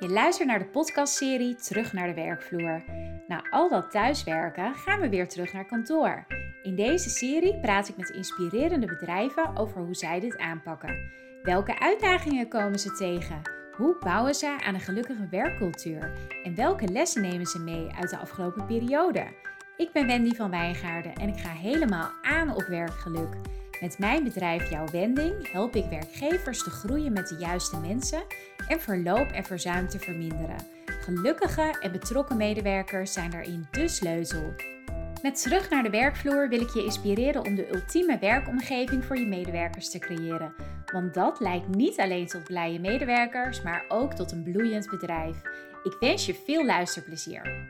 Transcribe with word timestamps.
Je 0.00 0.08
luistert 0.08 0.48
naar 0.48 0.58
de 0.58 0.64
podcastserie 0.64 1.54
Terug 1.54 1.92
naar 1.92 2.06
de 2.06 2.14
werkvloer. 2.14 2.82
Na 3.28 3.42
al 3.50 3.68
dat 3.68 3.90
thuiswerken 3.90 4.74
gaan 4.74 5.00
we 5.00 5.08
weer 5.08 5.28
terug 5.28 5.52
naar 5.52 5.66
kantoor. 5.66 6.26
In 6.62 6.74
deze 6.74 7.10
serie 7.10 7.60
praat 7.60 7.88
ik 7.88 7.96
met 7.96 8.10
inspirerende 8.10 8.86
bedrijven 8.86 9.56
over 9.56 9.80
hoe 9.80 9.94
zij 9.94 10.20
dit 10.20 10.38
aanpakken. 10.38 11.10
Welke 11.42 11.80
uitdagingen 11.80 12.48
komen 12.48 12.78
ze 12.78 12.92
tegen? 12.92 13.42
Hoe 13.76 13.96
bouwen 14.00 14.34
ze 14.34 14.58
aan 14.64 14.74
een 14.74 14.80
gelukkige 14.80 15.28
werkcultuur? 15.30 16.12
En 16.42 16.54
welke 16.54 16.88
lessen 16.88 17.22
nemen 17.22 17.46
ze 17.46 17.58
mee 17.58 17.86
uit 17.98 18.10
de 18.10 18.18
afgelopen 18.18 18.66
periode? 18.66 19.26
Ik 19.76 19.92
ben 19.92 20.06
Wendy 20.06 20.34
van 20.34 20.50
Wijngaarden 20.50 21.14
en 21.14 21.28
ik 21.28 21.38
ga 21.38 21.50
helemaal 21.50 22.10
aan 22.22 22.54
op 22.54 22.64
werkgeluk. 22.68 23.36
Met 23.80 23.98
mijn 23.98 24.24
bedrijf 24.24 24.70
Jouw 24.70 24.86
Wending 24.86 25.52
help 25.52 25.76
ik 25.76 25.84
werkgevers 25.84 26.62
te 26.62 26.70
groeien 26.70 27.12
met 27.12 27.28
de 27.28 27.36
juiste 27.38 27.80
mensen 27.80 28.22
en 28.68 28.80
verloop 28.80 29.30
en 29.30 29.44
verzuim 29.44 29.88
te 29.88 29.98
verminderen. 29.98 30.56
Gelukkige 30.86 31.74
en 31.80 31.92
betrokken 31.92 32.36
medewerkers 32.36 33.12
zijn 33.12 33.30
daarin 33.30 33.66
de 33.70 33.88
sleutel. 33.88 34.54
Met 35.22 35.42
terug 35.42 35.70
naar 35.70 35.82
de 35.82 35.90
werkvloer 35.90 36.48
wil 36.48 36.60
ik 36.60 36.70
je 36.70 36.84
inspireren 36.84 37.44
om 37.44 37.54
de 37.54 37.74
ultieme 37.74 38.18
werkomgeving 38.18 39.04
voor 39.04 39.18
je 39.18 39.26
medewerkers 39.26 39.90
te 39.90 39.98
creëren. 39.98 40.54
Want 40.92 41.14
dat 41.14 41.40
leidt 41.40 41.68
niet 41.68 42.00
alleen 42.00 42.26
tot 42.26 42.44
blije 42.44 42.80
medewerkers, 42.80 43.62
maar 43.62 43.84
ook 43.88 44.14
tot 44.14 44.32
een 44.32 44.42
bloeiend 44.42 44.90
bedrijf. 44.90 45.36
Ik 45.82 45.96
wens 46.00 46.26
je 46.26 46.34
veel 46.34 46.64
luisterplezier. 46.64 47.68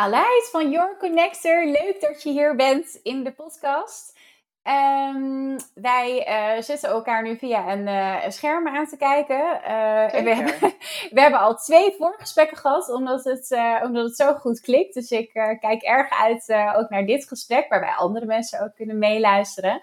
Aleid 0.00 0.48
van 0.50 0.70
Your 0.70 0.96
Connector, 0.98 1.64
leuk 1.64 1.96
dat 2.00 2.22
je 2.22 2.30
hier 2.30 2.56
bent 2.56 3.00
in 3.02 3.24
de 3.24 3.32
podcast. 3.32 4.18
Um, 4.62 5.56
wij 5.74 6.28
uh, 6.28 6.62
zitten 6.62 6.88
elkaar 6.88 7.22
nu 7.22 7.36
via 7.36 7.72
een, 7.72 7.86
uh, 7.86 8.30
scherm 8.30 8.68
aan 8.68 8.86
te 8.86 8.96
kijken. 8.96 9.36
Uh, 9.36 10.22
we, 10.24 10.34
hebben, 10.34 10.54
we 11.14 11.20
hebben 11.20 11.40
al 11.40 11.54
twee 11.54 11.94
voorgesprekken 11.98 12.56
gehad, 12.56 12.88
omdat 12.88 13.24
het, 13.24 13.56
omdat 13.82 14.04
het 14.04 14.16
zo 14.16 14.34
goed 14.34 14.60
klikt. 14.60 14.94
Dus 14.94 15.10
ik 15.10 15.30
kijk 15.60 15.82
erg 15.82 16.10
uit 16.10 16.74
ook 16.76 16.88
naar 16.88 17.06
dit 17.06 17.28
gesprek, 17.28 17.68
waarbij 17.68 17.94
andere 17.94 18.26
mensen 18.26 18.62
ook 18.62 18.74
kunnen 18.74 18.98
meeluisteren. 18.98 19.82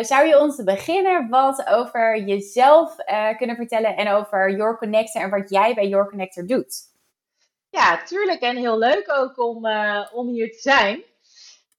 zou 0.00 0.26
je 0.26 0.40
ons 0.40 0.56
te 0.56 0.64
beginnen 0.64 1.28
wat 1.28 1.66
over 1.66 2.22
jezelf 2.24 2.96
kunnen 3.36 3.56
vertellen 3.56 3.96
en 3.96 4.12
over 4.12 4.56
Your 4.56 4.78
Connector 4.78 5.22
en 5.22 5.30
wat 5.30 5.50
jij 5.50 5.74
bij 5.74 5.88
Your 5.88 6.08
Connector 6.08 6.46
doet? 6.46 6.89
Ja, 7.70 8.02
tuurlijk. 8.02 8.40
En 8.40 8.56
heel 8.56 8.78
leuk 8.78 9.12
ook 9.12 9.38
om, 9.38 9.66
om 10.12 10.28
hier 10.28 10.52
te 10.52 10.60
zijn. 10.60 11.04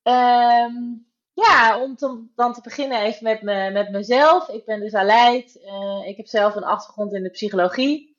Um, 0.04 1.10
ja, 1.34 1.82
om 1.82 1.96
dan 2.36 2.54
te 2.54 2.62
beginnen 2.62 3.02
even 3.02 3.24
met, 3.24 3.42
me, 3.42 3.70
met 3.72 3.90
mezelf. 3.90 4.50
Ik 4.50 4.66
ben 4.66 4.80
dus 4.80 4.94
Aleid. 4.94 5.60
Uh, 5.66 6.08
ik 6.08 6.18
heb 6.18 6.28
zelf 6.28 6.56
een 6.56 6.64
achtergrond 6.64 7.14
in 7.14 7.24
de 7.24 7.30
psychologie. 7.30 8.10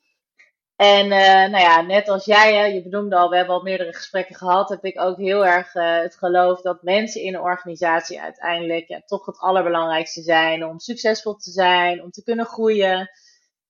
En 0.76 1.04
uh, 1.06 1.50
nou 1.50 1.58
ja, 1.58 1.80
net 1.80 2.08
als 2.08 2.24
jij, 2.24 2.54
hè, 2.54 2.64
je 2.64 2.82
benoemde 2.82 3.16
al, 3.16 3.30
we 3.30 3.36
hebben 3.36 3.54
al 3.54 3.62
meerdere 3.62 3.92
gesprekken 3.92 4.34
gehad, 4.34 4.68
heb 4.68 4.84
ik 4.84 5.00
ook 5.00 5.16
heel 5.16 5.46
erg 5.46 5.72
het 5.72 6.16
geloof 6.16 6.60
dat 6.60 6.82
mensen 6.82 7.20
in 7.20 7.34
een 7.34 7.40
organisatie 7.40 8.20
uiteindelijk 8.20 9.02
toch 9.06 9.26
het 9.26 9.38
allerbelangrijkste 9.38 10.22
zijn 10.22 10.64
om 10.64 10.78
succesvol 10.78 11.34
te 11.34 11.50
zijn, 11.50 12.02
om 12.02 12.10
te 12.10 12.22
kunnen 12.22 12.46
groeien. 12.46 13.10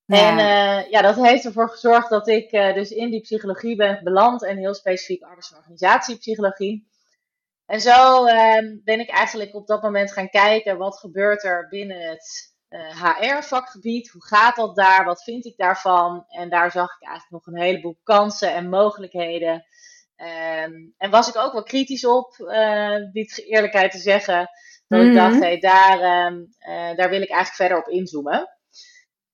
Ja. 0.05 0.39
En 0.39 0.91
ja, 0.91 1.03
dat 1.03 1.17
heeft 1.17 1.45
ervoor 1.45 1.69
gezorgd 1.69 2.11
dat 2.11 2.29
ik 2.29 2.51
dus 2.51 2.91
in 2.91 3.11
die 3.11 3.21
psychologie 3.21 3.77
ben 3.77 4.01
beland 4.05 4.45
en 4.45 4.57
heel 4.57 4.75
specifiek 4.75 5.23
arbeids- 5.23 5.51
en 5.51 5.59
organisatiepsychologie. 5.59 6.91
En 7.67 7.81
zo 7.81 8.25
ehm, 8.27 8.77
ben 8.85 9.01
ik 9.01 9.11
eigenlijk 9.11 9.55
op 9.55 9.67
dat 9.67 9.83
moment 9.83 10.13
gaan 10.13 10.29
kijken 10.29 10.79
wat 10.79 10.99
gebeurt 10.99 11.45
er 11.45 11.69
binnen 11.69 12.09
het 12.09 12.53
HR-vakgebied. 12.73 14.07
Eh, 14.07 14.13
Hoe 14.13 14.25
gaat 14.25 14.57
dat 14.57 14.77
daar? 14.77 15.05
Wat 15.05 15.23
vind 15.23 15.45
ik 15.45 15.57
daarvan? 15.57 16.25
En 16.29 16.49
daar 16.49 16.71
zag 16.71 16.97
ik 17.01 17.09
eigenlijk 17.09 17.45
nog 17.45 17.55
een 17.55 17.63
heleboel 17.63 17.99
kansen 18.03 18.55
en 18.55 18.69
mogelijkheden. 18.69 19.65
Ehm, 20.17 20.73
en 20.97 21.11
was 21.11 21.29
ik 21.29 21.37
ook 21.37 21.53
wel 21.53 21.63
kritisch 21.63 22.07
op, 22.07 22.37
biedt 23.13 23.45
eerlijkheid 23.47 23.91
te 23.91 23.99
zeggen. 23.99 24.51
Dat 24.87 25.01
ik 25.01 25.15
dacht, 25.15 25.35
mhm. 25.35 25.43
hey, 25.43 25.59
daar, 25.59 26.01
ehm, 26.01 26.45
eh, 26.59 26.97
daar 26.97 27.11
wil 27.11 27.23
ik 27.23 27.31
eigenlijk 27.31 27.55
verder 27.55 27.79
op 27.79 27.89
inzoomen. 27.89 28.49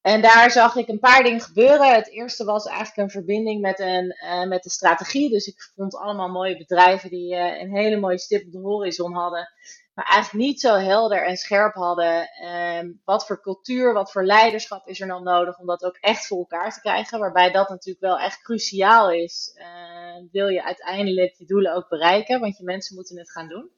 En 0.09 0.21
daar 0.21 0.51
zag 0.51 0.77
ik 0.77 0.89
een 0.89 0.99
paar 0.99 1.23
dingen 1.23 1.41
gebeuren. 1.41 1.95
Het 1.95 2.11
eerste 2.11 2.45
was 2.45 2.67
eigenlijk 2.67 2.97
een 2.97 3.11
verbinding 3.11 3.61
met, 3.61 3.79
een, 3.79 4.17
uh, 4.25 4.45
met 4.45 4.63
de 4.63 4.71
strategie. 4.71 5.31
Dus 5.31 5.47
ik 5.47 5.73
vond 5.77 5.97
allemaal 5.97 6.29
mooie 6.29 6.57
bedrijven 6.57 7.11
die 7.11 7.35
uh, 7.35 7.61
een 7.61 7.77
hele 7.77 7.97
mooie 7.97 8.19
stip 8.19 8.47
op 8.47 8.53
de 8.53 8.59
horizon 8.59 9.13
hadden. 9.13 9.49
Maar 9.95 10.05
eigenlijk 10.05 10.45
niet 10.47 10.61
zo 10.61 10.75
helder 10.75 11.27
en 11.27 11.37
scherp 11.37 11.75
hadden. 11.75 12.29
Uh, 12.43 12.91
wat 13.05 13.27
voor 13.27 13.41
cultuur, 13.41 13.93
wat 13.93 14.13
voor 14.13 14.25
leiderschap 14.25 14.87
is 14.87 15.01
er 15.01 15.07
dan 15.07 15.23
nodig 15.23 15.59
om 15.59 15.67
dat 15.67 15.85
ook 15.85 15.97
echt 16.01 16.27
voor 16.27 16.39
elkaar 16.39 16.73
te 16.73 16.81
krijgen. 16.81 17.19
Waarbij 17.19 17.51
dat 17.51 17.69
natuurlijk 17.69 18.05
wel 18.05 18.19
echt 18.19 18.43
cruciaal 18.43 19.11
is. 19.11 19.53
Eh, 19.55 20.25
wil 20.33 20.49
je 20.49 20.65
uiteindelijk 20.65 21.37
die 21.37 21.47
doelen 21.47 21.75
ook 21.75 21.89
bereiken, 21.89 22.41
want 22.41 22.57
je 22.57 22.65
mensen 22.65 22.95
moeten 22.95 23.19
het 23.19 23.31
gaan 23.31 23.49
doen. 23.49 23.71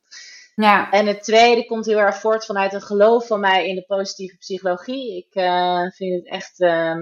Ja. 0.54 0.90
En 0.90 1.06
het 1.06 1.22
tweede 1.22 1.66
komt 1.66 1.86
heel 1.86 1.98
erg 1.98 2.16
voort 2.16 2.46
vanuit 2.46 2.72
een 2.72 2.82
geloof 2.82 3.26
van 3.26 3.40
mij 3.40 3.68
in 3.68 3.74
de 3.74 3.84
positieve 3.86 4.36
psychologie. 4.36 5.16
Ik 5.16 5.34
uh, 5.34 5.90
vind 5.90 6.14
het 6.14 6.26
echt 6.26 6.60
uh, 6.60 6.96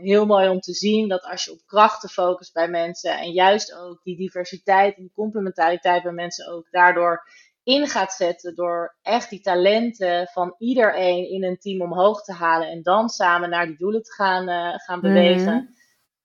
heel 0.00 0.26
mooi 0.26 0.48
om 0.48 0.60
te 0.60 0.72
zien 0.72 1.08
dat 1.08 1.24
als 1.24 1.44
je 1.44 1.52
op 1.52 1.66
krachten 1.66 2.08
focust 2.08 2.52
bij 2.52 2.68
mensen 2.68 3.18
en 3.18 3.30
juist 3.30 3.74
ook 3.74 4.02
die 4.02 4.16
diversiteit 4.16 4.96
en 4.96 5.02
die 5.02 5.12
complementariteit 5.14 6.02
bij 6.02 6.12
mensen 6.12 6.52
ook 6.52 6.66
daardoor 6.70 7.24
in 7.62 7.86
gaat 7.86 8.12
zetten 8.12 8.54
door 8.54 8.96
echt 9.02 9.30
die 9.30 9.40
talenten 9.40 10.26
van 10.26 10.54
iedereen 10.58 11.30
in 11.30 11.44
een 11.44 11.58
team 11.58 11.82
omhoog 11.82 12.22
te 12.22 12.32
halen 12.32 12.68
en 12.68 12.82
dan 12.82 13.08
samen 13.08 13.50
naar 13.50 13.66
die 13.66 13.76
doelen 13.76 14.02
te 14.02 14.12
gaan, 14.12 14.48
uh, 14.48 14.78
gaan 14.78 15.00
bewegen, 15.00 15.54
mm. 15.54 15.74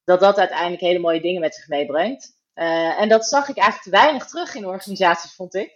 dat 0.03 0.19
dat 0.19 0.37
uiteindelijk 0.37 0.81
hele 0.81 0.99
mooie 0.99 1.21
dingen 1.21 1.41
met 1.41 1.55
zich 1.55 1.67
meebrengt. 1.67 2.40
En 2.53 3.09
dat 3.09 3.25
zag 3.25 3.49
ik 3.49 3.57
eigenlijk 3.57 3.83
te 3.83 4.03
weinig 4.03 4.25
terug 4.25 4.55
in 4.55 4.65
organisaties, 4.65 5.35
vond 5.35 5.55
ik. 5.55 5.71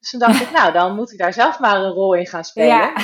Dus 0.00 0.10
toen 0.10 0.20
dacht 0.20 0.40
ik, 0.46 0.50
nou, 0.50 0.72
dan 0.72 0.94
moet 0.94 1.12
ik 1.12 1.18
daar 1.18 1.32
zelf 1.32 1.58
maar 1.58 1.76
een 1.76 1.92
rol 1.92 2.14
in 2.14 2.26
gaan 2.26 2.44
spelen. 2.44 2.68
Ja. 2.68 2.94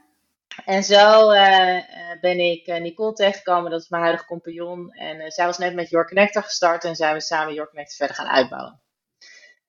en 0.74 0.82
zo 0.82 1.32
uh, 1.32 1.80
ben 2.20 2.38
ik 2.38 2.78
Nicole 2.80 3.12
tegengekomen, 3.12 3.70
dat 3.70 3.80
is 3.80 3.88
mijn 3.88 4.02
huidige 4.02 4.26
compagnon. 4.26 4.90
En 4.90 5.30
zij 5.30 5.46
was 5.46 5.58
net 5.58 5.74
met 5.74 5.90
Your 5.90 6.06
Connector 6.06 6.42
gestart 6.42 6.84
en 6.84 6.96
zijn 6.96 7.14
we 7.14 7.20
samen 7.20 7.54
Your 7.54 7.68
Connector 7.68 7.96
verder 7.96 8.16
gaan 8.16 8.34
uitbouwen. 8.34 8.80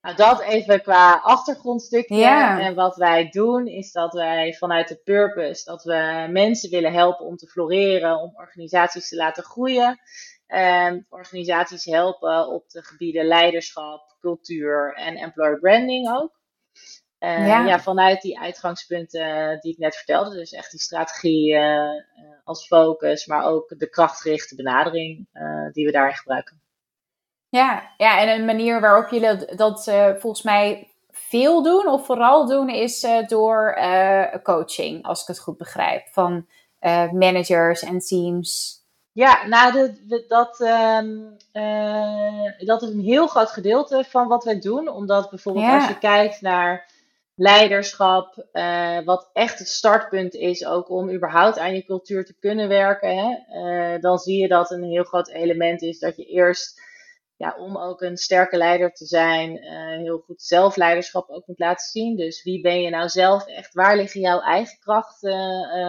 Nou, 0.01 0.15
dat 0.15 0.41
even 0.41 0.81
qua 0.81 1.13
achtergrondstukje. 1.23 2.15
Ja. 2.15 2.59
En 2.59 2.75
wat 2.75 2.95
wij 2.95 3.29
doen, 3.29 3.67
is 3.67 3.91
dat 3.91 4.13
wij 4.13 4.53
vanuit 4.53 4.87
de 4.87 5.01
purpose, 5.03 5.63
dat 5.63 5.83
we 5.83 6.27
mensen 6.31 6.69
willen 6.69 6.93
helpen 6.93 7.25
om 7.25 7.35
te 7.35 7.47
floreren, 7.47 8.19
om 8.19 8.31
organisaties 8.35 9.09
te 9.09 9.15
laten 9.15 9.43
groeien. 9.43 9.99
Um, 10.55 11.05
organisaties 11.09 11.85
helpen 11.85 12.47
op 12.47 12.69
de 12.69 12.83
gebieden 12.83 13.25
leiderschap, 13.25 14.15
cultuur 14.19 14.93
en 14.93 15.15
employer 15.15 15.59
branding 15.59 16.09
ook. 16.09 16.39
Uh, 17.19 17.47
ja. 17.47 17.65
ja. 17.65 17.79
vanuit 17.79 18.21
die 18.21 18.39
uitgangspunten 18.39 19.59
die 19.59 19.71
ik 19.71 19.77
net 19.77 19.95
vertelde. 19.95 20.35
Dus 20.35 20.51
echt 20.51 20.71
die 20.71 20.79
strategie 20.79 21.53
uh, 21.53 21.89
als 22.43 22.67
focus, 22.67 23.25
maar 23.25 23.43
ook 23.43 23.73
de 23.77 23.89
krachtgerichte 23.89 24.55
benadering 24.55 25.27
uh, 25.33 25.71
die 25.71 25.85
we 25.85 25.91
daarin 25.91 26.15
gebruiken. 26.15 26.61
Ja, 27.49 27.93
ja, 27.97 28.19
en 28.19 28.39
een 28.39 28.45
manier 28.45 28.81
waarop 28.81 29.09
jullie 29.09 29.55
dat 29.55 29.83
volgens 30.17 30.41
mij 30.41 30.93
veel 31.11 31.63
doen, 31.63 31.87
of 31.87 32.05
vooral 32.05 32.45
doen, 32.45 32.69
is 32.69 33.07
door 33.27 33.79
coaching, 34.43 35.03
als 35.03 35.21
ik 35.21 35.27
het 35.27 35.39
goed 35.39 35.57
begrijp, 35.57 36.07
van 36.07 36.47
managers 37.11 37.81
en 37.81 37.99
teams. 37.99 38.78
Ja, 39.19 39.47
nou, 39.47 39.73
de, 39.73 40.25
dat, 40.27 40.59
um, 40.59 41.37
dat 42.65 42.81
is 42.81 42.89
een 42.89 42.99
heel 42.99 43.27
groot 43.27 43.51
gedeelte 43.51 44.05
van 44.09 44.27
wat 44.27 44.43
wij 44.43 44.59
doen. 44.59 44.87
Omdat 44.87 45.29
bijvoorbeeld 45.29 45.65
ja. 45.65 45.75
als 45.75 45.87
je 45.87 45.97
kijkt 45.97 46.41
naar 46.41 46.91
leiderschap, 47.35 48.45
uh, 48.53 48.99
wat 49.05 49.29
echt 49.33 49.59
het 49.59 49.67
startpunt 49.67 50.33
is 50.33 50.65
ook 50.65 50.89
om 50.89 51.11
überhaupt 51.11 51.57
aan 51.57 51.73
je 51.73 51.85
cultuur 51.85 52.25
te 52.25 52.35
kunnen 52.39 52.67
werken, 52.67 53.17
hè, 53.17 53.37
uh, 53.93 54.01
dan 54.01 54.17
zie 54.17 54.41
je 54.41 54.47
dat 54.47 54.71
een 54.71 54.83
heel 54.83 55.03
groot 55.03 55.29
element 55.29 55.81
is 55.81 55.99
dat 55.99 56.15
je 56.15 56.25
eerst, 56.25 56.81
ja, 57.39 57.55
om 57.57 57.77
ook 57.77 58.01
een 58.01 58.17
sterke 58.17 58.57
leider 58.57 58.93
te 58.93 59.05
zijn, 59.05 59.63
uh, 59.63 59.97
heel 59.97 60.23
goed 60.25 60.41
zelfleiderschap 60.41 61.29
ook 61.29 61.47
moet 61.47 61.59
laten 61.59 61.87
zien. 61.87 62.15
Dus 62.15 62.43
wie 62.43 62.61
ben 62.61 62.81
je 62.81 62.89
nou 62.89 63.09
zelf 63.09 63.47
echt? 63.47 63.73
Waar 63.73 63.95
liggen 63.95 64.21
jouw 64.21 64.39
eigen 64.39 64.79
krachten 64.79 65.39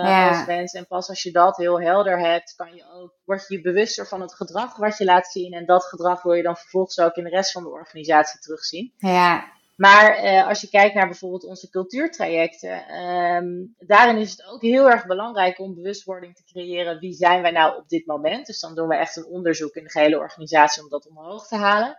ja. 0.07 0.29
als 0.29 0.47
mens? 0.47 0.73
En 0.73 0.87
pas 0.87 1.09
als 1.09 1.23
je 1.23 1.31
dat 1.31 1.57
heel 1.57 1.81
helder 1.81 2.19
hebt, 2.19 2.55
kan 2.57 2.75
je 2.75 2.85
ook, 2.93 3.15
word 3.25 3.45
je 3.49 3.55
je 3.55 3.61
bewuster 3.61 4.07
van 4.07 4.21
het 4.21 4.35
gedrag 4.35 4.77
wat 4.77 4.99
je 4.99 5.05
laat 5.05 5.27
zien. 5.27 5.53
En 5.53 5.67
dat 5.67 5.85
gedrag 5.85 6.23
wil 6.23 6.33
je 6.33 6.43
dan 6.43 6.57
vervolgens 6.57 7.01
ook 7.01 7.15
in 7.15 7.25
de 7.25 7.31
rest 7.31 7.53
van 7.53 7.63
de 7.63 7.71
organisatie 7.71 8.41
terugzien. 8.41 8.93
Ja. 8.97 9.59
Maar 9.81 10.25
uh, 10.25 10.47
als 10.47 10.61
je 10.61 10.69
kijkt 10.69 10.95
naar 10.95 11.09
bijvoorbeeld 11.09 11.45
onze 11.45 11.71
cultuurtrajecten, 11.71 12.95
um, 13.05 13.75
daarin 13.79 14.17
is 14.17 14.31
het 14.31 14.45
ook 14.45 14.63
heel 14.63 14.91
erg 14.91 15.07
belangrijk 15.07 15.59
om 15.59 15.75
bewustwording 15.75 16.37
te 16.37 16.45
creëren. 16.45 16.99
Wie 16.99 17.13
zijn 17.13 17.43
wij 17.43 17.51
nou 17.51 17.77
op 17.77 17.89
dit 17.89 18.07
moment? 18.07 18.47
Dus 18.47 18.61
dan 18.61 18.75
doen 18.75 18.89
we 18.89 18.97
echt 18.97 19.17
een 19.17 19.27
onderzoek 19.27 19.75
in 19.75 19.85
de 19.85 19.91
gehele 19.91 20.19
organisatie 20.19 20.83
om 20.83 20.89
dat 20.89 21.09
omhoog 21.09 21.47
te 21.47 21.57
halen. 21.57 21.99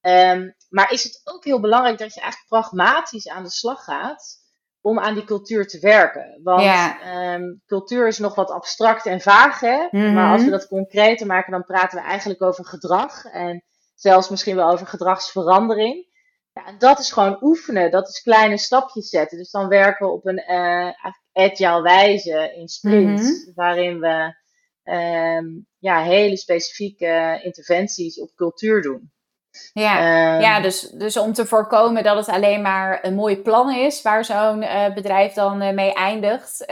Um, 0.00 0.54
maar 0.68 0.92
is 0.92 1.04
het 1.04 1.20
ook 1.24 1.44
heel 1.44 1.60
belangrijk 1.60 1.98
dat 1.98 2.14
je 2.14 2.20
eigenlijk 2.20 2.50
pragmatisch 2.50 3.28
aan 3.28 3.42
de 3.42 3.50
slag 3.50 3.84
gaat 3.84 4.36
om 4.80 4.98
aan 4.98 5.14
die 5.14 5.24
cultuur 5.24 5.66
te 5.66 5.78
werken. 5.78 6.40
Want 6.42 6.62
ehm, 7.02 7.54
cultuur 7.66 8.06
is 8.06 8.18
nog 8.18 8.34
wat 8.34 8.50
abstract 8.50 9.06
en 9.06 9.20
vaag, 9.20 9.60
hè? 9.60 9.88
maar 9.90 10.32
als 10.32 10.40
we 10.40 10.48
mhm. 10.48 10.58
dat 10.58 10.68
concreter 10.68 11.26
maken, 11.26 11.52
dan 11.52 11.64
praten 11.64 11.98
we 11.98 12.04
eigenlijk 12.04 12.42
over 12.42 12.64
gedrag 12.64 13.24
en 13.24 13.64
zelfs 13.94 14.28
misschien 14.28 14.56
wel 14.56 14.70
over 14.70 14.86
gedragsverandering. 14.86 16.14
Ja, 16.56 16.66
en 16.66 16.78
dat 16.78 16.98
is 16.98 17.12
gewoon 17.12 17.38
oefenen, 17.42 17.90
dat 17.90 18.08
is 18.08 18.22
kleine 18.22 18.58
stapjes 18.58 19.08
zetten. 19.08 19.38
Dus 19.38 19.50
dan 19.50 19.68
werken 19.68 20.06
we 20.06 20.12
op 20.12 20.26
een 20.26 20.44
uh, 20.48 20.90
agile 21.32 21.82
wijze 21.82 22.54
in 22.56 22.68
sprints, 22.68 23.22
mhm. 23.22 23.54
waarin 23.54 24.00
we 24.00 24.34
ehm, 24.82 25.44
ja, 25.78 26.02
hele 26.02 26.36
specifieke 26.36 27.40
interventies 27.42 28.20
op 28.20 28.34
cultuur 28.34 28.82
doen. 28.82 29.12
Ja, 29.72 29.98
ehm, 29.98 30.40
ja 30.40 30.60
dus, 30.60 30.80
dus 30.80 31.16
om 31.16 31.32
te 31.32 31.46
voorkomen 31.46 32.02
dat 32.02 32.16
het 32.16 32.34
alleen 32.34 32.62
maar 32.62 33.04
een 33.04 33.14
mooi 33.14 33.36
plan 33.42 33.74
is 33.74 34.02
waar 34.02 34.24
zo'n 34.24 34.62
uh, 34.62 34.94
bedrijf 34.94 35.32
dan 35.32 35.62
uh, 35.62 35.72
mee 35.72 35.92
eindigt, 35.92 36.64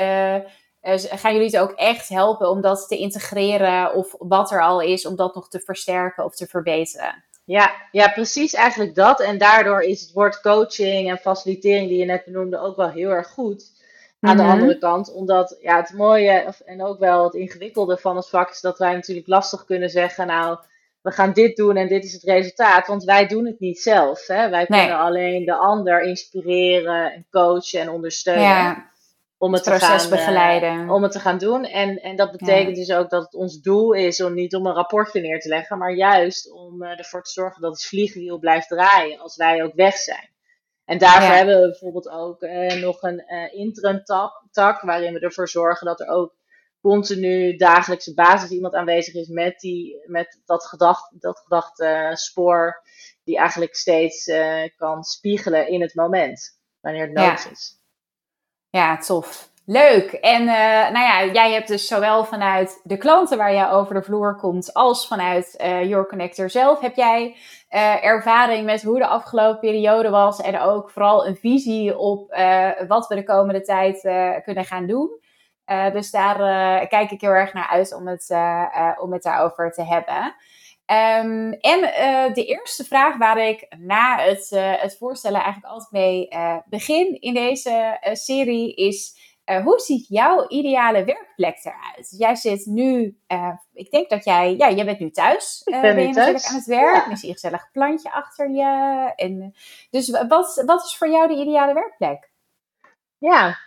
gaan 1.11 1.33
jullie 1.33 1.47
het 1.47 1.59
ook 1.59 1.73
echt 1.73 2.09
helpen 2.09 2.51
om 2.51 2.61
dat 2.61 2.89
te 2.89 2.97
integreren 2.97 3.95
of 3.95 4.15
wat 4.19 4.51
er 4.51 4.63
al 4.63 4.81
is, 4.81 5.07
om 5.07 5.17
dat 5.17 5.35
nog 5.35 5.49
te 5.49 5.61
versterken 5.61 6.25
of 6.25 6.35
te 6.35 6.47
verbeteren? 6.47 7.25
Ja, 7.45 7.73
ja, 7.91 8.09
precies 8.09 8.55
eigenlijk 8.55 8.95
dat. 8.95 9.21
En 9.21 9.39
daardoor 9.39 9.81
is 9.81 10.01
het 10.01 10.13
woord 10.13 10.41
coaching 10.41 11.11
en 11.11 11.19
facilitering 11.19 11.89
die 11.89 11.99
je 11.99 12.05
net 12.05 12.25
benoemde 12.25 12.59
ook 12.59 12.77
wel 12.77 12.91
heel 12.91 13.11
erg 13.11 13.29
goed. 13.29 13.73
Aan 14.21 14.37
de 14.37 14.43
mhm. 14.43 14.53
andere 14.53 14.79
kant, 14.79 15.13
omdat 15.13 15.59
ja, 15.61 15.77
het 15.77 15.93
mooie 15.93 16.55
en 16.65 16.85
ook 16.85 16.99
wel 16.99 17.25
het 17.25 17.35
ingewikkelde 17.35 17.97
van 17.97 18.17
het 18.17 18.29
vak 18.29 18.51
is 18.51 18.61
dat 18.61 18.79
wij 18.79 18.95
natuurlijk 18.95 19.27
lastig 19.27 19.65
kunnen 19.65 19.91
zeggen, 19.91 20.27
nou, 20.27 20.59
we 21.05 21.11
gaan 21.11 21.33
dit 21.33 21.57
doen 21.57 21.77
en 21.77 21.89
dit 21.89 22.05
is 22.05 22.13
het 22.13 22.23
resultaat. 22.23 22.87
Want 22.87 23.05
wij 23.05 23.27
doen 23.27 23.47
het 23.47 23.61
niet 23.61 23.79
zelf. 23.79 24.27
Hè? 24.27 24.49
Wij 24.49 24.67
kunnen 24.67 24.99
alleen 24.99 25.45
de 25.45 25.55
ander 25.55 26.03
inspireren 26.03 27.13
en 27.13 27.27
coachen 27.31 27.81
en 27.81 27.91
ondersteunen. 27.91 28.43
Ja, 28.43 28.91
om 29.39 29.53
het, 29.53 29.63
proces 29.63 29.81
te 29.81 29.87
gaan, 29.87 30.01
eh, 30.01 30.11
begeleiden. 30.11 30.91
om 30.91 31.03
het 31.03 31.13
te 31.13 31.21
gaan 31.21 31.39
doen. 31.39 31.65
En, 31.65 32.03
en 32.03 32.17
dat 32.17 32.31
betekent 32.31 32.77
dus 32.77 32.93
ook 32.93 33.11
dat 33.11 33.23
het 33.23 33.35
ons 33.35 33.61
doel 33.61 33.93
is 33.93 34.23
om 34.23 34.35
niet 34.35 34.55
om 34.55 34.67
een 34.67 34.75
rapportje 34.75 35.21
neer 35.21 35.41
te 35.41 35.49
leggen, 35.49 35.79
maar 35.79 35.93
juist 35.93 36.53
om 36.53 36.83
uh, 36.83 36.99
ervoor 36.99 37.23
te 37.23 37.31
zorgen 37.31 37.63
dat 37.63 37.73
het 37.73 37.85
vliegwiel 37.85 38.39
blijft 38.39 38.69
draaien 38.69 39.19
als 39.19 39.37
wij 39.37 39.63
ook 39.63 39.75
weg 39.75 39.97
zijn. 39.97 40.33
En 40.85 40.99
daarvoor 40.99 41.35
hebben 41.35 41.61
we 41.61 41.69
bijvoorbeeld 41.69 42.09
ook 42.09 42.43
uh, 42.43 42.83
nog 42.83 43.03
een 43.03 43.25
interim 43.53 44.03
tak, 44.51 44.81
waarin 44.81 45.13
we 45.13 45.21
ervoor 45.21 45.49
zorgen 45.49 45.87
dat 45.87 46.01
er 46.01 46.09
ook 46.09 46.35
continu 46.81 47.57
dagelijkse 47.57 48.15
basis 48.15 48.51
iemand 48.51 48.75
aanwezig 48.75 49.15
is 49.15 49.29
met, 49.29 49.61
die, 49.61 50.03
met 50.07 50.41
dat, 50.45 50.67
gedacht, 50.67 51.21
dat 51.21 51.39
gedachte 51.39 52.11
spoor, 52.13 52.83
die 53.23 53.39
eigenlijk 53.39 53.75
steeds 53.75 54.31
kan 54.77 55.03
spiegelen 55.03 55.69
in 55.69 55.81
het 55.81 55.95
moment, 55.95 56.61
wanneer 56.81 57.03
het 57.03 57.13
nodig 57.13 57.51
is. 57.51 57.84
Ja, 58.75 58.97
tof. 58.97 59.49
Leuk. 59.67 60.13
En 60.13 60.43
uh, 60.43 60.91
nou 60.91 60.99
ja, 60.99 61.25
jij 61.25 61.53
hebt 61.53 61.69
dus 61.69 61.87
zowel 61.87 62.25
vanuit 62.25 62.81
de 62.83 62.97
klanten 62.97 63.39
waar 63.39 63.53
jij 63.53 63.71
over 63.71 63.95
de 63.95 64.03
vloer 64.03 64.37
komt, 64.37 64.75
als 64.75 65.07
vanuit 65.07 65.55
uh, 65.61 65.85
Your 65.89 66.07
Connector 66.07 66.51
zelf, 66.51 66.81
heb 66.81 66.97
jij 66.97 67.37
ervaring 68.03 68.65
met 68.65 68.83
hoe 68.83 68.99
de 68.99 69.07
afgelopen 69.07 69.59
periode 69.59 70.11
was 70.11 70.41
en 70.41 70.61
ook 70.61 70.91
vooral 70.91 71.27
een 71.27 71.37
visie 71.37 71.99
op 71.99 72.35
wat 72.89 73.09
we 73.09 73.15
de 73.15 73.25
komende 73.25 73.61
tijd 73.61 74.01
kunnen 74.45 74.65
gaan 74.65 74.87
doen. 74.87 75.21
Dus 75.93 76.11
daar 76.11 76.37
kijk 76.87 77.11
ik 77.11 77.21
heel 77.21 77.31
erg 77.31 77.53
naar 77.53 77.69
uit 77.69 77.95
om 77.95 78.09
het, 78.09 78.37
om 79.01 79.13
het 79.13 79.23
daarover 79.23 79.73
te 79.73 79.83
hebben. 79.83 80.35
Um, 80.87 81.53
en 81.53 81.81
de 82.35 82.45
eerste 82.45 82.85
vraag 82.85 83.17
waar 83.17 83.39
ik 83.39 83.67
na 83.79 84.19
het, 84.19 84.51
het 84.81 84.97
voorstellen 84.97 85.41
eigenlijk 85.41 85.73
altijd 85.73 85.91
mee 85.91 86.29
begin 86.65 87.21
in 87.21 87.35
deze 87.35 87.99
serie 88.13 88.75
is: 88.75 89.17
hoe 89.45 89.79
ziet 89.79 90.09
jouw 90.09 90.49
ideale 90.49 91.05
werkplek 91.05 91.65
eruit? 91.65 92.15
Jij 92.19 92.35
zit 92.35 92.67
nu, 92.67 93.19
ik 93.73 93.91
denk 93.91 94.09
dat 94.09 94.25
jij, 94.25 94.57
ja, 94.57 94.71
jij 94.71 94.85
bent 94.85 94.99
nu 94.99 95.11
thuis. 95.11 95.63
Ik 95.65 95.81
ben, 95.81 95.95
ben 95.95 96.07
je 96.07 96.15
thuis. 96.15 96.49
aan 96.49 96.55
het 96.55 96.67
werk. 96.67 96.97
Ja. 96.97 97.09
Dan 97.09 97.17
zie 97.17 97.29
je 97.29 97.35
een 97.35 97.41
gezellig 97.41 97.71
plantje 97.73 98.13
achter 98.13 98.51
je. 98.51 99.13
En, 99.17 99.55
dus 99.91 100.11
wat, 100.11 100.63
wat 100.67 100.85
is 100.85 100.97
voor 100.97 101.09
jou 101.09 101.29
de 101.29 101.41
ideale 101.41 101.75
werkplek? 101.75 102.33
Ja, 103.19 103.59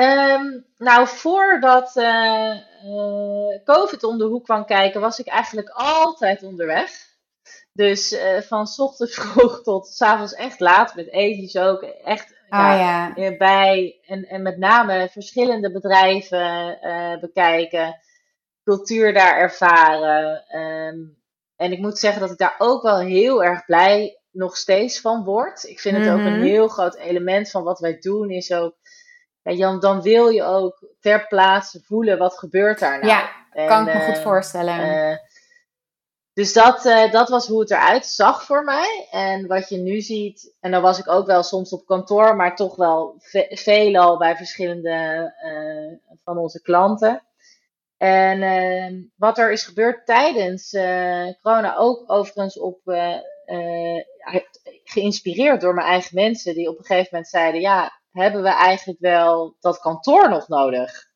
Um, 0.00 0.64
nou, 0.76 1.08
voordat 1.08 1.96
uh, 1.96 2.54
uh, 2.84 3.64
COVID 3.64 4.04
om 4.04 4.18
de 4.18 4.24
hoek 4.24 4.44
kwam 4.44 4.64
kijken, 4.64 5.00
was 5.00 5.18
ik 5.18 5.26
eigenlijk 5.26 5.68
altijd 5.68 6.42
onderweg. 6.42 6.90
Dus 7.72 8.12
uh, 8.12 8.40
van 8.40 8.66
ochtends 8.76 9.14
vroeg 9.20 9.62
tot 9.62 9.86
s 9.86 10.02
avonds 10.02 10.34
echt 10.34 10.60
laat, 10.60 10.94
met 10.94 11.12
ethisch 11.12 11.56
ook. 11.56 11.82
Echt 11.82 12.34
ah, 12.48 12.78
ja, 13.16 13.36
bij 13.36 13.98
en, 14.06 14.24
en 14.24 14.42
met 14.42 14.58
name 14.58 15.08
verschillende 15.10 15.72
bedrijven 15.72 16.78
bekijken, 17.20 18.00
cultuur 18.64 19.12
daar 19.12 19.36
ervaren. 19.36 20.58
Um, 20.60 21.18
en 21.56 21.72
ik 21.72 21.78
moet 21.78 21.98
zeggen 21.98 22.20
dat 22.20 22.30
ik 22.30 22.38
daar 22.38 22.54
ook 22.58 22.82
wel 22.82 22.98
heel 22.98 23.44
erg 23.44 23.64
blij 23.64 24.18
nog 24.30 24.56
steeds 24.56 25.00
van 25.00 25.24
word. 25.24 25.64
Ik 25.64 25.80
vind 25.80 25.96
het 25.96 26.08
ook 26.08 26.18
een 26.18 26.38
mhm. 26.38 26.42
heel 26.42 26.68
groot 26.68 26.96
element 26.96 27.50
van 27.50 27.62
wat 27.62 27.78
wij 27.78 27.98
doen, 27.98 28.30
is 28.30 28.52
ook 28.52 28.76
ja, 29.56 29.78
dan 29.78 30.02
wil 30.02 30.28
je 30.28 30.42
ook 30.42 30.88
ter 31.00 31.26
plaatse 31.26 31.80
voelen 31.82 32.18
wat 32.18 32.38
gebeurt 32.38 32.78
daar 32.78 32.98
nou. 33.00 33.06
Ja, 33.06 33.30
kan 33.66 33.88
ik 33.88 33.94
me 33.94 34.00
goed 34.00 34.16
eh, 34.16 34.22
voorstellen. 34.22 35.10
Uh, 35.10 35.16
dus 36.32 36.52
dat, 36.52 36.84
uh, 36.84 37.12
dat 37.12 37.28
was 37.28 37.46
hoe 37.46 37.60
het 37.60 37.70
eruit 37.70 38.06
zag 38.06 38.42
voor 38.44 38.64
mij. 38.64 39.08
En 39.10 39.46
wat 39.46 39.68
je 39.68 39.76
nu 39.76 40.00
ziet, 40.00 40.54
en 40.60 40.70
dan 40.70 40.82
was 40.82 40.98
ik 40.98 41.08
ook 41.08 41.26
wel 41.26 41.42
soms 41.42 41.72
op 41.72 41.86
kantoor, 41.86 42.36
maar 42.36 42.56
toch 42.56 42.76
wel 42.76 43.14
ve 43.18 43.46
veelal 43.50 44.18
bij 44.18 44.36
verschillende 44.36 45.32
uh, 45.44 46.14
van 46.24 46.38
onze 46.38 46.62
klanten. 46.62 47.22
En 47.96 48.42
uh, 48.42 49.02
wat 49.16 49.38
er 49.38 49.52
is 49.52 49.64
gebeurd 49.64 50.06
tijdens 50.06 50.70
corona, 51.42 51.76
ook 51.76 52.04
overigens 52.06 52.58
op, 52.58 52.80
geïnspireerd 54.84 55.60
door 55.60 55.74
mijn 55.74 55.86
eigen 55.86 56.14
mensen, 56.14 56.54
die 56.54 56.68
op 56.68 56.78
een 56.78 56.84
gegeven 56.84 57.08
moment 57.10 57.30
zeiden: 57.30 57.60
Ja, 57.60 57.92
hebben 58.18 58.42
we 58.42 58.48
eigenlijk 58.48 59.00
wel 59.00 59.56
dat 59.60 59.78
kantoor 59.78 60.28
nog 60.28 60.48
nodig? 60.48 61.06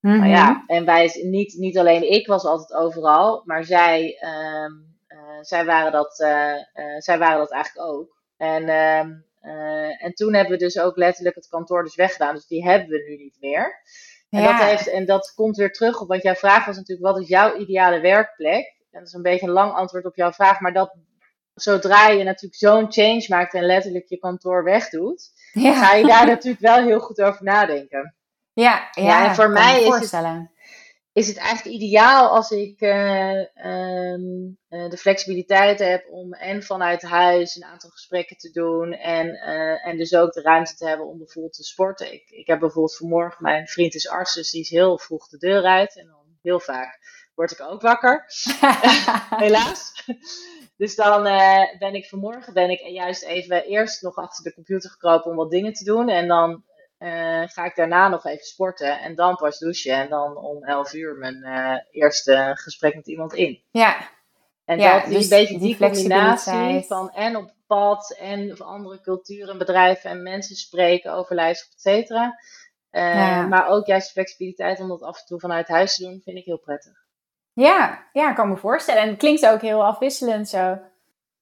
Mm 0.00 0.24
ja, 0.24 0.50
mhm. 0.50 0.60
en 0.66 0.84
wij, 0.84 1.10
niet, 1.22 1.54
niet 1.58 1.78
alleen 1.78 2.12
ik 2.12 2.26
was 2.26 2.44
altijd 2.44 2.78
overal, 2.80 3.42
maar 3.44 3.64
zij, 3.64 4.18
um, 4.64 4.96
uh, 5.08 5.18
zij, 5.40 5.64
waren, 5.64 5.92
dat, 5.92 6.20
uh, 6.20 6.54
uh, 6.74 6.98
zij 6.98 7.18
waren 7.18 7.38
dat 7.38 7.52
eigenlijk 7.52 7.88
ook. 7.88 8.16
En, 8.36 8.68
um, 8.68 9.26
en 9.98 10.12
toen 10.14 10.34
hebben 10.34 10.52
we 10.52 10.64
dus 10.64 10.78
ook 10.78 10.96
letterlijk 10.96 11.34
het 11.34 11.48
kantoor 11.48 11.82
dus 11.82 11.94
weggedaan, 11.94 12.34
dus 12.34 12.46
die 12.46 12.64
hebben 12.64 12.88
we 12.88 13.04
nu 13.08 13.16
niet 13.16 13.36
meer. 13.40 13.82
En, 14.30 14.42
dat 14.42 14.60
heeft, 14.60 14.90
en 14.90 15.06
dat 15.06 15.32
komt 15.34 15.56
weer 15.56 15.72
terug 15.72 16.00
op, 16.00 16.08
want 16.08 16.22
jouw 16.22 16.34
vraag 16.34 16.66
was 16.66 16.76
natuurlijk, 16.76 17.08
wat 17.08 17.22
is 17.22 17.28
jouw 17.28 17.56
ideale 17.56 18.00
werkplek? 18.00 18.76
En 18.90 18.98
dat 18.98 19.06
is 19.08 19.12
een 19.12 19.22
beetje 19.22 19.46
een 19.46 19.52
lang 19.52 19.72
antwoord 19.72 20.04
op 20.04 20.16
jouw 20.16 20.32
vraag, 20.32 20.60
maar 20.60 20.72
dat, 20.72 20.94
zodra 21.62 22.08
je 22.08 22.24
natuurlijk 22.24 22.54
zo'n 22.54 22.92
change 22.92 23.26
maakt 23.28 23.54
en 23.54 23.64
letterlijk 23.64 24.08
je 24.08 24.18
kantoor 24.18 24.64
wegdoet, 24.64 25.30
ja. 25.52 25.74
ga 25.74 25.94
je 25.94 26.06
daar 26.06 26.26
natuurlijk 26.26 26.62
wel 26.62 26.84
heel 26.84 27.00
goed 27.00 27.20
over 27.20 27.44
nadenken. 27.44 28.14
Ja, 28.52 28.88
ja, 28.92 29.02
ja 29.02 29.28
en 29.28 29.34
voor 29.34 29.50
mij 29.50 29.82
is 29.82 30.10
het, 30.10 30.48
is 31.12 31.28
het 31.28 31.36
eigenlijk 31.36 31.76
ideaal 31.76 32.28
als 32.28 32.50
ik 32.50 32.80
uh, 32.80 33.38
um, 33.66 34.58
uh, 34.68 34.88
de 34.88 34.96
flexibiliteit 34.96 35.78
heb 35.78 36.06
om 36.10 36.32
en 36.32 36.62
vanuit 36.62 37.02
huis 37.02 37.56
een 37.56 37.64
aantal 37.64 37.90
gesprekken 37.90 38.36
te 38.36 38.50
doen 38.50 38.92
en, 38.92 39.26
uh, 39.26 39.86
en 39.86 39.96
dus 39.96 40.14
ook 40.14 40.32
de 40.32 40.42
ruimte 40.42 40.74
te 40.74 40.86
hebben 40.86 41.06
om 41.06 41.18
bijvoorbeeld 41.18 41.54
te 41.54 41.64
sporten. 41.64 42.12
Ik, 42.12 42.30
ik 42.30 42.46
heb 42.46 42.58
bijvoorbeeld 42.58 42.96
vanmorgen, 42.96 43.42
mijn 43.42 43.66
vriend 43.66 43.94
is 43.94 44.08
arts, 44.08 44.34
dus 44.34 44.50
die 44.50 44.60
is 44.60 44.70
heel 44.70 44.98
vroeg 44.98 45.28
de 45.28 45.38
deur 45.38 45.64
uit 45.64 45.98
en 45.98 46.06
dan 46.06 46.36
heel 46.42 46.60
vaak 46.60 46.98
word 47.38 47.50
ik 47.50 47.60
ook 47.60 47.82
wakker. 47.82 48.24
Helaas. 49.44 50.04
Dus 50.78 50.94
dan 50.94 51.26
uh, 51.26 51.78
ben 51.78 51.94
ik 51.94 52.08
vanmorgen 52.08 52.52
ben 52.52 52.70
ik 52.70 52.80
juist 52.80 53.22
even 53.22 53.64
eerst 53.64 54.02
nog 54.02 54.16
achter 54.16 54.44
de 54.44 54.54
computer 54.54 54.90
gekropen 54.90 55.30
om 55.30 55.36
wat 55.36 55.50
dingen 55.50 55.72
te 55.72 55.84
doen. 55.84 56.08
En 56.08 56.28
dan 56.28 56.62
uh, 56.98 57.42
ga 57.46 57.64
ik 57.64 57.76
daarna 57.76 58.08
nog 58.08 58.26
even 58.26 58.44
sporten 58.44 59.00
en 59.00 59.14
dan 59.14 59.36
pas 59.36 59.58
douchen. 59.58 59.92
En 59.92 60.08
dan 60.08 60.36
om 60.36 60.64
11 60.64 60.92
uur 60.92 61.14
mijn 61.14 61.36
uh, 61.36 62.02
eerste 62.02 62.50
gesprek 62.54 62.94
met 62.94 63.06
iemand 63.06 63.34
in. 63.34 63.62
Ja. 63.70 64.10
En 64.64 64.78
ja, 64.78 64.98
dat 64.98 65.08
is 65.08 65.14
dus 65.14 65.22
een 65.22 65.28
beetje 65.28 65.58
die, 65.58 65.76
die 65.76 65.76
combinatie 65.76 66.82
van 66.86 67.10
en 67.10 67.36
op 67.36 67.54
pad 67.66 68.16
en 68.18 68.58
andere 68.58 69.00
culturen, 69.00 69.58
bedrijven 69.58 70.10
en 70.10 70.22
mensen 70.22 70.56
spreken 70.56 71.12
over 71.12 71.34
lijst, 71.34 71.72
et 71.72 71.80
cetera. 71.80 72.38
Ja. 72.90 73.46
Maar 73.46 73.68
ook 73.68 73.86
juist 73.86 74.10
flexibiliteit 74.10 74.80
om 74.80 74.88
dat 74.88 75.02
af 75.02 75.20
en 75.20 75.26
toe 75.26 75.40
vanuit 75.40 75.68
huis 75.68 75.96
te 75.96 76.02
doen, 76.02 76.20
vind 76.24 76.36
ik 76.36 76.44
heel 76.44 76.58
prettig. 76.58 77.07
Ja, 77.58 78.08
ja, 78.12 78.30
ik 78.30 78.34
kan 78.34 78.48
me 78.48 78.56
voorstellen. 78.56 79.02
En 79.02 79.08
het 79.08 79.18
klinkt 79.18 79.46
ook 79.46 79.60
heel 79.60 79.84
afwisselend 79.84 80.48
zo. 80.48 80.78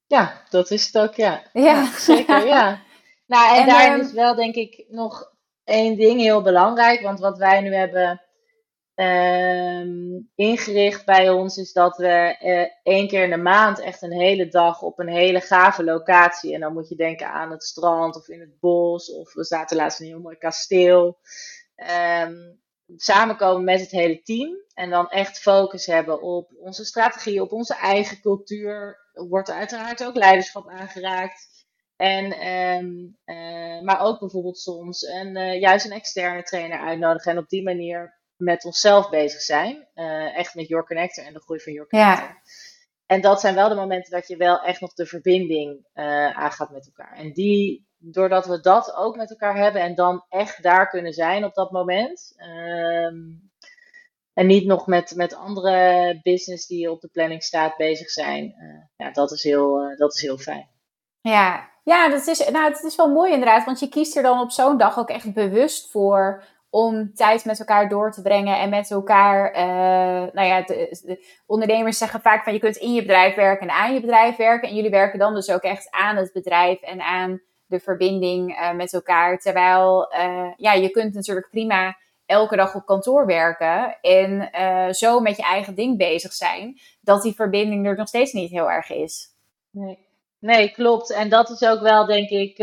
Ja, 0.06 0.42
dat 0.50 0.70
is 0.70 0.87
het 0.87 0.99
ook, 0.99 1.14
ja. 1.14 1.42
Ja, 1.52 1.87
zeker, 1.99 2.46
ja. 2.46 2.80
Nou, 3.26 3.56
en, 3.56 3.61
en 3.62 3.68
daar 3.68 3.94
um, 3.94 4.00
is 4.00 4.12
wel 4.12 4.35
denk 4.35 4.54
ik 4.54 4.85
nog 4.88 5.32
één 5.64 5.96
ding 5.96 6.20
heel 6.20 6.42
belangrijk. 6.42 7.00
Want 7.00 7.20
wat 7.20 7.38
wij 7.38 7.61
nu 7.61 7.75
hebben 7.75 8.23
ehm, 8.94 10.20
ingericht 10.35 11.04
bij 11.04 11.30
ons 11.30 11.56
is 11.56 11.73
dat 11.73 11.96
we 11.96 12.37
uh, 12.42 12.94
één 12.94 13.08
keer 13.08 13.25
in 13.25 13.30
de 13.30 13.37
maand 13.37 13.80
echt 13.80 14.02
een 14.02 14.12
hele 14.12 14.49
dag 14.49 14.82
op 14.82 14.99
een 14.99 15.08
hele 15.08 15.40
gave 15.40 15.85
locatie. 15.85 16.54
En 16.54 16.61
dan 16.61 16.73
moet 16.73 16.88
je 16.88 16.96
denken 16.96 17.28
aan 17.28 17.50
het 17.50 17.64
strand 17.64 18.16
of 18.16 18.28
in 18.28 18.40
het 18.40 18.61
bos. 18.61 19.12
Of 19.12 19.35
we 19.35 19.44
zaten 19.44 19.76
laatst 19.76 20.00
in 20.00 20.06
een 20.06 20.12
heel 20.12 20.23
mooi 20.23 20.37
kasteel. 20.37 21.18
Um, 22.25 22.64
samenkomen 22.97 23.64
met 23.64 23.81
het 23.81 23.90
hele 23.90 24.23
team. 24.23 24.64
En 24.75 24.90
dan 24.90 25.11
echt 25.11 25.38
focus 25.38 25.87
hebben 25.87 26.23
op 26.23 26.50
onze 26.59 26.85
strategie, 26.85 27.43
op 27.43 27.52
onze 27.52 27.75
eigen 27.75 28.21
cultuur. 28.21 28.99
Er 29.12 29.28
wordt 29.28 29.50
uiteraard 29.50 30.05
ook 30.05 30.16
leiderschap 30.16 30.69
aangeraakt. 30.69 31.55
En, 31.97 32.49
um, 32.49 33.16
uh, 33.25 33.81
maar 33.83 34.00
ook 34.00 34.21
bijvoorbeeld 34.21 34.59
soms 34.59 35.02
een, 35.02 35.37
uh, 35.37 35.61
juist 35.61 35.85
een 35.85 35.93
externe 35.93 36.43
trainer 36.43 36.78
uitnodigen. 36.78 37.33
En 37.33 37.38
op 37.38 37.49
die 37.49 37.62
manier 37.62 38.19
met 38.37 38.64
onszelf 38.64 39.11
bezig 39.11 39.40
zijn. 39.40 39.88
Uh, 39.95 40.37
echt 40.37 40.55
met 40.55 40.69
Your 40.69 40.87
Connector 40.87 41.25
en 41.25 41.33
de 41.33 41.40
groei 41.40 41.61
van 41.61 41.73
Your 41.73 41.88
Connector. 41.88 42.25
Ja. 42.25 42.40
En 43.07 43.21
dat 43.21 43.40
zijn 43.40 43.55
wel 43.55 43.69
de 43.69 43.75
momenten 43.75 44.11
dat 44.11 44.28
je 44.28 44.37
wel 44.37 44.62
echt 44.62 44.81
nog 44.81 44.93
de 44.93 45.07
verbinding 45.07 45.87
aangaat 46.33 46.71
met 46.71 46.87
elkaar. 46.87 47.16
En 47.16 47.33
die, 47.33 47.86
doordat 47.98 48.46
we 48.46 48.60
dat 48.60 48.94
ook 48.94 49.16
met 49.16 49.30
elkaar 49.30 49.56
hebben 49.56 49.82
en 49.82 49.94
dan 49.94 50.24
echt 50.28 50.62
daar 50.62 50.88
kunnen 50.88 51.12
zijn 51.12 51.44
op 51.44 51.54
dat 51.54 51.70
moment. 51.70 52.34
Um, 52.38 53.50
en 54.32 54.46
niet 54.46 54.66
nog 54.66 54.86
met, 54.86 55.12
met 55.16 55.34
andere 55.34 56.20
business 56.22 56.66
die 56.66 56.90
op 56.90 57.00
de 57.00 57.08
planning 57.08 57.42
staat 57.42 57.76
bezig 57.76 58.10
zijn. 58.10 58.54
ja, 58.96 59.10
dat 59.10 59.30
is 59.30 59.42
heel, 59.42 59.94
dat 59.96 60.14
is 60.14 60.22
heel 60.22 60.38
fijn. 60.38 60.68
Ja, 61.20 61.70
ja, 61.84 62.08
dat 62.08 62.26
is, 62.26 62.48
nou, 62.50 62.72
het 62.72 62.82
is 62.82 62.96
wel 62.96 63.12
mooi 63.12 63.32
inderdaad, 63.32 63.64
want 63.64 63.80
je 63.80 63.88
kiest 63.88 64.16
er 64.16 64.22
dan 64.22 64.40
op 64.40 64.50
zo'n 64.50 64.78
dag 64.78 64.98
ook 64.98 65.08
echt 65.08 65.34
bewust 65.34 65.90
voor 65.90 66.44
om 66.70 67.14
tijd 67.14 67.44
met 67.44 67.58
elkaar 67.58 67.88
door 67.88 68.12
te 68.12 68.22
brengen 68.22 68.58
en 68.58 68.68
met 68.68 68.90
elkaar, 68.90 69.50
uh, 69.50 70.32
nou 70.32 70.46
ja, 70.46 70.62
de, 70.62 70.98
de, 71.04 71.26
ondernemers 71.46 71.98
zeggen 71.98 72.20
vaak 72.20 72.44
van 72.44 72.52
je 72.52 72.58
kunt 72.58 72.76
in 72.76 72.94
je 72.94 73.00
bedrijf 73.00 73.34
werken 73.34 73.68
en 73.68 73.74
aan 73.74 73.94
je 73.94 74.00
bedrijf 74.00 74.36
werken 74.36 74.68
en 74.68 74.74
jullie 74.74 74.90
werken 74.90 75.18
dan 75.18 75.34
dus 75.34 75.50
ook 75.50 75.62
echt 75.62 75.90
aan 75.90 76.16
het 76.16 76.32
bedrijf 76.32 76.80
en 76.80 77.00
aan 77.00 77.40
de 77.66 77.80
verbinding 77.80 78.50
uh, 78.50 78.73
met 78.73 78.92
elkaar, 78.92 79.38
terwijl 79.38 80.14
uh, 80.14 80.52
ja, 80.56 80.73
je 80.73 80.90
kunt 80.90 81.14
natuurlijk 81.14 81.50
prima 81.50 81.96
elke 82.26 82.56
dag 82.56 82.75
op 82.75 82.87
kantoor 82.87 83.26
werken 83.26 84.00
en 84.00 84.49
zo 84.94 85.20
met 85.20 85.37
je 85.37 85.42
eigen 85.42 85.75
ding 85.75 85.99
bezig 85.99 86.32
zijn, 86.32 86.80
dat 87.00 87.23
die 87.23 87.35
verbinding 87.35 87.87
er 87.87 87.96
nog 87.96 88.08
steeds 88.08 88.32
niet 88.32 88.50
heel 88.50 88.70
erg 88.70 88.90
is. 88.90 89.28
Nee. 89.70 89.99
Nee, 90.38 90.70
klopt. 90.70 91.12
En 91.12 91.28
dat 91.28 91.50
is 91.50 91.62
ook 91.62 91.80
wel, 91.80 92.06
denk 92.06 92.28
ik, 92.28 92.56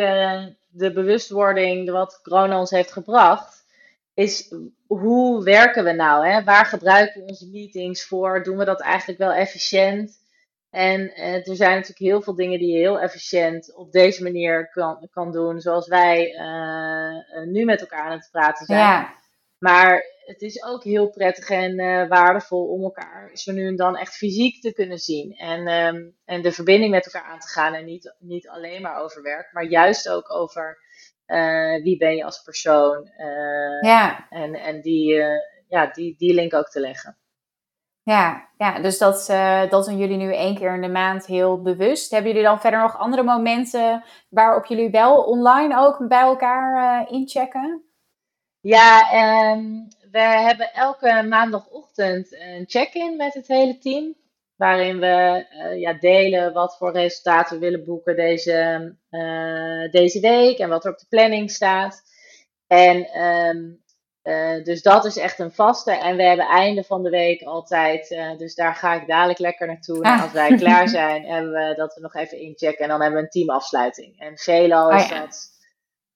de 0.69 0.91
bewustwording 0.93 1.91
wat 1.91 2.19
corona 2.21 2.59
ons 2.59 2.69
heeft 2.69 2.91
gebracht. 2.91 3.65
Is 4.13 4.53
hoe 4.87 5.43
werken 5.43 5.83
we 5.83 5.91
nou? 5.91 6.27
Hè? 6.27 6.43
Waar 6.43 6.65
gebruiken 6.65 7.21
we 7.21 7.27
onze 7.27 7.49
meetings 7.49 8.05
voor? 8.05 8.43
Doen 8.43 8.57
we 8.57 8.65
dat 8.65 8.81
eigenlijk 8.81 9.19
wel 9.19 9.31
efficiënt? 9.31 10.21
En 10.73 11.01
uh, 11.01 11.47
er 11.47 11.55
zijn 11.55 11.71
natuurlijk 11.71 11.99
heel 11.99 12.21
veel 12.21 12.35
dingen 12.35 12.59
die 12.59 12.71
je 12.71 12.77
heel 12.77 12.99
efficiënt 12.99 13.75
op 13.75 13.91
deze 13.91 14.23
manier 14.23 14.69
kan, 14.69 15.07
kan 15.11 15.31
doen. 15.31 15.59
Zoals 15.59 15.87
wij 15.87 16.33
uh, 16.33 17.45
nu 17.45 17.65
met 17.65 17.81
elkaar 17.81 18.03
aan 18.03 18.17
het 18.17 18.29
praten 18.31 18.65
zijn. 18.65 18.79
Ja. 18.79 19.13
Maar 19.57 20.03
het 20.25 20.41
is 20.41 20.63
ook 20.63 20.83
heel 20.83 21.09
prettig 21.09 21.49
en 21.49 21.79
uh, 21.79 22.07
waardevol 22.07 22.65
om 22.65 22.83
elkaar 22.83 23.29
zo 23.33 23.51
nu 23.51 23.67
en 23.67 23.75
dan 23.75 23.97
echt 23.97 24.15
fysiek 24.15 24.61
te 24.61 24.73
kunnen 24.73 24.97
zien. 24.97 25.31
En, 25.31 25.67
um, 25.67 26.15
en 26.25 26.41
de 26.41 26.51
verbinding 26.51 26.91
met 26.91 27.05
elkaar 27.05 27.29
aan 27.29 27.39
te 27.39 27.47
gaan. 27.47 27.73
En 27.73 27.85
niet, 27.85 28.15
niet 28.19 28.49
alleen 28.49 28.81
maar 28.81 29.01
over 29.01 29.21
werk, 29.21 29.49
maar 29.51 29.65
juist 29.65 30.09
ook 30.09 30.33
over 30.33 30.77
uh, 31.27 31.83
wie 31.83 31.97
ben 31.97 32.15
je 32.15 32.23
als 32.23 32.41
persoon. 32.43 33.09
Ja. 33.81 34.27
En, 34.29 34.53
en 34.53 34.81
die, 34.81 35.21
ja, 35.67 35.87
die, 35.87 36.15
die 36.17 36.33
link 36.33 36.53
ook 36.53 36.69
te 36.69 36.79
leggen. 36.79 37.17
Ja, 38.03 38.49
ja 38.57 38.79
dus 38.79 38.97
dat, 38.97 39.25
dat 39.69 39.85
doen 39.85 39.97
jullie 39.97 40.17
nu 40.17 40.33
één 40.33 40.55
keer 40.55 40.73
in 40.73 40.81
de 40.81 40.87
maand 40.87 41.25
heel 41.25 41.61
bewust. 41.61 42.11
Hebben 42.11 42.31
jullie 42.31 42.47
dan 42.47 42.59
verder 42.59 42.79
nog 42.79 42.97
andere 42.97 43.23
momenten 43.23 44.03
waarop 44.29 44.65
jullie 44.65 44.89
wel 44.89 45.23
online 45.23 45.77
ook 45.77 46.07
bij 46.07 46.21
elkaar 46.21 47.09
inchecken? 47.11 47.83
Ja, 48.59 49.51
um, 49.51 49.87
we 50.11 50.19
hebben 50.19 50.73
elke 50.73 51.25
maandagochtend 51.29 52.31
een 52.31 52.63
check-in 52.67 53.15
met 53.17 53.33
het 53.33 53.47
hele 53.47 53.77
team. 53.77 54.15
Waarin 54.55 54.99
we 54.99 55.45
uh, 55.53 55.79
ja, 55.79 55.93
delen 55.93 56.53
wat 56.53 56.77
voor 56.77 56.91
resultaten 56.91 57.59
we 57.59 57.65
willen 57.65 57.83
boeken 57.85 58.15
deze, 58.15 58.95
uh, 59.09 59.91
deze 59.91 60.19
week 60.19 60.57
en 60.57 60.69
wat 60.69 60.85
er 60.85 60.91
op 60.91 60.99
de 60.99 61.05
planning 61.09 61.51
staat. 61.51 62.01
En 62.67 63.21
um, 63.21 63.82
uh, 64.23 64.63
dus 64.63 64.81
dat 64.81 65.05
is 65.05 65.17
echt 65.17 65.39
een 65.39 65.51
vaste. 65.51 65.91
En 65.91 66.15
we 66.15 66.23
hebben 66.23 66.45
einde 66.45 66.83
van 66.83 67.03
de 67.03 67.09
week 67.09 67.41
altijd. 67.41 68.07
dus 68.37 68.55
daar 68.55 68.75
ga 68.75 68.93
ik 68.93 69.07
dadelijk 69.07 69.39
lekker 69.39 69.67
naartoe. 69.67 70.01
Ah. 70.01 70.21
als 70.21 70.31
wij 70.31 70.55
klaar 70.55 70.87
zijn, 70.99 71.25
hebben 71.25 71.51
we 71.51 71.73
dat 71.75 71.93
we 71.95 72.01
nog 72.01 72.15
even 72.15 72.39
inchecken. 72.39 72.83
En 72.83 72.89
dan 72.89 73.01
hebben 73.01 73.19
we 73.19 73.25
een 73.25 73.31
teamafsluiting. 73.31 74.19
En 74.19 74.37
veelal 74.37 74.91
is 74.91 75.03
oh, 75.03 75.09
ja. 75.09 75.19
dat 75.19 75.53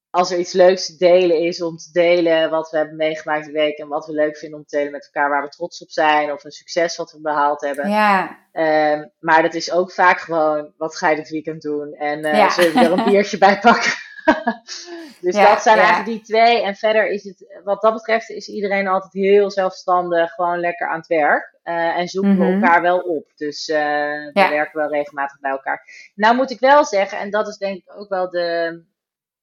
als 0.09 0.31
er 0.31 0.39
iets 0.39 0.53
leuks 0.53 0.85
te 0.85 0.95
delen 0.97 1.39
is, 1.39 1.61
om 1.61 1.77
te 1.77 1.91
delen 1.91 2.49
wat 2.49 2.69
we 2.69 2.77
hebben 2.77 2.95
meegemaakt 2.95 3.45
de 3.45 3.51
week 3.51 3.77
en 3.77 3.87
wat 3.87 4.05
we 4.05 4.13
leuk 4.13 4.37
vinden 4.37 4.59
om 4.59 4.65
te 4.65 4.77
delen 4.77 4.91
met 4.91 5.09
elkaar, 5.11 5.29
waar 5.29 5.43
we 5.43 5.49
trots 5.49 5.81
op 5.81 5.89
zijn 5.89 6.31
of 6.31 6.43
een 6.43 6.51
succes 6.51 6.97
wat 6.97 7.11
we 7.11 7.21
behaald 7.21 7.61
hebben. 7.61 7.89
Ja. 7.89 8.39
Um, 8.53 9.11
maar 9.19 9.41
dat 9.41 9.53
is 9.53 9.71
ook 9.71 9.91
vaak 9.91 10.19
gewoon, 10.19 10.73
wat 10.77 10.95
ga 10.95 11.09
je 11.09 11.15
dit 11.15 11.29
weekend 11.29 11.61
doen? 11.61 11.93
En 11.93 12.25
uh, 12.25 12.37
ja. 12.37 12.49
zullen 12.49 12.73
we 12.73 12.79
er 12.79 12.91
een 12.91 13.03
biertje 13.11 13.37
bij 13.37 13.59
pakken? 13.59 13.91
dus 15.21 15.35
ja, 15.35 15.49
dat 15.53 15.61
zijn 15.61 15.77
eigenlijk 15.77 16.07
die 16.09 16.21
twee. 16.21 16.63
En 16.63 16.75
verder 16.75 17.09
is 17.09 17.23
het, 17.23 17.61
wat 17.63 17.81
dat 17.81 17.93
betreft, 17.93 18.29
is 18.29 18.47
iedereen 18.47 18.87
altijd 18.87 19.13
heel 19.13 19.51
zelfstandig, 19.51 20.31
gewoon 20.31 20.59
lekker 20.59 20.87
aan 20.87 20.97
het 20.97 21.07
werk. 21.07 21.55
Uh, 21.63 21.97
en 21.97 22.07
zoeken 22.07 22.37
we 22.37 22.53
elkaar 22.53 22.81
wel 22.81 22.99
op. 22.99 23.31
Dus 23.35 23.67
uh, 23.67 23.77
we 23.77 24.31
werken 24.33 24.79
wel 24.79 24.89
regelmatig 24.89 25.39
bij 25.39 25.51
elkaar. 25.51 26.11
Nou 26.15 26.35
moet 26.35 26.51
ik 26.51 26.59
wel 26.59 26.85
zeggen, 26.85 27.19
en 27.19 27.31
dat 27.31 27.47
is 27.47 27.57
denk 27.57 27.77
ik 27.77 27.99
ook 27.99 28.09
wel 28.09 28.29
de, 28.29 28.83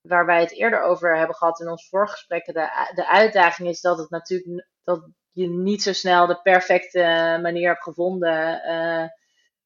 waar 0.01 0.27
wij 0.27 0.41
het 0.41 0.53
eerder 0.53 0.83
over 0.83 1.17
hebben 1.17 1.37
gehad 1.37 1.61
in 1.61 1.69
ons 1.69 1.89
voorgesprekken, 1.89 2.55
de, 2.55 2.91
de 2.95 3.09
uitdaging 3.09 3.69
is 3.69 3.81
dat 3.81 3.99
het 3.99 4.11
natuurlijk 4.11 4.69
dat 4.85 5.09
je 5.31 5.49
niet 5.49 5.83
zo 5.83 5.93
snel 5.93 6.27
de 6.27 6.41
perfecte 6.43 7.39
manier 7.43 7.69
hebt 7.69 7.83
gevonden 7.83 8.63
uh, 8.67 9.09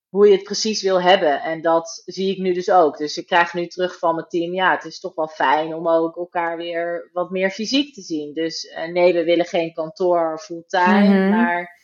hoe 0.09 0.27
je 0.27 0.33
het 0.33 0.43
precies 0.43 0.83
wil 0.83 1.03
hebben. 1.03 1.41
En 1.43 1.63
dat 1.63 2.03
zie 2.05 2.31
ik 2.31 2.39
nu 2.39 2.53
dus 2.53 2.71
ook. 2.71 2.97
Dus 2.97 3.17
ik 3.17 3.27
krijg 3.27 3.55
nu 3.55 3.67
terug 3.67 3.99
van 3.99 4.15
mijn 4.15 4.29
team, 4.29 4.53
ja, 4.55 4.71
het 4.71 4.85
is 4.85 5.01
toch 5.01 5.15
wel 5.15 5.29
fijn 5.29 5.75
om 5.75 5.89
ook 5.89 6.17
elkaar 6.17 6.57
weer 6.57 7.11
wat 7.13 7.31
meer 7.31 7.51
fysiek 7.51 7.95
te 7.95 8.03
zien. 8.03 8.35
Dus 8.35 8.65
uh, 8.65 8.93
nee, 8.93 9.13
we 9.13 9.25
willen 9.25 9.47
geen 9.47 9.73
kantoor 9.73 10.39
fulltime, 10.39 11.09
mm-hmm. 11.09 11.31
maar 11.31 11.77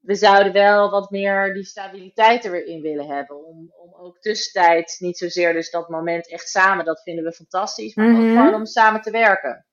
we 0.00 0.14
zouden 0.14 0.52
wel 0.52 0.90
wat 0.90 1.10
meer 1.10 1.54
die 1.54 1.64
stabiliteit 1.64 2.44
erin 2.44 2.80
willen 2.80 3.06
hebben. 3.06 3.44
Om, 3.44 3.72
om 3.76 3.94
ook 3.94 4.18
tussentijds 4.18 4.98
niet 4.98 5.18
zozeer 5.18 5.52
dus 5.52 5.70
dat 5.70 5.88
moment 5.88 6.30
echt 6.30 6.48
samen, 6.48 6.84
dat 6.84 7.02
vinden 7.02 7.24
we 7.24 7.32
fantastisch. 7.32 7.94
Maar 7.94 8.06
ook 8.10 8.16
Mhm. 8.16 8.36
gewoon 8.36 8.54
om 8.54 8.66
samen 8.66 9.00
te 9.00 9.10
werken. 9.10 9.66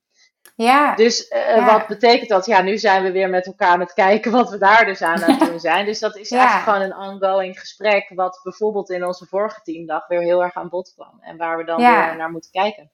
Ja. 0.56 0.94
Dus 0.94 1.28
eh, 1.28 1.56
Ja. 1.56 1.64
wat 1.72 1.86
betekent 1.86 2.28
dat? 2.28 2.46
Ja, 2.46 2.62
nu 2.62 2.78
zijn 2.78 3.02
we 3.02 3.12
weer 3.12 3.28
met 3.30 3.46
elkaar 3.46 3.68
aan 3.68 3.80
het 3.80 3.92
kijken 3.92 4.32
wat 4.32 4.50
we 4.50 4.58
daar 4.58 4.84
dus 4.84 5.02
aan 5.02 5.24
aan 5.24 5.30
het 5.30 5.48
doen 5.50 5.60
zijn. 5.60 5.86
Dus 5.86 5.98
dat 5.98 6.16
is 6.16 6.28
Ja. 6.28 6.38
eigenlijk 6.38 6.68
gewoon 6.68 6.80
een 7.08 7.12
ongoing 7.12 7.60
gesprek. 7.60 8.10
Wat 8.14 8.40
bijvoorbeeld 8.42 8.90
in 8.90 9.04
onze 9.06 9.26
vorige 9.26 9.60
teamdag 9.62 10.06
weer 10.06 10.20
heel 10.20 10.42
erg 10.42 10.54
aan 10.54 10.68
bod 10.68 10.92
kwam. 10.94 11.18
En 11.20 11.36
waar 11.36 11.56
we 11.56 11.64
dan 11.64 11.80
Ja. 11.80 12.06
weer 12.06 12.16
naar 12.16 12.30
moeten 12.30 12.50
kijken. 12.50 12.90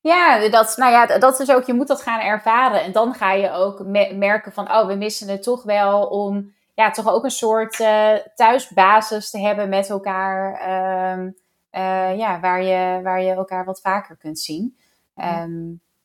Ja, 0.00 0.48
dat, 0.48 0.76
nou 0.76 0.92
ja, 0.92 1.18
dat 1.18 1.40
is 1.40 1.50
ook, 1.50 1.64
je 1.64 1.72
moet 1.72 1.88
dat 1.88 2.02
gaan 2.02 2.20
ervaren. 2.20 2.82
En 2.82 2.92
dan 2.92 3.14
ga 3.14 3.32
je 3.32 3.50
ook 3.50 3.78
me- 3.84 4.14
merken 4.14 4.52
van, 4.52 4.70
oh, 4.72 4.86
we 4.86 4.94
missen 4.94 5.28
het 5.28 5.42
toch 5.42 5.62
wel 5.62 6.06
om, 6.06 6.54
ja, 6.74 6.90
toch 6.90 7.08
ook 7.08 7.24
een 7.24 7.30
soort 7.30 7.80
eh, 7.80 8.12
thuisbasis 8.34 9.30
te 9.30 9.38
hebben 9.40 9.68
met 9.68 9.88
elkaar. 9.90 10.54
ehm, 10.60 11.30
eh, 11.70 12.18
ja, 12.18 12.40
waar 12.40 12.62
je, 12.62 13.00
waar 13.02 13.22
je 13.22 13.32
elkaar 13.32 13.64
wat 13.64 13.80
vaker 13.80 14.16
kunt 14.16 14.38
zien. 14.38 14.78
Ehm, 15.16 15.60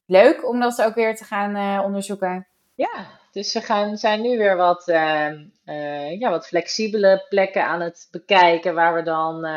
leuk 0.07 0.47
om 0.47 0.59
dat 0.59 0.81
ook 0.81 0.95
weer 0.95 1.15
te 1.15 1.23
gaan 1.23 1.55
eh, 1.55 1.83
onderzoeken. 1.85 2.47
Ja, 2.75 3.05
dus 3.31 3.53
we 3.53 3.61
gaan, 3.61 3.97
zijn 3.97 4.21
nu 4.21 4.37
weer 4.37 4.55
wat, 4.55 4.87
eh, 4.87 5.27
eh, 5.65 6.19
ja, 6.19 6.29
wat 6.29 6.47
flexibele 6.47 7.25
plekken 7.29 7.63
aan 7.65 7.81
het 7.81 8.07
bekijken. 8.11 8.75
Waar 8.75 8.93
we 8.93 9.01
dan 9.01 9.47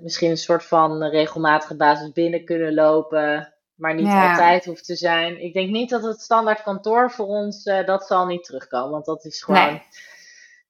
misschien 0.00 0.30
een 0.30 0.36
soort 0.36 0.64
van 0.64 1.02
regelmatige 1.04 1.76
basis 1.76 2.12
binnen 2.12 2.44
kunnen 2.44 2.74
lopen. 2.74 3.54
Maar 3.74 3.94
niet 3.94 4.06
Ja. 4.06 4.30
altijd 4.30 4.64
hoeft 4.64 4.84
te 4.84 4.96
zijn. 4.96 5.42
Ik 5.42 5.52
denk 5.52 5.70
niet 5.70 5.90
dat 5.90 6.02
het 6.02 6.20
standaard 6.20 6.62
kantoor 6.62 7.10
voor 7.10 7.26
ons, 7.26 7.62
dat 7.62 8.06
zal 8.06 8.26
niet 8.26 8.44
terugkomen. 8.44 8.90
Want 8.90 9.04
dat 9.04 9.24
is 9.24 9.42
gewoon, 9.42 9.62
Nee. 9.66 9.82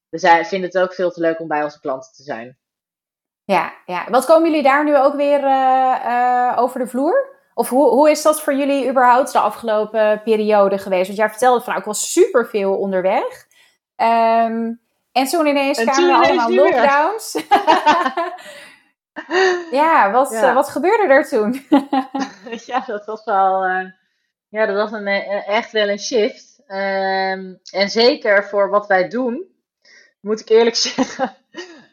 we 0.08 0.18
zijn, 0.18 0.44
vinden 0.44 0.68
het 0.68 0.78
ook 0.78 0.94
veel 0.94 1.10
te 1.10 1.20
leuk 1.20 1.40
om 1.40 1.48
bij 1.48 1.62
onze 1.62 1.80
klanten 1.80 2.12
te 2.12 2.22
zijn. 2.22 2.56
Ja, 3.44 3.72
ja. 3.86 4.10
Wat 4.10 4.24
komen 4.24 4.50
jullie 4.50 4.62
daar 4.64 4.84
nu 4.84 4.96
ook 4.96 5.14
weer 5.14 5.38
over 6.56 6.80
de 6.80 6.86
vloer? 6.86 7.33
Of 7.54 7.68
hoe, 7.68 7.88
hoe 7.88 8.10
is 8.10 8.22
dat 8.22 8.42
voor 8.42 8.54
jullie 8.54 8.88
überhaupt 8.88 9.32
de 9.32 9.38
afgelopen 9.38 10.20
periode 10.24 10.78
geweest? 10.78 11.06
Want 11.06 11.18
jij 11.18 11.28
vertelde 11.28 11.58
van, 11.60 11.68
nou, 11.68 11.78
ik 11.78 11.86
was 11.86 12.12
superveel 12.12 12.76
onderweg. 12.76 13.46
Ehm, 13.96 14.72
en 15.12 15.24
toen 15.26 15.46
ineens 15.46 15.78
En 15.78 15.86
kwamen 15.86 16.10
er 16.10 16.16
allemaal 16.16 16.50
lockdowns. 16.54 17.32
ja, 19.70 20.10
wat, 20.10 20.30
Ja. 20.30 20.48
eh, 20.48 20.54
wat 20.54 20.68
gebeurde 20.68 21.12
er 21.12 21.28
toen? 21.28 21.66
ja, 22.66 22.82
dat 22.86 23.04
was 23.04 23.24
wel, 23.24 23.64
eh, 23.64 23.84
ja, 24.48 24.66
dat 24.66 24.76
was 24.76 24.92
een, 24.92 25.06
eh, 25.06 25.48
echt 25.48 25.72
wel 25.72 25.88
een 25.88 25.98
shift. 25.98 26.62
Ehm, 26.66 27.54
en 27.72 27.88
zeker 27.88 28.44
voor 28.44 28.70
wat 28.70 28.86
wij 28.86 29.08
doen, 29.08 29.44
moet 30.20 30.40
ik 30.40 30.48
eerlijk 30.48 30.76
zeggen. 30.96 31.36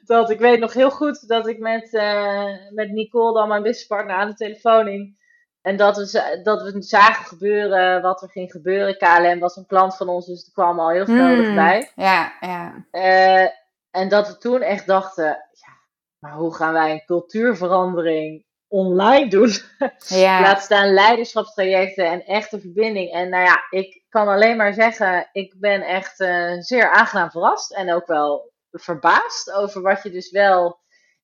Dat 0.05 0.29
ik 0.29 0.39
weet 0.39 0.59
nog 0.59 0.73
heel 0.73 0.91
goed 0.91 1.27
dat 1.27 1.47
ik 1.47 1.59
met, 1.59 1.93
uh, 1.93 2.45
met 2.69 2.91
Nicole, 2.91 3.33
dan 3.33 3.47
mijn 3.47 3.61
businesspartner, 3.61 4.15
aan 4.15 4.27
de 4.29 4.35
telefoon 4.35 4.87
hing. 4.87 5.19
En 5.61 5.77
dat 5.77 5.97
we, 5.97 6.39
dat 6.43 6.61
we 6.61 6.81
zagen 6.81 7.25
gebeuren 7.25 8.01
wat 8.01 8.21
er 8.21 8.29
ging 8.29 8.51
gebeuren. 8.51 8.97
KLM 8.97 9.39
was 9.39 9.55
een 9.55 9.65
klant 9.65 9.95
van 9.95 10.09
ons, 10.09 10.25
dus 10.25 10.45
er 10.45 10.51
kwam 10.51 10.79
al 10.79 10.89
heel 10.89 11.05
veel 11.05 11.35
mm, 11.35 11.55
bij. 11.55 11.91
Ja, 11.95 12.33
ja. 12.39 12.85
Uh, 12.91 13.49
en 13.91 14.09
dat 14.09 14.27
we 14.27 14.37
toen 14.37 14.61
echt 14.61 14.87
dachten, 14.87 15.25
ja, 15.25 15.73
maar 16.19 16.33
hoe 16.33 16.55
gaan 16.55 16.73
wij 16.73 16.91
een 16.91 17.05
cultuurverandering 17.05 18.45
online 18.67 19.29
doen? 19.29 19.51
Ja. 20.07 20.41
Laat 20.41 20.61
staan 20.61 20.93
leiderschapstrajecten 20.93 22.05
en 22.05 22.25
echte 22.25 22.59
verbinding. 22.59 23.11
En 23.11 23.29
nou 23.29 23.43
ja, 23.43 23.63
ik 23.69 24.03
kan 24.09 24.27
alleen 24.27 24.57
maar 24.57 24.73
zeggen, 24.73 25.29
ik 25.31 25.55
ben 25.59 25.81
echt 25.81 26.19
uh, 26.19 26.53
zeer 26.59 26.89
aangenaam 26.89 27.31
verrast. 27.31 27.73
En 27.73 27.93
ook 27.93 28.07
wel 28.07 28.51
verbaasd 28.71 29.51
over 29.51 29.81
wat 29.81 30.03
je 30.03 30.09
dus 30.09 30.31
wel 30.31 30.79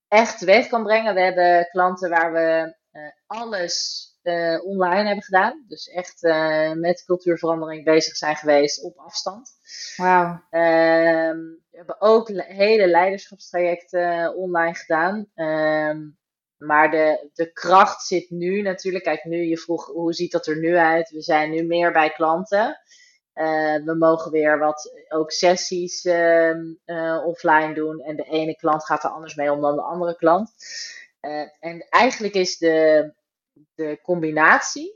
echt 0.08 0.40
teweeg 0.40 0.68
kan 0.68 0.84
brengen. 0.84 1.14
We 1.14 1.22
hebben 1.22 1.70
klanten 1.72 2.10
waar 2.10 2.34
we 2.34 2.76
uh, 2.92 3.02
alles 3.28 4.07
uh, 4.28 4.66
online 4.66 5.06
hebben 5.06 5.24
gedaan. 5.24 5.66
Dus 5.68 5.90
echt 5.90 6.24
uh, 6.24 6.72
met 6.72 7.04
cultuurverandering 7.06 7.84
bezig 7.84 8.16
zijn 8.16 8.36
geweest 8.36 8.84
op 8.84 8.98
afstand. 8.98 9.50
Wauw. 9.98 10.42
Ehm, 10.50 11.38
we 11.38 11.78
hebben 11.78 12.02
ook 12.02 12.30
hele 12.34 12.88
leiderschapstrajecten 12.88 14.36
online 14.36 14.76
gedaan. 14.76 15.28
Ehm, 15.36 16.00
maar 16.58 16.92
de, 16.92 17.30
de 17.34 17.52
kracht 17.54 18.02
zit 18.02 18.30
nu 18.30 18.62
natuurlijk. 18.62 19.04
Kijk, 19.04 19.24
nu 19.24 19.44
je 19.44 19.58
vroeg 19.58 19.86
hoe 19.86 20.14
ziet 20.14 20.32
dat 20.32 20.48
er 20.48 20.58
nu 20.58 20.76
uit? 20.76 21.10
We 21.10 21.22
zijn 21.22 21.52
nu 21.52 21.64
meer 21.64 21.92
bij 21.92 22.10
klanten. 22.10 22.80
Uh, 23.34 23.86
we 23.86 23.96
mogen 23.98 24.32
weer 24.32 24.60
wat 24.60 24.92
ook 25.10 25.32
sessies 25.32 26.06
uh, 26.06 27.26
offline 27.26 27.74
doen. 27.74 28.00
En 28.00 28.16
de 28.16 28.24
ene 28.24 28.56
klant 28.56 28.86
gaat 28.86 29.04
er 29.04 29.10
anders 29.10 29.36
mee 29.36 29.52
om 29.52 29.62
dan 29.62 29.76
de 29.76 29.82
andere 29.82 30.16
klant. 30.16 30.54
En 31.60 31.86
eigenlijk 31.90 32.34
is 32.34 32.58
de, 32.58 33.14
de 33.76 34.00
combinatie 34.02 34.96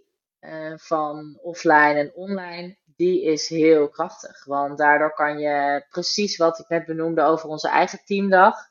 van 0.75 1.39
offline 1.41 1.93
en 1.93 2.15
online, 2.15 2.77
die 3.01 3.23
is 3.23 3.49
heel 3.49 3.89
krachtig. 3.89 4.45
Want 4.45 4.77
daardoor 4.77 5.13
kan 5.13 5.39
je 5.39 5.85
precies 5.89 6.37
wat 6.37 6.59
ik 6.59 6.67
net 6.67 6.85
benoemde 6.85 7.21
over 7.21 7.49
onze 7.49 7.69
eigen 7.69 8.01
teamdag. 8.05 8.69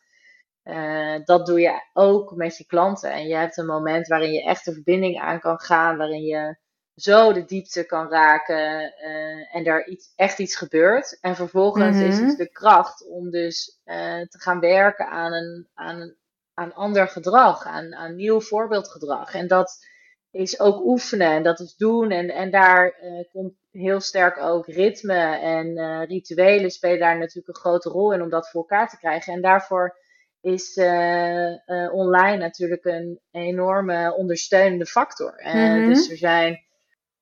Uh, 0.65 1.15
dat 1.25 1.47
doe 1.47 1.61
je 1.61 1.83
ook 1.93 2.35
met 2.35 2.57
je 2.57 2.67
klanten. 2.67 3.13
En 3.13 3.29
je 3.29 3.35
hebt 3.35 3.57
een 3.57 3.67
moment 3.67 4.09
waarin 4.09 4.33
je 4.33 4.43
echt 4.43 4.65
de 4.65 4.73
verbinding 4.73 5.21
aan 5.21 5.41
kan 5.41 5.61
gaan, 5.61 5.97
waarin 5.97 6.23
je 6.23 6.57
zo 6.95 7.33
de 7.33 7.45
diepte 7.45 7.85
kan 7.85 8.09
raken 8.09 8.95
uh, 9.05 9.55
en 9.55 9.65
daar 9.65 9.87
iets, 9.87 10.13
echt 10.17 10.39
iets 10.39 10.57
gebeurt. 10.57 11.19
En 11.21 11.37
vervolgens 11.37 11.97
is 11.97 12.19
het 12.19 12.27
mhm. 12.27 12.37
de 12.37 12.51
kracht 12.51 13.07
om 13.09 13.31
dus 13.31 13.81
te 14.29 14.39
gaan 14.39 14.61
werken 14.61 15.09
aan 15.09 15.33
een, 15.33 15.69
aan, 15.75 16.15
aan 16.61 16.75
ander 16.75 17.09
gedrag, 17.09 17.65
aan, 17.65 17.95
aan 17.95 18.17
nieuw 18.17 18.41
voorbeeldgedrag. 18.41 19.35
En 19.35 19.49
dat 19.49 19.87
is 20.31 20.61
ook 20.61 20.85
oefenen 20.85 21.31
en 21.31 21.43
dat 21.43 21.61
is 21.61 21.77
doen. 21.77 22.11
En, 22.11 22.29
en 22.31 22.51
daar 22.51 22.95
komt 23.33 23.53
heel 23.71 24.01
sterk 24.01 24.39
ook 24.39 24.67
ritme 24.67 25.39
en 25.39 26.05
rituelen 26.05 26.71
spelen 26.71 26.99
daar 26.99 27.19
natuurlijk 27.19 27.49
een 27.49 27.63
grote 27.63 27.89
rol 27.89 28.13
in 28.13 28.23
om 28.23 28.31
dat 28.31 28.51
voor 28.51 28.61
elkaar 28.61 28.89
te 28.89 28.99
krijgen. 28.99 29.33
En 29.33 29.43
daarvoor 29.43 29.97
is 30.41 30.77
uh, 30.77 31.55
online 31.93 32.37
natuurlijk 32.37 32.85
een 32.85 33.21
enorme 33.31 34.15
ondersteunende 34.17 34.87
factor. 34.87 35.43
Uh, 35.47 35.87
Dus 35.87 36.11
er 36.11 36.17
zijn 36.17 36.65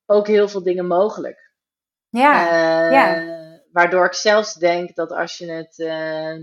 ook 0.07 0.27
heel 0.27 0.49
veel 0.49 0.63
dingen 0.63 0.87
mogelijk. 0.87 1.51
Ja, 2.09 2.91
ja. 2.91 3.37
Waardoor 3.73 4.05
ik 4.05 4.15
zelfs 4.15 4.55
denk 4.55 4.95
dat 4.95 5.11
als 5.11 5.39
je 5.39 5.51
het 5.51 5.77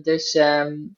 dus 0.03 0.35
um, 0.35 0.97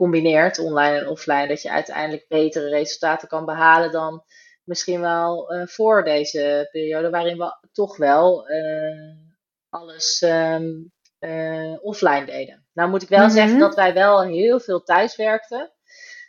combineert, 0.00 0.58
online 0.58 0.98
en 0.98 1.08
offline, 1.08 1.46
dat 1.46 1.62
je 1.62 1.70
uiteindelijk 1.70 2.28
betere 2.28 2.68
resultaten 2.68 3.28
kan 3.28 3.44
behalen 3.44 3.92
dan 3.92 4.24
misschien 4.64 5.00
wel 5.00 5.52
voor 5.66 6.04
deze 6.04 6.68
periode, 6.70 7.10
waarin 7.10 7.38
we 7.38 7.68
toch 7.72 7.96
wel 7.96 8.46
alles 9.68 10.22
um, 10.22 10.92
offline 11.80 12.24
deden. 12.24 12.66
Nou 12.72 12.90
moet 12.90 13.02
ik 13.02 13.08
wel 13.08 13.30
zeggen 13.30 13.56
mhm. 13.56 13.60
dat 13.60 13.74
wij 13.74 13.94
wel 13.94 14.22
heel 14.22 14.60
veel 14.60 14.82
thuis 14.82 15.16
werkten. 15.16 15.72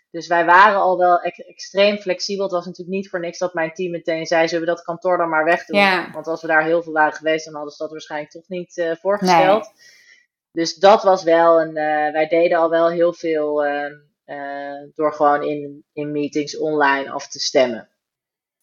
Dus 0.09 0.27
wij 0.27 0.45
waren 0.45 0.79
al 0.79 0.97
wel 0.97 1.19
extreem 1.21 1.97
flexibel. 1.97 2.43
Het 2.43 2.53
was 2.53 2.65
natuurlijk 2.65 2.97
niet 2.97 3.09
voor 3.09 3.19
niks 3.19 3.37
dat 3.37 3.53
mijn 3.53 3.73
team 3.73 3.91
meteen 3.91 4.25
zei: 4.25 4.47
zullen 4.47 4.65
we 4.65 4.71
dat 4.71 4.83
kantoor 4.83 5.17
dan 5.17 5.29
maar 5.29 5.45
wegdoen? 5.45 6.11
Want 6.13 6.27
als 6.27 6.41
we 6.41 6.47
daar 6.47 6.63
heel 6.63 6.83
veel 6.83 6.93
waren 6.93 7.13
geweest, 7.13 7.45
dan 7.45 7.53
hadden 7.53 7.71
ze 7.71 7.83
dat 7.83 7.91
waarschijnlijk 7.91 8.31
toch 8.31 8.47
niet 8.47 8.95
voorgesteld. 9.01 9.71
Dus 10.51 10.75
dat 10.75 11.03
was 11.03 11.23
wel 11.23 11.61
een. 11.61 11.69
Uh, 11.69 12.11
wij 12.11 12.27
deden 12.27 12.57
al 12.57 12.69
wel 12.69 12.89
heel 12.89 13.13
veel 13.13 13.65
uh, 13.65 14.91
door 14.95 15.13
gewoon 15.13 15.43
in, 15.43 15.85
in 15.93 16.11
meetings 16.11 16.57
online 16.57 17.11
af 17.11 17.27
te 17.27 17.39
stemmen. 17.39 17.89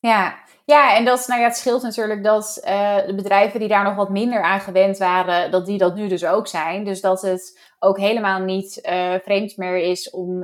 Ja, 0.00 0.38
ja, 0.64 0.96
en 0.96 1.04
dat, 1.04 1.26
nou 1.26 1.40
ja, 1.40 1.46
het 1.46 1.56
scheelt 1.56 1.82
natuurlijk 1.82 2.24
dat 2.24 2.60
uh, 2.64 2.96
de 3.06 3.14
bedrijven 3.14 3.60
die 3.60 3.68
daar 3.68 3.84
nog 3.84 3.94
wat 3.94 4.10
minder 4.10 4.42
aan 4.42 4.60
gewend 4.60 4.98
waren, 4.98 5.50
dat 5.50 5.66
die 5.66 5.78
dat 5.78 5.94
nu 5.94 6.08
dus 6.08 6.24
ook 6.24 6.46
zijn. 6.46 6.84
Dus 6.84 7.00
dat 7.00 7.22
het 7.22 7.72
ook 7.78 7.98
helemaal 7.98 8.40
niet 8.40 8.80
vreemd 9.22 9.56
meer 9.56 9.76
is 9.76 10.10
om 10.10 10.42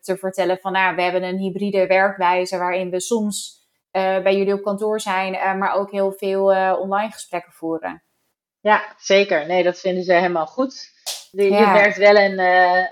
te 0.00 0.16
vertellen 0.18 0.58
van, 0.58 0.72
nou, 0.72 0.96
we 0.96 1.02
hebben 1.02 1.22
een 1.22 1.38
hybride 1.38 1.86
werkwijze 1.86 2.58
waarin 2.58 2.90
we 2.90 3.00
soms 3.00 3.64
bij 3.90 4.36
jullie 4.36 4.54
op 4.54 4.62
kantoor 4.62 5.00
zijn, 5.00 5.58
maar 5.58 5.74
ook 5.74 5.90
heel 5.90 6.12
veel 6.12 6.44
online 6.78 7.12
gesprekken 7.12 7.52
voeren. 7.52 8.05
Ja, 8.66 8.94
zeker. 8.98 9.46
Nee, 9.46 9.62
dat 9.62 9.78
vinden 9.78 10.04
ze 10.04 10.12
helemaal 10.12 10.46
goed. 10.46 10.94
Je 11.30 11.50
merkt 11.50 11.96
wel 11.96 12.16
een, 12.16 12.38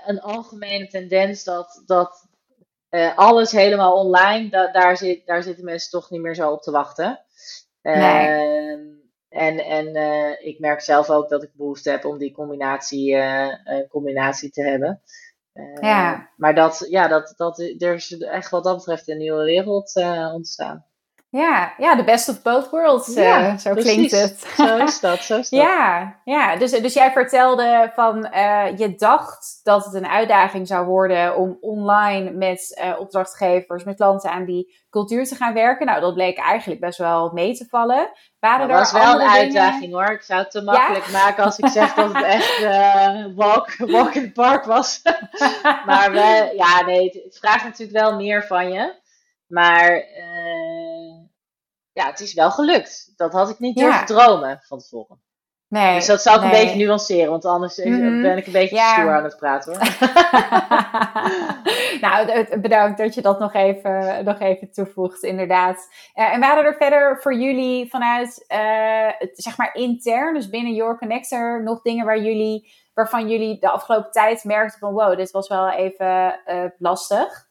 een 0.09 0.21
algemene 0.21 0.87
tendens 0.87 1.43
dat, 1.43 1.83
dat 1.85 2.27
uh, 2.89 3.17
alles 3.17 3.51
helemaal 3.51 3.93
online, 3.93 4.49
da 4.49 4.71
daar, 4.71 4.97
zit, 4.97 5.25
daar 5.25 5.43
zitten 5.43 5.65
mensen 5.65 5.91
toch 5.91 6.09
niet 6.09 6.21
meer 6.21 6.35
zo 6.35 6.51
op 6.51 6.61
te 6.61 6.71
wachten. 6.71 7.25
Nee. 7.81 7.93
Ehm, 7.95 8.81
en 9.29 9.59
en 9.59 9.95
uh, 9.95 10.45
ik 10.47 10.59
merk 10.59 10.81
zelf 10.81 11.09
ook 11.09 11.29
dat 11.29 11.43
ik 11.43 11.51
behoefte 11.53 11.89
heb 11.89 12.05
om 12.05 12.17
die 12.17 12.33
combinatie, 12.33 13.17
combinatie 13.89 14.49
te 14.49 14.63
hebben. 14.63 15.01
ja. 15.81 16.29
Maar 16.37 16.55
dat, 16.55 16.85
ja, 16.89 17.07
dat, 17.07 17.33
dat, 17.37 17.59
er 17.59 17.93
is 17.93 18.17
echt 18.17 18.49
wat 18.49 18.63
dat 18.63 18.75
betreft 18.77 19.07
een 19.07 19.17
nieuwe 19.17 19.43
wereld 19.43 19.95
ontstaan. 20.33 20.85
Ja, 21.35 21.73
ja, 21.77 21.95
de 21.95 22.03
best 22.03 22.29
of 22.29 22.41
both 22.41 22.69
worlds. 22.69 23.13
Ja, 23.13 23.51
uh, 23.51 23.57
zo 23.57 23.73
klinkt 23.73 24.11
het. 24.11 24.47
Zo 24.57 24.77
is 24.77 24.99
dat, 24.99 25.19
zo 25.19 25.37
is 25.37 25.49
dat. 25.49 25.59
ja, 25.59 26.15
ja. 26.23 26.55
Dus, 26.55 26.71
dus 26.71 26.93
jij 26.93 27.11
vertelde 27.11 27.91
van 27.93 28.29
uh, 28.33 28.77
je 28.77 28.95
dacht 28.95 29.59
dat 29.63 29.85
het 29.85 29.93
een 29.93 30.07
uitdaging 30.07 30.67
zou 30.67 30.85
worden 30.85 31.35
om 31.35 31.57
online 31.61 32.31
met 32.31 32.81
uh, 32.83 32.99
opdrachtgevers, 32.99 33.83
met 33.83 33.95
klanten 33.95 34.31
aan 34.31 34.45
die 34.45 34.85
cultuur 34.89 35.25
te 35.25 35.35
gaan 35.35 35.53
werken. 35.53 35.85
Nou, 35.85 36.01
dat 36.01 36.13
bleek 36.13 36.37
eigenlijk 36.37 36.81
best 36.81 36.97
wel 36.97 37.31
mee 37.33 37.55
te 37.55 37.65
vallen. 37.69 38.09
Waren 38.39 38.67
dat 38.67 38.77
was 38.77 38.91
wel 38.91 39.21
een 39.21 39.27
uitdaging 39.27 39.93
hoor. 39.93 40.11
Ik 40.11 40.21
zou 40.21 40.39
het 40.39 40.51
te 40.51 40.61
makkelijk 40.61 41.11
maken 41.11 41.43
als 41.43 41.57
ik 41.57 41.67
zeg 41.67 41.93
dat 41.93 42.13
het 42.13 42.23
echt 42.23 42.63
walk, 43.35 43.75
walk 43.77 44.13
in 44.13 44.23
the 44.23 44.31
park 44.31 44.65
was. 44.65 45.01
maar 45.87 46.11
we, 46.11 46.53
ja, 46.55 46.85
nee, 46.85 47.21
het 47.23 47.37
vraagt 47.39 47.63
natuurlijk 47.63 47.99
wel 47.99 48.15
meer 48.15 48.43
van 48.43 48.71
je. 48.71 49.03
Maar 49.47 50.03
ja, 51.95 52.05
het 52.05 52.19
is 52.19 52.33
wel 52.33 52.51
gelukt. 52.51 53.13
Dat 53.15 53.33
had 53.33 53.49
ik 53.49 53.59
niet 53.59 53.77
durven 53.77 54.05
dromen 54.05 54.59
van 54.61 54.79
tevoren. 54.79 55.23
Nee, 55.67 55.95
dus 55.95 56.05
dat 56.05 56.21
zou 56.21 56.37
ik 56.37 56.43
een 56.43 56.49
beetje 56.49 56.85
nuanceren, 56.85 57.29
want 57.29 57.45
anders 57.45 57.77
mhm. 57.77 58.21
ben 58.21 58.37
ik 58.37 58.45
een 58.45 58.51
beetje 58.51 58.75
ja. 58.75 58.93
stoer 58.93 59.15
aan 59.15 59.23
het 59.23 59.37
praten 59.37 59.73
hoor. 59.73 59.81
nou, 62.05 62.45
bedankt 62.61 62.97
dat 62.97 63.13
je 63.13 63.21
dat 63.21 63.39
nog 63.39 63.53
even, 63.53 64.25
nog 64.25 64.39
even 64.39 64.71
toevoegt, 64.71 65.23
inderdaad. 65.23 65.87
Uh, 66.15 66.33
en 66.33 66.39
waren 66.39 66.65
er 66.65 66.75
verder 66.77 67.21
voor 67.21 67.35
jullie 67.35 67.89
vanuit, 67.89 68.45
uh, 68.47 69.27
zeg 69.33 69.57
maar 69.57 69.75
intern, 69.75 70.33
dus 70.33 70.49
binnen 70.49 70.73
Your 70.73 70.97
Connector, 70.97 71.63
nog 71.63 71.81
dingen 71.81 72.05
waar 72.05 72.19
jullie, 72.19 72.71
waarvan 72.93 73.29
jullie 73.29 73.59
de 73.59 73.69
afgelopen 73.69 74.11
tijd 74.11 74.43
merkten 74.43 74.79
van 74.79 74.93
wow, 74.93 75.17
dit 75.17 75.31
was 75.31 75.47
wel 75.47 75.69
even 75.69 76.39
uh, 76.47 76.63
lastig? 76.77 77.47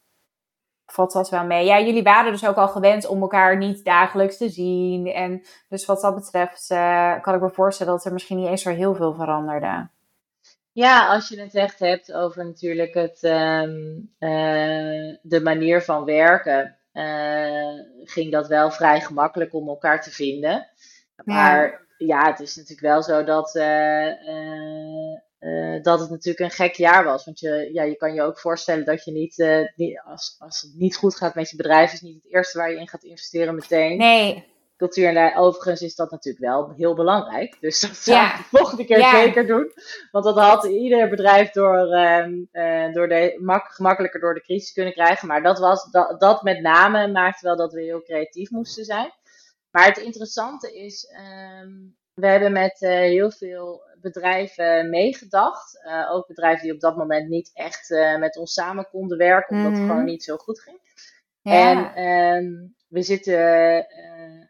Valt 0.85 1.11
dat 1.11 1.29
wel 1.29 1.45
mee. 1.45 1.65
Ja, 1.65 1.79
jullie 1.79 2.03
waren 2.03 2.31
dus 2.31 2.45
ook 2.45 2.55
al 2.55 2.67
gewend 2.67 3.07
om 3.07 3.21
elkaar 3.21 3.57
niet 3.57 3.85
dagelijks 3.85 4.37
te 4.37 4.49
zien. 4.49 5.07
En 5.07 5.43
dus 5.69 5.85
wat 5.85 6.01
dat 6.01 6.15
betreft 6.15 6.69
uh, 6.71 7.21
kan 7.21 7.35
ik 7.35 7.41
me 7.41 7.49
voorstellen 7.49 7.93
dat 7.93 8.05
er 8.05 8.13
misschien 8.13 8.37
niet 8.37 8.47
eens 8.47 8.61
zo 8.61 8.69
heel 8.69 8.95
veel 8.95 9.13
veranderde. 9.13 9.89
Ja, 10.71 11.07
als 11.07 11.29
je 11.29 11.41
het 11.41 11.55
echt 11.55 11.79
hebt 11.79 12.13
over 12.13 12.45
natuurlijk 12.45 12.93
het, 12.93 13.23
um, 13.23 14.13
uh, 14.19 15.15
de 15.21 15.39
manier 15.43 15.81
van 15.81 16.05
werken, 16.05 16.77
uh, 16.93 17.81
ging 18.03 18.31
dat 18.31 18.47
wel 18.47 18.71
vrij 18.71 19.01
gemakkelijk 19.01 19.53
om 19.53 19.67
elkaar 19.67 20.01
te 20.01 20.11
vinden. 20.11 20.67
Maar 21.23 21.85
ja, 21.97 22.17
ja 22.17 22.29
het 22.31 22.39
is 22.39 22.55
natuurlijk 22.55 22.87
wel 22.87 23.03
zo 23.03 23.23
dat 23.23 23.51
uh, 25.45 25.81
dat 25.81 25.99
het 25.99 26.09
natuurlijk 26.09 26.39
een 26.39 26.65
gek 26.65 26.75
jaar 26.75 27.03
was. 27.03 27.25
Want 27.25 27.39
je, 27.39 27.69
ja, 27.73 27.83
je 27.83 27.95
kan 27.95 28.13
je 28.13 28.21
ook 28.21 28.39
voorstellen 28.39 28.85
dat 28.85 29.03
je 29.03 29.11
niet, 29.11 29.37
uh, 29.37 29.67
niet, 29.75 30.01
als, 30.05 30.35
als 30.39 30.61
het 30.61 30.71
niet 30.75 30.95
goed 30.95 31.15
gaat 31.15 31.35
met 31.35 31.49
je 31.49 31.55
bedrijf, 31.55 31.93
is 31.93 32.01
niet 32.01 32.23
het 32.23 32.33
eerste 32.33 32.57
waar 32.57 32.71
je 32.71 32.79
in 32.79 32.87
gaat 32.87 33.03
investeren 33.03 33.55
meteen. 33.55 33.97
Nee. 33.97 34.53
cultuur. 34.77 35.15
En 35.15 35.35
overigens 35.37 35.81
is 35.81 35.95
dat 35.95 36.11
natuurlijk 36.11 36.45
wel 36.45 36.73
heel 36.77 36.95
belangrijk. 36.95 37.57
Dus 37.59 37.79
dat 37.79 37.95
zou 37.95 38.25
ik 38.25 38.37
de 38.37 38.57
volgende 38.57 38.85
keer 38.85 39.03
zeker 39.03 39.47
doen. 39.47 39.71
Want 40.11 40.25
dat 40.25 40.39
had 40.39 40.65
ieder 40.65 41.09
bedrijf 41.09 41.51
door, 41.51 41.77
uh, 41.77 42.93
door 42.93 43.07
de, 43.07 43.39
mak 43.41 43.73
gemakkelijker 43.73 44.19
door 44.19 44.33
de 44.33 44.41
crisis 44.41 44.73
kunnen 44.73 44.93
krijgen. 44.93 45.27
Maar 45.27 45.43
dat, 45.43 45.59
was, 45.59 45.91
dat, 45.91 46.19
dat 46.19 46.43
met 46.43 46.61
name 46.61 47.07
maakte 47.07 47.47
wel 47.47 47.55
dat 47.55 47.73
we 47.73 47.81
heel 47.81 48.01
creatief 48.01 48.49
moesten 48.49 48.85
zijn. 48.85 49.11
Maar 49.71 49.85
het 49.85 49.97
interessante 49.97 50.75
is, 50.77 51.07
um, 51.61 51.95
we 52.13 52.27
hebben 52.27 52.51
met 52.51 52.79
heel 52.79 53.31
veel 53.31 53.83
bedrijven 54.13 54.89
meegedacht. 54.89 55.85
Uh, 55.85 56.11
ook 56.11 56.27
bedrijven 56.27 56.63
die 56.63 56.73
op 56.73 56.79
dat 56.79 56.97
moment 56.97 57.29
niet 57.29 57.51
echt 57.53 57.89
uh, 57.89 58.17
met 58.17 58.37
ons 58.37 58.53
samen 58.53 58.87
konden 58.89 59.17
werken, 59.17 59.55
omdat 59.55 59.71
mm 59.71 59.75
-hmm. 59.75 59.83
het 59.83 59.91
gewoon 59.91 60.11
niet 60.11 60.23
zo 60.23 60.37
goed 60.37 60.61
ging. 60.61 60.79
Ja. 61.41 61.95
En 61.95 62.03
um, 62.03 62.75
we 62.87 63.01
zitten 63.01 63.39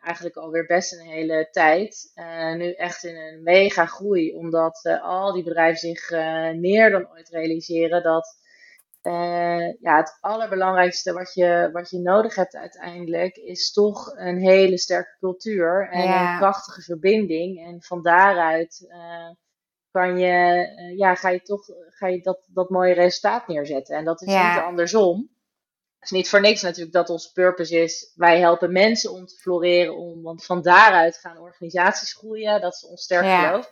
eigenlijk 0.01 0.35
alweer 0.35 0.65
best 0.65 0.93
een 0.93 1.05
hele 1.07 1.47
tijd 1.51 2.11
nu 2.57 2.73
echt 2.73 3.03
in 3.03 3.15
een 3.15 3.43
mega 3.43 3.85
groei, 3.85 4.35
omdat 4.35 4.99
al 5.01 5.33
die 5.33 5.43
bedrijven 5.43 5.77
zich 5.77 6.09
meer 6.55 6.91
dan 6.91 7.09
ooit 7.09 7.29
realiseren 7.29 8.03
dat 8.03 8.37
uh, 9.05 9.81
ja, 9.81 9.97
het 9.97 10.17
allerbelangrijkste 10.21 11.13
wat 11.13 11.33
je, 11.33 11.69
wat 11.73 11.89
je 11.89 11.99
nodig 11.99 12.35
hebt 12.35 12.55
uiteindelijk 12.55 13.35
is 13.35 13.71
toch 13.71 14.13
een 14.15 14.37
hele 14.37 14.77
sterke 14.77 15.15
cultuur 15.19 15.89
en 15.91 16.09
een 16.09 16.37
krachtige 16.37 16.81
verbinding. 16.81 17.65
En 17.65 17.81
van 17.81 18.01
daaruit 18.01 18.85
uh, 18.87 19.29
kan 19.95 20.17
je, 20.17 20.67
uh, 20.77 20.97
ja, 20.97 21.15
ga 21.15 21.29
je 21.29 21.41
toch 21.41 21.65
ga 21.89 22.07
je 22.07 22.21
dat, 22.21 22.39
dat 22.47 22.69
mooie 22.69 22.93
resultaat 22.93 23.47
neerzetten. 23.47 23.95
En 23.95 24.05
dat 24.05 24.21
is 24.21 24.33
ja. 24.33 24.53
niet 24.53 24.63
andersom. 24.63 25.29
Het 25.99 26.03
is 26.03 26.17
niet 26.17 26.29
voor 26.29 26.41
niks 26.41 26.61
natuurlijk 26.61 26.93
dat 26.93 27.09
ons 27.09 27.31
purpose 27.31 27.81
is, 27.81 28.11
wij 28.15 28.39
helpen 28.39 28.71
mensen 28.71 29.11
om 29.11 29.25
te 29.25 29.35
floreren, 29.35 29.95
om, 29.95 30.21
want 30.21 30.45
van 30.45 30.61
daaruit 30.61 31.17
gaan 31.17 31.37
organisaties 31.37 32.13
groeien, 32.13 32.61
dat 32.61 32.73
is 32.73 32.85
ons 32.85 33.03
sterk 33.03 33.45
geloof. 33.45 33.71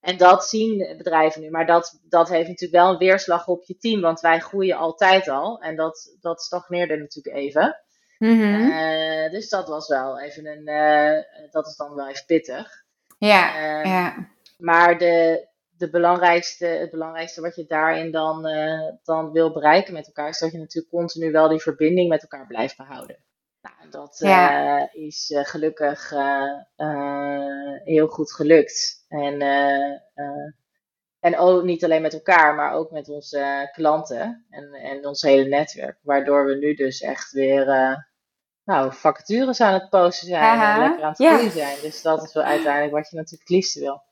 En 0.00 0.16
dat 0.16 0.44
zien 0.44 0.94
bedrijven 0.96 1.40
nu. 1.40 1.50
Maar 1.50 1.66
dat, 1.66 2.00
dat 2.02 2.28
heeft 2.28 2.48
natuurlijk 2.48 2.82
wel 2.82 2.90
een 2.92 2.98
weerslag 2.98 3.46
op 3.46 3.62
je 3.64 3.76
team. 3.76 4.00
Want 4.00 4.20
wij 4.20 4.40
groeien 4.40 4.76
altijd 4.76 5.28
al. 5.28 5.60
En 5.60 5.76
dat, 5.76 6.16
dat 6.20 6.42
stagneerde 6.42 6.96
natuurlijk 6.96 7.36
even. 7.36 7.80
Mm 8.18 8.40
uh, 8.40 9.30
dus 9.30 9.48
dat 9.48 9.68
was 9.68 9.88
wel 9.88 10.20
even 10.20 10.46
een. 10.46 10.68
Uh, 10.68 11.50
dat 11.50 11.66
is 11.66 11.76
dan 11.76 11.94
wel 11.94 12.08
even 12.08 12.26
pittig. 12.26 12.84
Ja. 13.18 13.56
Uh, 13.56 13.84
ja. 13.84 14.28
Maar 14.62 14.98
de, 14.98 15.48
de 15.76 15.90
belangrijkste, 15.90 16.66
het 16.66 16.90
belangrijkste 16.90 17.40
wat 17.40 17.56
je 17.56 17.64
daarin 17.66 18.10
dan, 18.10 18.48
dan 19.02 19.32
wil 19.32 19.52
bereiken 19.52 19.92
met 19.92 20.06
elkaar. 20.06 20.28
Is 20.28 20.38
dat 20.38 20.52
je 20.52 20.58
natuurlijk 20.58 20.92
continu 20.92 21.30
wel 21.30 21.48
die 21.48 21.60
verbinding 21.60 22.08
met 22.08 22.22
elkaar 22.22 22.46
blijft 22.46 22.76
behouden. 22.76 23.16
Nou, 23.62 23.90
dat 23.90 24.18
ja. 24.18 24.80
uh, 24.80 25.06
is 25.06 25.30
uh, 25.30 25.44
gelukkig 25.44 26.10
heel 27.84 28.06
goed 28.06 28.32
gelukt. 28.32 29.04
En, 29.08 29.40
en 31.20 31.38
ook 31.38 31.62
niet 31.62 31.84
alleen 31.84 32.02
met 32.02 32.12
elkaar, 32.12 32.54
maar 32.54 32.72
ook 32.72 32.90
met 32.90 33.08
onze 33.08 33.70
klanten 33.72 34.46
en, 34.50 34.72
en 34.72 35.06
ons 35.06 35.22
hele 35.22 35.48
netwerk. 35.48 35.98
Waardoor 36.02 36.46
we 36.46 36.54
nu 36.54 36.74
dus 36.74 37.00
echt 37.00 37.32
weer 37.32 37.66
nou, 38.64 38.92
vacatures 38.92 39.60
aan 39.60 39.74
het 39.74 39.90
posten 39.90 40.28
zijn 40.28 40.42
Aha. 40.42 40.74
en 40.74 40.80
lekker 40.80 41.04
aan 41.04 41.14
het 41.16 41.26
groeien 41.26 41.44
ja. 41.44 41.50
zijn. 41.50 41.76
Dus 41.82 42.02
dat 42.02 42.22
is 42.22 42.32
wel 42.32 42.44
uiteindelijk 42.44 42.92
wat 42.92 43.10
je 43.10 43.16
natuurlijk 43.16 43.48
het 43.48 43.56
liefste 43.56 43.80
wil. 43.80 44.02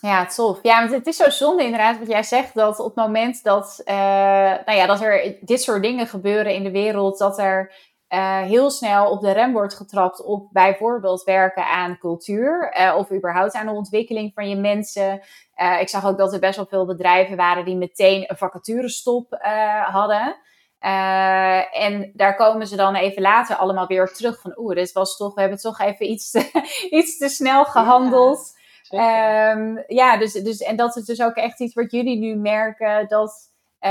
Ja, 0.00 0.26
tof. 0.26 0.58
Ja, 0.62 0.78
want 0.80 0.92
het 0.92 1.06
is 1.06 1.16
zo 1.16 1.30
zonde 1.30 1.64
inderdaad 1.64 1.98
wat 1.98 2.08
jij 2.08 2.22
zegt, 2.22 2.54
dat 2.54 2.78
op 2.78 2.94
het 2.94 3.06
moment 3.06 3.42
dat, 3.42 3.82
nou 3.84 4.72
ja, 4.72 4.86
dat 4.86 5.00
er 5.00 5.36
dit 5.40 5.62
soort 5.62 5.82
dingen 5.82 6.06
gebeuren 6.06 6.54
in 6.54 6.62
de 6.62 6.70
wereld, 6.70 7.18
dat 7.18 7.38
er 7.38 7.72
uh, 8.08 8.40
heel 8.40 8.70
snel 8.70 9.10
op 9.10 9.20
de 9.20 9.32
rem 9.32 9.52
wordt 9.52 9.74
getrapt 9.74 10.24
op 10.24 10.48
bijvoorbeeld 10.52 11.24
werken 11.24 11.66
aan 11.66 11.98
cultuur 11.98 12.74
uh, 12.80 12.94
of 12.96 13.12
überhaupt 13.12 13.54
aan 13.54 13.66
de 13.66 13.72
ontwikkeling 13.72 14.32
van 14.34 14.48
je 14.48 14.56
mensen. 14.56 15.20
Ik 15.80 15.88
zag 15.88 16.06
ook 16.06 16.18
dat 16.18 16.32
er 16.32 16.40
best 16.40 16.56
wel 16.56 16.66
veel 16.66 16.86
bedrijven 16.86 17.36
waren 17.36 17.64
die 17.64 17.76
meteen 17.76 18.24
een 18.26 18.36
vacaturestop 18.36 19.38
hadden. 19.86 20.36
en 21.72 22.12
daar 22.14 22.36
komen 22.36 22.66
ze 22.66 22.76
dan 22.76 22.94
even 22.94 23.22
later 23.22 23.56
allemaal 23.56 23.86
weer 23.86 24.12
terug 24.12 24.40
van 24.40 24.58
oeh, 24.58 24.74
dit 24.74 24.92
was 24.92 25.16
toch, 25.16 25.34
we 25.34 25.40
hebben 25.40 25.58
toch 25.58 25.78
even 25.80 26.10
iets 26.10 26.30
te, 26.30 26.50
iets 26.98 27.18
te 27.18 27.28
snel 27.28 27.64
gehandeld. 27.64 28.57
Ja, 28.88 29.50
um, 29.50 29.84
ja 29.86 30.18
dus, 30.18 30.32
dus, 30.32 30.58
en 30.58 30.76
dat 30.76 30.96
is 30.96 31.04
dus 31.04 31.22
ook 31.22 31.34
echt 31.34 31.60
iets 31.60 31.74
wat 31.74 31.90
jullie 31.90 32.18
nu 32.18 32.34
merken 32.34 33.08
dat 33.08 33.48
uh, 33.80 33.90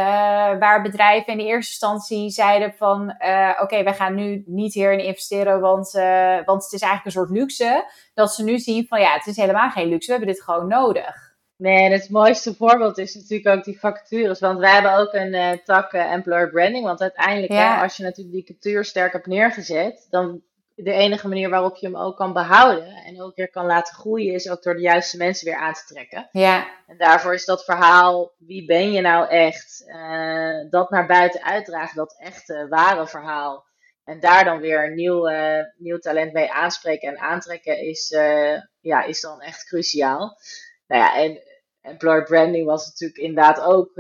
waar 0.60 0.82
bedrijven 0.82 1.32
in 1.32 1.38
de 1.38 1.46
eerste 1.46 1.72
instantie 1.72 2.30
zeiden 2.30 2.74
van 2.74 3.02
uh, 3.02 3.50
oké, 3.52 3.62
okay, 3.64 3.84
wij 3.84 3.94
gaan 3.94 4.16
nu 4.16 4.44
niet 4.46 4.74
hierin 4.74 5.04
investeren, 5.04 5.60
want, 5.60 5.94
uh, 5.96 6.46
want 6.46 6.64
het 6.64 6.74
is 6.74 6.82
eigenlijk 6.82 7.06
een 7.06 7.22
soort 7.22 7.38
luxe. 7.40 7.86
Dat 8.14 8.34
ze 8.34 8.44
nu 8.44 8.60
zien 8.60 8.88
van 8.88 9.00
ja, 9.00 9.14
het 9.14 9.26
is 9.26 9.36
helemaal 9.36 9.70
geen 9.70 9.88
luxe, 9.88 10.06
we 10.06 10.18
hebben 10.18 10.34
dit 10.34 10.44
gewoon 10.44 10.68
nodig. 10.68 11.26
Nee, 11.58 11.86
en 11.86 11.92
het 11.92 12.10
mooiste 12.10 12.56
voorbeeld 12.56 12.98
is 12.98 13.16
natuurlijk 13.16 13.58
ook 13.58 13.64
die 13.64 13.80
vacatures. 13.80 14.40
Want 14.40 14.60
wij 14.60 14.72
hebben 14.72 14.98
ook 14.98 15.14
een 15.14 15.62
tak 15.64 15.94
employer 15.94 16.50
branding. 16.50 16.86
Want 16.86 17.02
uiteindelijk, 17.02 17.52
ja. 17.52 17.76
hè, 17.76 17.82
als 17.82 17.98
je 17.98 18.04
natuurlijk 18.04 18.36
die 18.36 18.44
cultuur 18.44 18.86
sterk 18.86 19.14
hebt 19.14 19.26
neergezet, 19.26 20.08
dan 20.10 20.42
de 20.84 20.92
enige 20.92 21.28
manier 21.28 21.50
waarop 21.50 21.76
je 21.76 21.86
hem 21.86 21.98
ook 21.98 22.18
kan 22.18 22.34
behouden 22.34 22.88
en 22.88 23.22
ook 23.22 23.36
weer 23.36 23.50
kan 23.50 23.66
laten 23.66 23.94
groeien, 23.94 24.34
is 24.34 24.50
ook 24.50 24.64
door 24.64 24.74
de 24.74 24.82
juiste 24.82 25.18
mensen 25.18 25.46
weer 25.46 25.58
aan 25.58 25.74
te 25.74 25.86
trekken. 25.86 26.30
Ja. 26.32 26.68
En 26.88 26.98
daarvoor 26.98 27.34
is 27.34 27.46
dat 27.46 27.64
verhaal, 27.64 28.34
wie 28.38 28.66
ben 28.66 28.92
je 28.92 29.02
nou 29.02 29.28
echt, 29.28 29.84
uh, 29.88 30.70
dat 30.70 30.90
naar 30.90 31.08
buiten 31.08 31.44
uitdragen, 31.44 31.96
dat 31.96 32.16
echte, 32.20 32.68
ware 32.70 33.08
verhaal. 33.08 33.66
En 34.04 34.20
daar 34.20 34.44
dan 34.46 34.60
weer 34.60 34.94
nieuw, 34.94 35.30
uh, 35.30 35.64
nieuw 35.78 35.98
talent 35.98 36.34
mee 36.34 36.52
aanspreken 36.52 37.10
en 37.10 37.20
aantrekken, 37.20 37.78
is, 37.78 38.12
uh, 38.12 38.62
ja, 38.80 39.04
is 39.04 39.22
dan 39.22 39.42
echt 39.42 39.64
cruciaal. 39.64 40.38
Nou 40.88 41.02
ja, 41.02 41.18
en 41.18 41.42
employer 41.82 42.24
branding 42.24 42.66
was 42.66 42.88
natuurlijk 42.88 43.20
inderdaad 43.20 43.62
ook 43.62 43.96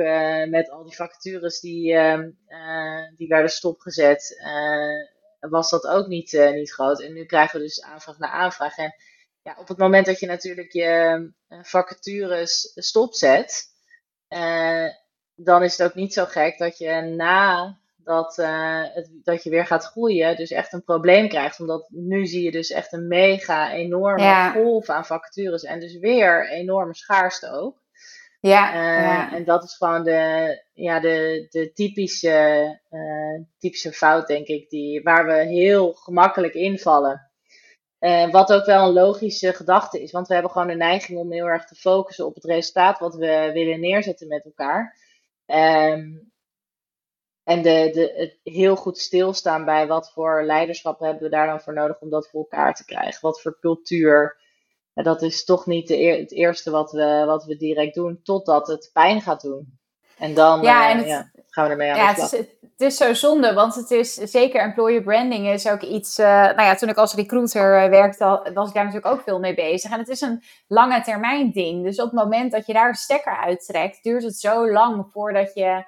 met 0.49 0.69
al 0.69 0.83
die 0.83 0.95
vacatures 0.95 1.59
die, 1.59 1.97
die 3.15 3.27
werden 3.27 3.49
stopgezet 3.49 4.41
was 5.49 5.69
dat 5.69 5.87
ook 5.87 6.07
niet, 6.07 6.33
uh, 6.33 6.51
niet 6.51 6.73
groot. 6.73 7.01
En 7.01 7.13
nu 7.13 7.25
krijgen 7.25 7.59
we 7.59 7.65
dus 7.65 7.81
aanvraag 7.81 8.17
na 8.17 8.29
aanvraag. 8.29 8.77
En 8.77 8.95
ja, 9.41 9.55
op 9.59 9.67
het 9.67 9.77
moment 9.77 10.05
dat 10.05 10.19
je 10.19 10.25
natuurlijk 10.25 10.71
je 10.71 11.31
uh, 11.49 11.59
vacatures 11.61 12.71
stopzet, 12.75 13.65
uh, 14.29 14.87
dan 15.35 15.63
is 15.63 15.77
het 15.77 15.87
ook 15.87 15.95
niet 15.95 16.13
zo 16.13 16.25
gek 16.25 16.57
dat 16.57 16.77
je 16.77 17.01
na 17.01 17.77
dat, 17.97 18.35
het, 18.35 19.09
dat 19.23 19.43
je 19.43 19.49
weer 19.49 19.65
gaat 19.65 19.85
groeien, 19.85 20.35
dus 20.35 20.51
echt 20.51 20.73
een 20.73 20.83
probleem 20.83 21.29
krijgt. 21.29 21.59
Omdat 21.59 21.87
nu 21.89 22.25
zie 22.25 22.43
je 22.43 22.51
dus 22.51 22.69
echt 22.69 22.93
een 22.93 23.07
mega 23.07 23.71
enorme 23.71 24.23
ja. 24.23 24.51
golf 24.51 24.89
aan 24.89 25.05
vacatures 25.05 25.63
en 25.63 25.79
dus 25.79 25.99
weer 25.99 26.49
enorme 26.49 26.95
schaarste 26.95 27.51
ook. 27.51 27.85
Ja, 28.39 28.73
uh, 28.73 29.03
ja, 29.03 29.33
En 29.33 29.43
dat 29.43 29.63
is 29.63 29.75
gewoon 29.75 30.03
de, 30.03 30.63
ja, 30.73 30.99
de, 30.99 31.47
de 31.49 31.71
typische, 31.73 32.79
uh, 32.91 33.41
typische 33.57 33.91
fout, 33.91 34.27
denk 34.27 34.47
ik, 34.47 34.69
die, 34.69 35.01
waar 35.01 35.25
we 35.25 35.33
heel 35.33 35.93
gemakkelijk 35.93 36.53
invallen. 36.53 37.31
Uh, 37.99 38.31
wat 38.31 38.53
ook 38.53 38.65
wel 38.65 38.87
een 38.87 38.93
logische 38.93 39.53
gedachte 39.53 40.01
is, 40.01 40.11
want 40.11 40.27
we 40.27 40.33
hebben 40.33 40.51
gewoon 40.51 40.67
de 40.67 40.75
neiging 40.75 41.19
om 41.19 41.31
heel 41.31 41.45
erg 41.45 41.65
te 41.65 41.75
focussen 41.75 42.25
op 42.25 42.35
het 42.35 42.45
resultaat 42.45 42.99
wat 42.99 43.15
we 43.15 43.49
willen 43.53 43.79
neerzetten 43.79 44.27
met 44.27 44.45
elkaar. 44.45 44.97
Um, 45.45 46.31
en 47.43 47.61
de, 47.61 47.89
de, 47.93 48.13
het 48.15 48.53
heel 48.53 48.75
goed 48.75 48.97
stilstaan 48.97 49.65
bij 49.65 49.87
wat 49.87 50.11
voor 50.11 50.43
leiderschap 50.43 50.99
hebben 50.99 51.23
we 51.23 51.29
daar 51.29 51.47
dan 51.47 51.61
voor 51.61 51.73
nodig 51.73 51.99
om 51.99 52.09
dat 52.09 52.29
voor 52.29 52.39
elkaar 52.39 52.73
te 52.73 52.85
krijgen. 52.85 53.21
Wat 53.21 53.41
voor 53.41 53.57
cultuur 53.59 54.37
dat 55.03 55.21
is 55.21 55.43
toch 55.43 55.65
niet 55.65 55.87
de 55.87 55.95
het 55.95 56.31
eerste 56.31 56.71
wat 56.71 56.91
we, 56.91 57.23
wat 57.25 57.45
we 57.45 57.57
direct 57.57 57.95
doen, 57.95 58.19
totdat 58.23 58.67
het 58.67 58.89
pijn 58.93 59.21
gaat 59.21 59.41
doen. 59.41 59.79
En 60.17 60.33
dan 60.33 60.61
ja, 60.61 60.85
uh, 60.85 60.91
en 60.91 60.97
het, 60.97 61.07
ja, 61.07 61.31
gaan 61.49 61.65
we 61.65 61.71
ermee 61.71 61.91
aan 61.91 61.97
ja, 61.97 62.13
de 62.13 62.15
slag. 62.15 62.31
Het 62.31 62.39
is, 62.39 62.47
het 62.61 62.81
is 62.81 62.97
zo 62.97 63.13
zonde, 63.13 63.53
want 63.53 63.75
het 63.75 63.91
is 63.91 64.13
zeker 64.13 64.61
employer 64.61 65.01
branding 65.01 65.47
is 65.47 65.67
ook 65.67 65.81
iets. 65.81 66.19
Uh, 66.19 66.25
nou 66.27 66.61
ja, 66.61 66.75
toen 66.75 66.89
ik 66.89 66.97
als 66.97 67.13
recruiter 67.13 67.83
uh, 67.83 67.89
werkte, 67.89 68.51
was 68.53 68.67
ik 68.67 68.73
daar 68.73 68.85
natuurlijk 68.85 69.13
ook 69.13 69.21
veel 69.21 69.39
mee 69.39 69.53
bezig. 69.53 69.91
En 69.91 69.99
het 69.99 70.07
is 70.07 70.21
een 70.21 70.43
lange 70.67 71.01
termijn 71.01 71.51
ding. 71.51 71.83
Dus 71.83 71.99
op 71.99 72.11
het 72.11 72.23
moment 72.23 72.51
dat 72.51 72.65
je 72.65 72.73
daar 72.73 72.87
een 72.87 72.95
stekker 72.95 73.37
uittrekt, 73.37 74.03
duurt 74.03 74.23
het 74.23 74.35
zo 74.35 74.71
lang 74.71 75.05
voordat 75.11 75.53
je 75.53 75.83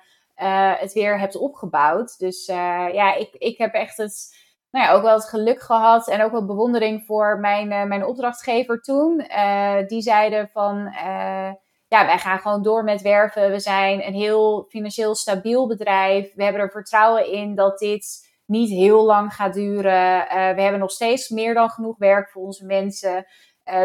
het 0.79 0.93
weer 0.93 1.19
hebt 1.19 1.35
opgebouwd. 1.35 2.19
Dus 2.19 2.45
ja, 2.45 3.15
ik, 3.15 3.29
ik 3.33 3.57
heb 3.57 3.73
echt 3.73 3.97
het 3.97 4.35
nou 4.71 4.85
ja, 4.85 4.91
ook 4.91 5.01
wel 5.01 5.13
het 5.13 5.29
geluk 5.29 5.61
gehad 5.61 6.07
en 6.07 6.23
ook 6.23 6.31
wel 6.31 6.45
bewondering 6.45 7.03
voor 7.05 7.39
mijn, 7.39 7.71
uh, 7.71 7.83
mijn 7.83 8.05
opdrachtgever 8.05 8.81
toen. 8.81 9.25
Uh, 9.31 9.87
die 9.87 10.01
zeiden 10.01 10.49
van, 10.53 10.77
uh, 10.77 11.51
ja, 11.87 12.05
wij 12.05 12.17
gaan 12.17 12.39
gewoon 12.39 12.63
door 12.63 12.83
met 12.83 13.01
werven. 13.01 13.51
We 13.51 13.59
zijn 13.59 14.07
een 14.07 14.13
heel 14.13 14.65
financieel 14.69 15.15
stabiel 15.15 15.67
bedrijf. 15.67 16.33
We 16.35 16.43
hebben 16.43 16.61
er 16.61 16.71
vertrouwen 16.71 17.31
in 17.31 17.55
dat 17.55 17.79
dit 17.79 18.27
niet 18.45 18.69
heel 18.69 19.05
lang 19.05 19.33
gaat 19.33 19.53
duren. 19.53 20.25
we 20.55 20.61
hebben 20.61 20.79
nog 20.79 20.91
steeds 20.91 21.29
meer 21.29 21.53
dan 21.53 21.69
genoeg 21.69 21.97
werk 21.97 22.29
voor 22.29 22.41
onze 22.41 22.65
mensen. 22.65 23.25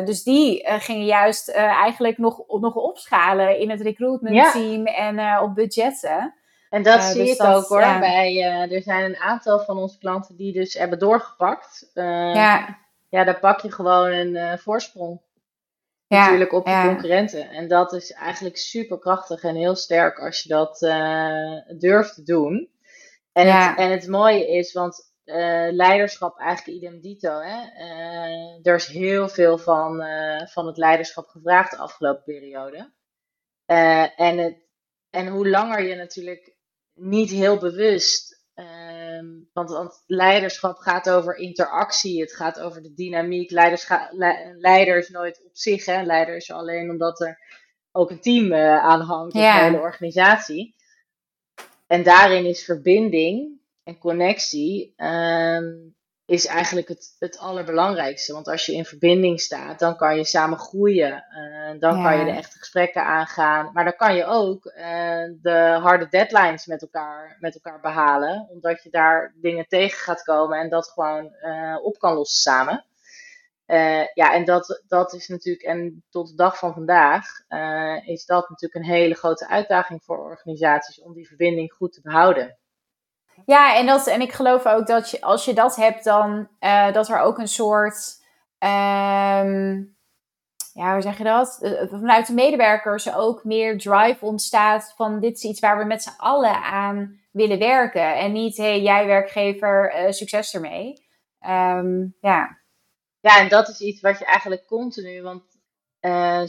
dus 0.05 0.23
die 0.23 0.69
gingen 0.69 1.05
juist 1.05 1.49
eigenlijk 1.51 2.19
nog, 2.19 2.43
nog 2.61 2.75
opschalen 2.75 3.59
in 3.59 3.71
het 3.71 3.81
recruitment 3.81 4.53
team 4.53 4.87
en 4.87 5.41
op 5.41 5.55
budgetten. 5.55 6.35
En 6.75 6.83
dat 6.83 6.99
uh, 6.99 7.07
zie 7.07 7.23
dus 7.23 7.31
ik 7.31 7.39
dat, 7.39 7.55
ook 7.55 7.69
hoor. 7.69 7.99
Bij, 7.99 8.33
uh, 8.33 8.73
er 8.73 8.83
zijn 8.83 9.05
een 9.05 9.17
aantal 9.17 9.61
van 9.61 9.79
onze 9.79 9.99
klanten 9.99 10.37
die 10.37 10.53
dus 10.53 10.75
hebben 10.75 10.99
doorgepakt. 10.99 11.91
Uh, 11.95 12.05
ja. 12.35 12.79
ja, 13.09 13.25
dan 13.25 13.39
pak 13.39 13.61
je 13.61 13.73
gewoon 13.73 14.13
een 14.13 14.59
voorsprong. 14.59 15.21
natuurlijk 16.09 16.53
op 16.53 16.67
je 16.67 16.83
concurrenten. 16.87 17.51
En 17.51 17.69
dat 17.69 17.93
is 17.93 18.13
eigenlijk 18.13 18.57
super 18.57 18.99
krachtig 18.99 19.43
en 19.43 19.55
heel 19.55 19.75
sterk 19.75 20.19
als 20.19 20.43
je 20.43 20.49
dat 20.49 20.79
durft 21.79 22.15
te 22.15 22.23
doen. 22.23 22.71
En, 23.33 23.53
het, 23.53 23.79
en 23.79 23.91
het 23.91 24.09
mooie 24.09 24.49
is, 24.49 24.73
want 24.73 25.13
leiderschap 25.71 26.39
eigenlijk 26.39 26.79
idem 26.79 27.01
dito. 27.01 27.41
Hè? 27.41 27.61
Er 28.63 28.75
is 28.75 28.87
heel 28.87 29.29
veel 29.29 29.59
van, 29.59 30.05
van 30.51 30.67
het 30.67 30.77
leiderschap 30.77 31.27
gevraagd 31.27 31.71
de 31.71 31.77
afgelopen 31.77 32.23
periode. 32.25 32.93
en, 34.17 34.39
het, 34.39 34.57
en 35.11 35.27
hoe 35.27 35.49
langer 35.49 35.83
je 35.83 35.95
natuurlijk 35.95 36.54
niet 36.95 37.31
heel 37.31 37.59
bewust. 37.59 38.43
Ehm, 38.55 39.27
want, 39.53 39.71
want, 39.71 40.03
leiderschap 40.07 40.77
gaat 40.77 41.11
over 41.11 41.37
interactie, 41.37 42.21
het 42.21 42.35
gaat 42.35 42.61
over 42.61 42.83
de 42.83 42.95
dynamiek. 42.95 43.51
Leiders, 43.51 43.89
le 44.11 44.55
leider 44.59 44.99
is 44.99 45.09
nooit 45.09 45.45
op 45.45 45.57
zich, 45.57 45.85
hè? 45.85 46.03
leider 46.03 46.37
is 46.37 46.51
alleen 46.51 46.91
omdat 46.91 47.21
er 47.21 47.39
ook 47.93 48.11
een 48.11 48.21
team 48.21 48.55
aan 48.55 49.01
hangt, 49.01 49.35
yeah. 49.35 49.59
de 49.59 49.65
hele 49.65 49.79
organisatie. 49.79 50.75
En 51.87 52.03
daarin 52.03 52.47
is 52.47 52.65
verbinding 52.65 53.61
en 53.83 53.99
connectie 53.99 54.93
ehm, 54.97 55.65
is 56.27 56.47
eigenlijk 56.47 56.89
het, 56.89 57.17
het 57.19 57.39
allerbelangrijkste. 57.39 58.33
Want 58.33 58.49
als 58.49 58.67
je 58.67 58.73
in 58.75 58.85
verbinding 58.85 59.41
staat, 59.41 59.79
dan 59.79 59.97
kan 59.97 60.17
je 60.17 60.25
samen 60.25 60.59
groeien. 60.59 61.25
Uh, 61.37 61.81
dan 61.81 62.03
kan 62.03 62.19
je 62.19 62.25
de 62.25 62.31
echte 62.31 62.59
gesprekken 62.59 63.05
aangaan. 63.05 63.71
Maar 63.73 63.85
dan 63.85 63.97
kan 63.97 64.15
je 64.15 64.25
ook 64.25 64.65
uh, 64.65 64.75
de 65.43 65.79
harde 65.83 66.09
deadlines 66.09 66.67
met 66.67 66.83
elkaar, 66.83 67.37
met 67.41 67.55
elkaar 67.55 67.81
behalen. 67.81 68.47
Omdat 68.51 68.83
je 68.83 68.91
daar 68.91 69.35
dingen 69.37 69.69
tegen 69.69 69.99
gaat 69.99 70.23
komen 70.23 70.59
en 70.59 70.69
dat 70.69 70.89
gewoon 70.89 71.35
uh, 71.43 71.79
op 71.83 71.99
kan 71.99 72.15
lossen 72.15 72.53
samen. 72.53 72.85
ja, 74.15 74.35
en 74.35 74.45
dat, 74.45 74.83
dat 74.89 75.13
is 75.13 75.29
natuurlijk, 75.29 75.65
en 75.65 76.05
tot 76.11 76.29
de 76.29 76.35
dag 76.35 76.59
van 76.59 76.73
vandaag, 76.73 77.27
is 78.05 78.27
dat 78.27 78.49
natuurlijk 78.49 78.85
een 78.85 78.95
hele 78.95 79.15
grote 79.15 79.49
uitdaging 79.49 80.03
voor 80.05 80.19
organisaties 80.19 81.01
om 81.01 81.15
die 81.15 81.29
verbinding 81.29 81.73
goed 81.73 81.93
te 81.93 82.01
behouden. 82.01 82.59
Ja, 83.47 83.77
en, 83.77 83.87
dat, 83.87 84.07
en 84.07 84.21
ik 84.21 84.33
geloof 84.33 84.67
ook 84.67 84.87
dat 84.87 85.11
je, 85.11 85.21
als 85.21 85.45
je 85.45 85.55
dat 85.55 85.77
hebt, 85.77 86.05
dan 86.05 86.49
uh, 86.61 86.93
dat 86.93 87.09
er 87.09 87.19
ook 87.19 87.39
een 87.39 87.49
soort. 87.49 88.23
Um, 88.59 89.97
ja, 90.73 90.93
hoe 90.93 91.03
zeg 91.03 91.19
je 91.19 91.25
dat? 91.25 91.59
Uh, 91.63 91.73
vanuit 91.91 92.27
de 92.27 92.33
medewerkers 92.33 93.15
ook 93.15 93.45
meer 93.45 93.79
drive 93.79 94.25
ontstaat 94.25 94.93
van 94.97 95.21
dit 95.21 95.37
is 95.37 95.43
iets 95.43 95.61
waar 95.61 95.79
we 95.79 95.85
met 95.85 96.03
z'n 96.03 96.17
allen 96.17 96.63
aan 96.63 97.21
willen 97.31 97.59
werken. 97.59 98.17
En 98.17 98.33
niet, 98.33 98.57
hé, 98.57 98.65
hey, 98.65 98.81
jij 98.81 99.07
werkgever, 99.07 99.95
succes 100.09 100.55
ermee. 100.55 101.07
Um, 101.47 102.17
ja. 102.21 102.59
ja, 103.21 103.41
en 103.41 103.49
dat 103.49 103.69
is 103.69 103.81
iets 103.81 104.01
wat 104.01 104.19
je 104.19 104.25
eigenlijk 104.25 104.67
continu, 104.67 105.23
want 105.23 105.43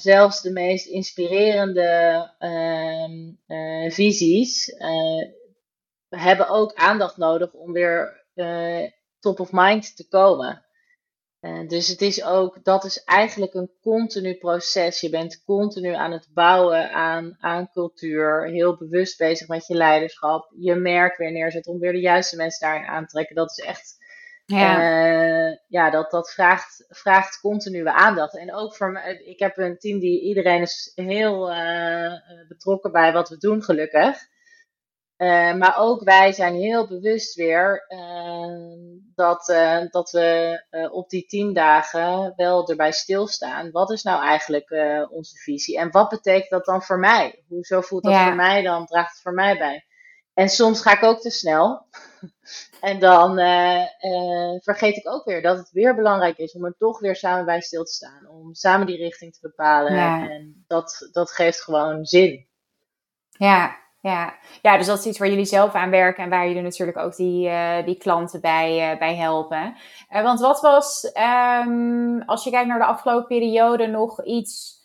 zelfs 0.02 0.42
de 0.42 0.52
meest 0.52 0.88
inspirerende 0.88 2.32
uh, 3.48 3.92
visies 3.92 4.76
hebben 6.18 6.50
ook 6.50 6.74
aandacht 6.74 7.18
nodig 7.18 7.54
om 7.54 7.72
weer 7.72 8.26
uh, 8.36 8.90
top 9.20 9.40
of 9.40 9.52
mind 9.52 9.96
te 9.96 10.08
komen. 10.08 10.66
Uh, 11.42 11.68
dus 11.68 11.88
het 11.88 12.02
is 12.02 12.24
ook, 12.24 12.64
dat 12.64 12.84
is 12.84 13.04
eigenlijk 13.04 13.54
een 13.54 13.72
continu 13.82 14.36
proces. 14.36 15.02
Je 15.02 15.10
bent 15.10 15.44
continu 15.44 15.94
aan 15.94 16.12
het 16.12 16.28
bouwen 16.34 16.92
aan, 16.92 17.38
aan 17.40 17.70
cultuur, 17.72 18.48
heel 18.48 18.78
bewust 18.78 19.18
bezig 19.18 19.48
met 19.48 19.68
je 19.68 19.76
leiderschap, 19.76 20.54
je 20.58 20.76
merk 20.76 21.18
weer 21.18 21.32
neerzet 21.32 21.68
om 21.68 21.80
weer 21.80 21.92
de 21.92 22.00
juiste 22.00 22.36
mensen 22.36 22.68
daarin 22.68 22.88
aan 22.88 23.06
te 23.06 23.12
trekken. 23.12 23.36
Dat 23.36 23.52
is 23.58 23.66
echt, 23.66 23.98
ja, 24.46 24.80
uh, 24.80 25.58
ja 25.68 25.90
dat, 25.90 26.12
dat 26.12 26.32
vraagt, 26.32 26.86
vraagt 26.90 27.40
continue 27.40 27.90
aandacht. 27.90 28.38
En 28.38 28.54
ook 28.54 28.76
voor 28.76 28.92
me, 28.92 29.24
ik 29.26 29.40
heb 29.40 29.58
een 29.58 29.78
team 29.78 30.00
die 30.00 30.22
iedereen 30.22 30.62
is 30.62 30.92
heel 30.96 31.54
betrokken 32.48 32.92
bij 32.92 33.14
wat 33.14 33.30
we 33.30 33.38
doen, 33.38 33.64
gelukkig. 33.64 34.34
Uh, 35.18 35.54
maar 35.54 35.78
ook 35.78 36.04
wij 36.04 36.32
zijn 36.32 36.56
heel 36.56 36.88
bewust 36.88 37.36
weer 37.36 37.86
uh, 37.88 38.74
dat, 39.16 39.50
uh, 39.50 39.82
dat 39.90 40.12
we 40.12 40.90
op 40.92 41.10
die 41.10 41.26
tien 41.26 41.54
dagen 41.54 42.34
wel 42.36 42.70
erbij 42.70 42.92
stilstaan. 42.92 43.72
Wat 43.72 43.92
is 43.92 44.04
nou 44.04 44.24
eigenlijk 44.24 44.70
onze 45.12 45.38
visie? 45.38 45.78
En 45.78 45.92
wat 45.92 46.10
betekent 46.10 46.50
dat 46.50 46.66
dan 46.66 46.82
voor 46.82 47.00
mij? 47.00 47.44
Hoezo 47.48 47.82
voelt 47.82 48.04
dat 48.04 48.24
voor 48.24 48.36
mij 48.36 48.62
dan? 48.62 48.86
Draagt 48.86 49.12
het 49.12 49.22
voor 49.22 49.34
mij 49.34 49.58
bij? 49.58 49.86
En 50.34 50.50
soms 50.50 50.82
ga 50.82 50.92
ik 50.92 51.04
ook 51.04 51.22
te 51.22 51.30
snel. 51.30 51.88
en 52.82 53.00
dan 53.00 53.36
vergeet 54.62 54.98
ik 54.98 55.10
ook 55.10 55.26
weer 55.26 55.42
dat 55.42 55.58
het 55.58 55.72
weer 55.72 55.96
belangrijk 55.96 56.38
is 56.38 56.54
om 56.54 56.66
er 56.66 56.76
toch 56.78 57.00
weer 57.00 57.16
samen 57.16 57.46
bij 57.46 57.62
stil 57.62 57.84
te 57.84 57.94
staan. 57.94 58.28
Om 58.30 58.54
samen 58.54 58.88
die 58.88 58.98
richting 58.98 59.34
te 59.34 59.40
bepalen. 59.42 59.94
Ja. 59.94 60.30
En 60.30 60.64
dat, 60.68 61.10
dat 61.12 61.32
geeft 61.32 61.62
gewoon 61.62 62.06
zin. 62.06 62.48
Ja, 63.30 63.85
ja. 64.10 64.34
ja, 64.62 64.78
dus 64.78 64.86
dat 64.86 65.00
is 65.00 65.06
iets 65.06 65.18
waar 65.18 65.30
jullie 65.30 65.46
zelf 65.46 65.74
aan 65.74 65.90
werken 65.90 66.24
en 66.24 66.30
waar 66.30 66.48
jullie 66.48 66.62
natuurlijk 66.62 66.98
ook 66.98 67.16
die, 67.16 67.48
uh, 67.50 67.86
die 67.86 67.98
klanten 67.98 68.42
bij, 68.42 68.92
uh, 68.92 69.00
bij 69.00 69.16
helpen. 69.16 69.76
Uh, 70.14 70.24
want 70.24 70.40
wat 70.40 70.62
was, 70.62 71.12
um, 71.66 72.22
als 72.22 72.44
je 72.44 72.50
kijkt 72.50 72.68
naar 72.68 72.80
de 72.80 72.86
afgelopen 72.86 73.28
periode, 73.28 73.88
nog 73.88 74.24
iets. 74.24 74.84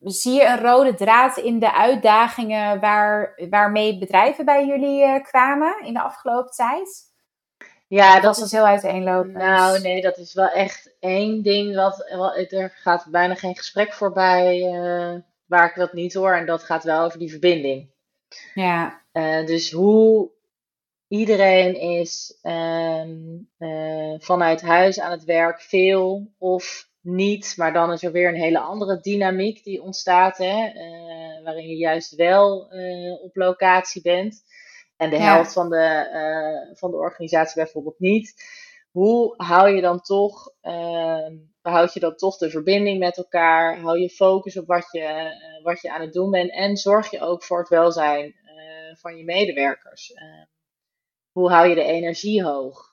zie 0.00 0.32
je 0.32 0.44
een 0.46 0.60
rode 0.60 0.94
draad 0.94 1.36
in 1.36 1.58
de 1.58 1.74
uitdagingen 1.74 2.80
waar, 2.80 3.34
waarmee 3.50 3.98
bedrijven 3.98 4.44
bij 4.44 4.66
jullie 4.66 5.20
kwamen 5.22 5.84
in 5.84 5.92
de 5.92 6.02
afgelopen 6.02 6.50
tijd? 6.50 7.12
Ja, 7.86 8.20
dat, 8.20 8.36
is 8.36 8.52
heel 8.52 8.66
uiteenlopend. 8.66 9.34
Nou, 9.34 9.80
nee, 9.80 10.02
dat 10.02 10.16
is 10.16 10.34
wel 10.34 10.48
echt 10.48 10.96
één 11.00 11.42
ding. 11.42 11.74
Wat, 11.76 12.12
wat, 12.16 12.52
er 12.52 12.72
gaat 12.74 13.06
bijna 13.10 13.34
geen 13.34 13.56
gesprek 13.56 13.92
voorbij 13.92 14.60
waar 15.54 15.68
ik 15.68 15.74
dat 15.74 15.92
niet 15.92 16.14
hoor. 16.14 16.34
En 16.34 16.46
dat 16.46 16.62
gaat 16.62 16.84
wel 16.84 17.04
over 17.04 17.18
die 17.18 17.30
verbinding. 17.30 17.90
Ja. 18.54 19.02
Uh, 19.12 19.46
dus 19.46 19.70
hoe 19.70 20.30
iedereen 21.08 21.80
is 21.80 22.38
um, 22.42 23.48
uh, 23.58 24.14
vanuit 24.18 24.62
huis 24.62 25.00
aan 25.00 25.10
het 25.10 25.24
werk, 25.24 25.60
veel 25.60 26.32
of 26.38 26.88
niet. 27.00 27.54
Maar 27.56 27.72
dan 27.72 27.92
is 27.92 28.02
er 28.02 28.12
weer 28.12 28.28
een 28.28 28.40
hele 28.40 28.58
andere 28.58 29.00
dynamiek 29.00 29.64
die 29.64 29.82
ontstaat. 29.82 30.38
Hè, 30.38 30.72
uh, 30.74 31.44
waarin 31.44 31.68
je 31.68 31.76
juist 31.76 32.14
wel 32.14 32.68
op 33.22 33.36
locatie 33.36 34.02
bent. 34.02 34.42
En 34.96 35.10
de 35.10 35.18
helft 35.18 35.52
van, 35.52 35.70
de, 35.70 36.72
van 36.74 36.90
de 36.90 36.96
organisatie 36.96 37.62
bijvoorbeeld 37.62 37.98
niet. 37.98 38.34
Hoe 38.90 39.34
hou 39.36 39.68
je 39.68 39.80
dan 39.80 40.00
toch 40.00 40.52
ehm, 40.60 41.34
behoud 41.64 41.94
je 41.94 42.00
dan 42.00 42.16
toch 42.16 42.36
de 42.36 42.50
verbinding 42.50 42.98
met 42.98 43.16
elkaar. 43.16 43.78
Hou 43.78 43.98
je 43.98 44.10
focus 44.10 44.58
op 44.58 44.66
wat 44.66 44.88
je, 44.90 45.00
uh, 45.00 45.64
wat 45.64 45.80
je 45.80 45.92
aan 45.92 46.00
het 46.00 46.12
doen 46.12 46.30
bent. 46.30 46.50
En 46.50 46.76
zorg 46.76 47.10
je 47.10 47.20
ook 47.20 47.44
voor 47.44 47.58
het 47.58 47.68
welzijn 47.68 48.24
uh, 48.24 48.96
van 48.96 49.16
je 49.16 49.24
medewerkers. 49.24 50.10
Uh, 50.10 50.44
hoe 51.32 51.50
hou 51.50 51.68
je 51.68 51.74
de 51.74 51.84
energie 51.84 52.44
hoog? 52.44 52.92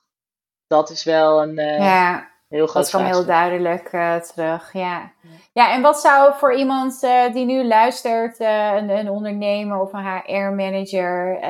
Dat 0.66 0.90
is 0.90 1.04
wel 1.04 1.42
een 1.42 1.54
ja, 1.54 2.30
heel 2.48 2.66
groot 2.66 2.82
Dat 2.82 2.92
kwam 2.92 3.04
heel 3.04 3.24
duidelijk 3.24 3.88
terug. 4.32 4.72
Ja. 4.72 5.12
ja, 5.52 5.72
en 5.72 5.82
wat 5.82 6.00
zou 6.00 6.34
voor 6.34 6.54
iemand 6.54 7.00
die 7.32 7.44
nu 7.44 7.66
luistert, 7.66 8.40
een, 8.40 8.88
een, 8.90 9.10
ondernemer 9.10 9.80
of 9.80 9.92
een 9.92 10.22
HR-manager, 10.24 11.40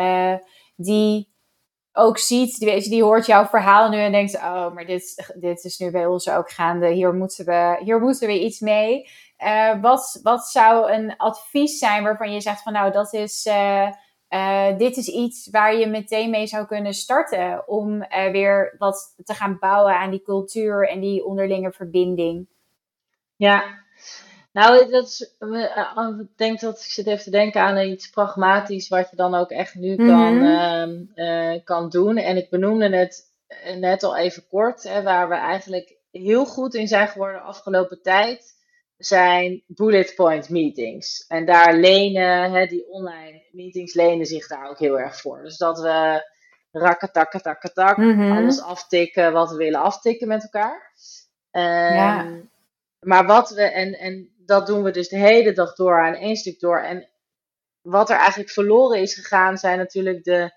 die 0.76 1.31
ook 1.92 2.18
ziet, 2.18 2.58
die, 2.58 2.68
weet 2.68 2.84
je, 2.84 2.90
die 2.90 3.02
hoort 3.02 3.26
jouw 3.26 3.46
verhaal 3.46 3.88
nu 3.88 3.98
en 3.98 4.12
denkt, 4.12 4.34
oh, 4.34 4.74
maar 4.74 4.86
dit, 4.86 5.32
dit 5.40 5.64
is 5.64 5.78
nu 5.78 5.90
bij 5.90 6.06
ons 6.06 6.28
ook 6.28 6.50
gaande, 6.50 6.88
hier 6.88 7.14
moeten 7.14 7.44
we, 7.44 7.80
hier 7.84 8.00
moeten 8.00 8.26
we 8.26 8.40
iets 8.40 8.60
mee. 8.60 9.08
Uh, 9.44 9.80
wat, 9.80 10.20
wat 10.22 10.46
zou 10.46 10.92
een 10.92 11.16
advies 11.16 11.78
zijn 11.78 12.02
waarvan 12.02 12.32
je 12.32 12.40
zegt 12.40 12.62
van 12.62 12.72
nou, 12.72 12.92
dat 12.92 13.12
is, 13.12 13.46
uh, 13.46 13.88
uh, 14.28 14.78
dit 14.78 14.96
is 14.96 15.08
iets 15.08 15.50
waar 15.50 15.76
je 15.76 15.86
meteen 15.86 16.30
mee 16.30 16.46
zou 16.46 16.66
kunnen 16.66 16.94
starten 16.94 17.68
om 17.68 17.98
weer 18.08 18.74
wat 18.78 19.14
te 19.24 19.34
gaan 19.34 19.56
bouwen 19.60 19.96
aan 19.96 20.10
die 20.10 20.22
cultuur 20.22 20.88
en 20.88 21.00
die 21.00 21.24
onderlinge 21.24 21.72
verbinding? 21.72 22.46
Ja, 23.36 23.64
nou, 24.52 24.90
dat 24.90 25.06
is, 25.06 25.34
uh, 25.38 26.20
ik 26.20 26.36
denk 26.36 26.60
dat 26.60 26.78
ik 26.78 26.90
zit 26.90 27.06
even 27.06 27.24
te 27.24 27.30
denken 27.30 27.60
aan 27.60 27.78
iets 27.78 28.10
pragmatisch 28.10 28.88
wat 28.88 29.10
je 29.10 29.16
dan 29.16 29.34
ook 29.34 29.50
echt 29.50 29.74
nu 29.74 29.96
kan, 29.96 30.42
uh, 31.14 31.58
kan 31.64 31.88
doen. 31.88 32.16
En 32.16 32.36
ik 32.36 32.50
benoemde 32.50 32.96
het 32.96 33.30
net 33.76 34.02
al 34.02 34.16
even 34.16 34.46
kort, 34.48 34.82
hè, 34.82 35.02
waar 35.02 35.28
we 35.28 35.34
eigenlijk 35.34 35.96
heel 36.10 36.46
goed 36.46 36.74
in 36.74 36.88
zijn 36.88 37.08
geworden 37.08 37.36
de 37.36 37.42
afgelopen 37.46 38.02
tijd, 38.02 38.60
zijn 38.96 39.62
bullet 39.66 40.12
point 40.14 40.48
meetings. 40.48 41.26
En 41.26 41.44
daar 41.44 41.76
lenen, 41.76 42.52
hè, 42.52 42.66
die 42.66 42.90
online 42.90 43.42
meetings 43.52 43.94
lenen 43.94 44.26
zich 44.26 44.46
daar 44.46 44.68
ook 44.68 44.78
heel 44.78 44.98
erg 44.98 45.20
voor. 45.20 45.42
Dus 45.42 45.56
dat 45.56 45.80
we 45.80 46.30
rakketakketakketak, 46.72 47.96
mm 47.96 48.18
-hmm. 48.18 48.32
alles 48.32 48.62
aftikken 48.62 49.32
wat 49.32 49.50
we 49.50 49.56
willen 49.56 49.80
aftikken 49.80 50.28
met 50.28 50.42
elkaar. 50.42 50.92
Um, 51.50 51.62
ja. 51.94 52.40
Maar 53.00 53.26
wat 53.26 53.50
we, 53.50 53.62
en, 53.62 53.98
en 53.98 54.32
dat 54.44 54.66
doen 54.66 54.82
we 54.82 54.90
dus 54.90 55.08
de 55.08 55.18
hele 55.18 55.52
dag 55.52 55.74
door 55.74 56.00
aan 56.00 56.14
één 56.14 56.36
stuk 56.36 56.60
door. 56.60 56.78
En 56.78 57.10
wat 57.80 58.10
er 58.10 58.16
eigenlijk 58.16 58.50
verloren 58.50 59.00
is 59.00 59.14
gegaan, 59.14 59.58
zijn 59.58 59.78
natuurlijk 59.78 60.24
de 60.24 60.50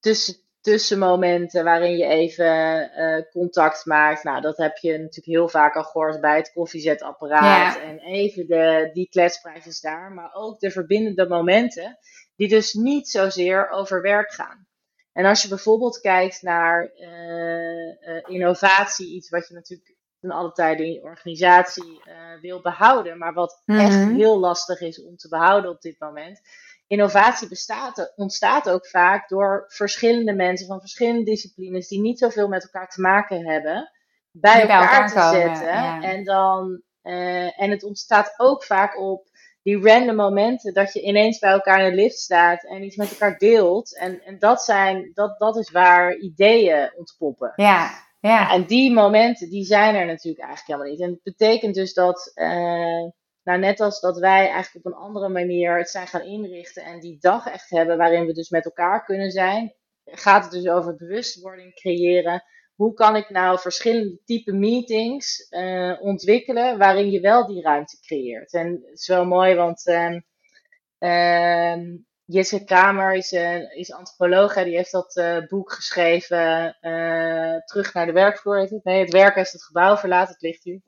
tussen, 0.00 0.34
tussenmomenten 0.60 1.64
waarin 1.64 1.96
je 1.96 2.04
even 2.04 2.90
uh, 2.96 3.22
contact 3.30 3.86
maakt. 3.86 4.24
Nou, 4.24 4.40
dat 4.40 4.56
heb 4.56 4.76
je 4.76 4.92
natuurlijk 4.92 5.26
heel 5.26 5.48
vaak 5.48 5.74
al 5.74 5.84
gehoord 5.84 6.20
bij 6.20 6.36
het 6.36 6.52
koffiezetapparaat. 6.52 7.80
En 7.80 7.98
even 7.98 8.46
de, 8.46 8.90
die 8.92 9.08
kletspraatjes 9.08 9.80
daar. 9.80 10.12
Maar 10.12 10.30
ook 10.34 10.60
de 10.60 10.70
verbindende 10.70 11.28
momenten, 11.28 11.98
die 12.36 12.48
dus 12.48 12.72
niet 12.72 13.08
zozeer 13.08 13.70
over 13.70 14.02
werk 14.02 14.32
gaan. 14.32 14.66
En 15.12 15.24
als 15.24 15.42
je 15.42 15.48
bijvoorbeeld 15.48 16.00
kijkt 16.00 16.42
naar 16.42 16.92
uh, 16.96 18.22
innovatie, 18.26 19.14
iets 19.14 19.28
wat 19.28 19.48
je 19.48 19.54
natuurlijk 19.54 19.97
ten 20.20 20.30
alle 20.30 20.52
tijde 20.52 20.84
in 20.86 20.92
je 20.92 21.02
organisatie 21.02 22.00
wil 22.40 22.60
behouden, 22.60 23.18
maar 23.18 23.32
wat 23.32 23.62
echt 23.64 23.96
mhm. 23.96 24.14
heel 24.14 24.38
lastig 24.38 24.80
is 24.80 25.02
om 25.02 25.16
te 25.16 25.28
behouden 25.28 25.70
op 25.70 25.80
dit 25.80 26.00
moment 26.00 26.40
innovatie 26.88 27.48
bestaat, 27.48 28.12
ontstaat 28.16 28.70
ook 28.70 28.86
vaak 28.86 29.28
door 29.28 29.64
verschillende 29.68 30.32
mensen 30.32 30.66
van 30.66 30.80
verschillende 30.80 31.24
disciplines 31.24 31.88
die 31.88 32.00
niet 32.00 32.18
zoveel 32.18 32.48
met 32.48 32.62
elkaar 32.62 32.88
te 32.88 33.00
maken 33.00 33.46
hebben, 33.46 33.90
bij, 34.30 34.60
elkaar, 34.60 35.08
te 35.08 35.38
zetten. 35.38 36.02
En, 36.02 36.24
dan, 36.24 36.82
uh, 37.02 37.60
en 37.60 37.70
het 37.70 37.84
ontstaat 37.84 38.34
ook 38.36 38.64
vaak 38.64 38.98
op 38.98 39.26
die 39.62 39.82
random 39.82 40.16
momenten 40.16 40.74
dat 40.74 40.92
je 40.92 41.02
ineens 41.02 41.38
bij 41.38 41.50
elkaar 41.50 41.80
in 41.80 41.90
de 41.90 41.96
lift 41.96 42.18
staat 42.18 42.64
en 42.64 42.82
iets 42.82 42.96
met 42.96 43.10
elkaar 43.10 43.38
deelt. 43.38 43.98
En, 43.98 44.22
en 44.24 44.38
dat, 44.38 44.62
zijn, 44.62 45.10
dat, 45.14 45.38
dat 45.38 45.56
is 45.56 45.70
waar 45.70 46.16
ideeën 46.16 46.92
ontpoppen. 46.96 47.52
Ja, 47.56 47.90
ja. 48.20 48.52
En 48.52 48.66
die 48.66 48.92
momenten, 48.92 49.50
die 49.50 49.64
zijn 49.64 49.94
er 49.94 50.06
natuurlijk 50.06 50.44
eigenlijk 50.44 50.66
helemaal 50.66 50.90
niet. 50.90 51.00
En 51.00 51.10
het 51.10 51.22
betekent 51.22 51.74
dus 51.74 51.94
dat, 51.94 52.32
uh, 52.34 53.10
nou, 53.42 53.58
net 53.58 53.80
als 53.80 54.00
dat 54.00 54.18
wij 54.18 54.48
eigenlijk 54.48 54.86
op 54.86 54.92
een 54.92 54.98
andere 54.98 55.28
manier 55.28 55.78
het 55.78 55.90
zijn 55.90 56.06
gaan 56.06 56.22
inrichten 56.22 56.82
en 56.82 57.00
die 57.00 57.16
dag 57.20 57.46
echt 57.46 57.70
hebben 57.70 57.96
waarin 57.96 58.26
we 58.26 58.32
dus 58.32 58.50
met 58.50 58.64
elkaar 58.64 59.04
kunnen 59.04 59.30
zijn, 59.30 59.74
gaat 60.04 60.42
het 60.42 60.52
dus 60.52 60.68
over 60.68 60.96
bewustwording 60.96 61.74
creëren. 61.74 62.42
Hoe 62.74 62.94
kan 62.94 63.16
ik 63.16 63.30
nou 63.30 63.58
verschillende 63.58 64.20
type 64.24 64.52
meetings 64.52 65.46
uh, 65.50 65.96
ontwikkelen 66.00 66.78
waarin 66.78 67.10
je 67.10 67.20
wel 67.20 67.46
die 67.46 67.62
ruimte 67.62 68.00
creëert? 68.00 68.52
En 68.52 68.72
het 68.72 68.98
is 68.98 69.08
wel 69.08 69.24
mooi, 69.24 69.54
want 69.54 69.86
uh, 69.86 70.14
uh, 70.98 71.76
Jesse 72.30 72.64
Kramer 72.64 73.14
is, 73.14 73.32
een, 73.32 73.76
is 73.76 73.92
antropoloog. 73.92 74.54
Hè, 74.54 74.64
die 74.64 74.76
heeft 74.76 74.92
dat 74.92 75.16
uh, 75.16 75.36
boek 75.48 75.72
geschreven, 75.72 76.76
Terug 77.64 77.94
naar 77.94 78.06
de 78.06 78.12
werkvloer 78.12 78.58
heet 78.58 78.70
het. 78.70 78.84
Nee, 78.84 79.00
het 79.00 79.12
werk 79.12 79.34
heeft 79.34 79.52
het 79.52 79.64
gebouw 79.64 79.96
verlaten, 79.96 80.32
het 80.32 80.42
ligt 80.42 80.64
hier. 80.64 80.80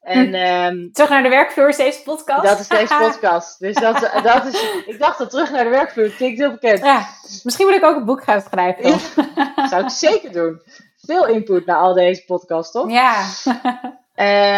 En, 0.00 0.34
um, 0.34 0.92
terug 0.92 1.10
naar 1.10 1.22
de 1.22 1.28
werkvloer 1.28 1.68
is 1.68 1.76
deze 1.76 2.02
podcast. 2.02 2.42
Dat 2.42 2.60
is 2.60 2.68
deze 2.68 2.94
podcast. 3.04 3.58
Dus 3.58 3.74
dat, 3.74 4.10
dat 4.22 4.46
is, 4.46 4.82
ik 4.86 4.98
dacht 4.98 5.18
dat 5.18 5.30
terug 5.30 5.50
naar 5.50 5.64
de 5.64 5.70
werkvloer 5.70 6.10
klinkt 6.10 6.38
heel 6.38 6.50
bekend. 6.50 6.78
Ja, 6.78 7.06
misschien 7.42 7.66
moet 7.66 7.76
ik 7.76 7.84
ook 7.84 7.96
een 7.96 8.04
boek 8.04 8.24
gaan 8.24 8.40
schrijven. 8.40 8.90
Ja, 8.90 9.68
zou 9.70 9.82
ik 9.82 9.90
zeker 9.90 10.32
doen. 10.32 10.62
Veel 10.96 11.26
input 11.26 11.66
naar 11.66 11.76
al 11.76 11.94
deze 11.94 12.24
podcasts, 12.24 12.72
toch? 12.72 12.90
Ja. 12.90 13.24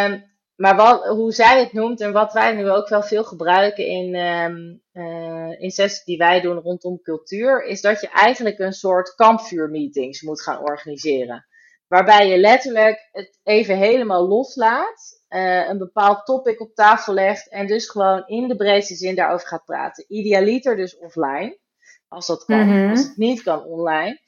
Um, 0.06 0.24
maar 0.62 0.76
wat, 0.76 1.06
hoe 1.06 1.32
zij 1.32 1.60
het 1.60 1.72
noemt 1.72 2.00
en 2.00 2.12
wat 2.12 2.32
wij 2.32 2.52
nu 2.52 2.70
ook 2.70 2.88
wel 2.88 3.02
veel 3.02 3.24
gebruiken 3.24 3.86
in, 3.86 4.14
um, 4.14 4.81
uh, 4.92 5.60
in 5.60 5.70
sessies 5.70 6.04
die 6.04 6.16
wij 6.16 6.40
doen 6.40 6.58
rondom 6.58 7.00
cultuur, 7.02 7.64
is 7.64 7.80
dat 7.80 8.00
je 8.00 8.08
eigenlijk 8.08 8.58
een 8.58 8.72
soort 8.72 9.14
kampvuurmeetings 9.14 10.22
moet 10.22 10.42
gaan 10.42 10.60
organiseren. 10.60 11.46
Waarbij 11.88 12.28
je 12.28 12.38
letterlijk 12.38 13.08
het 13.12 13.38
even 13.42 13.76
helemaal 13.76 14.28
loslaat, 14.28 15.22
uh, 15.28 15.68
een 15.68 15.78
bepaald 15.78 16.24
topic 16.24 16.60
op 16.60 16.74
tafel 16.74 17.14
legt 17.14 17.48
en 17.48 17.66
dus 17.66 17.88
gewoon 17.88 18.26
in 18.26 18.48
de 18.48 18.56
breedste 18.56 18.94
zin 18.94 19.14
daarover 19.14 19.46
gaat 19.46 19.64
praten. 19.64 20.04
Idealiter 20.08 20.76
dus 20.76 20.98
offline, 20.98 21.58
als 22.08 22.26
dat 22.26 22.44
kan. 22.44 22.68
Mhm. 22.68 22.90
Als 22.90 23.02
het 23.02 23.16
niet 23.16 23.42
kan, 23.42 23.64
online. 23.64 24.20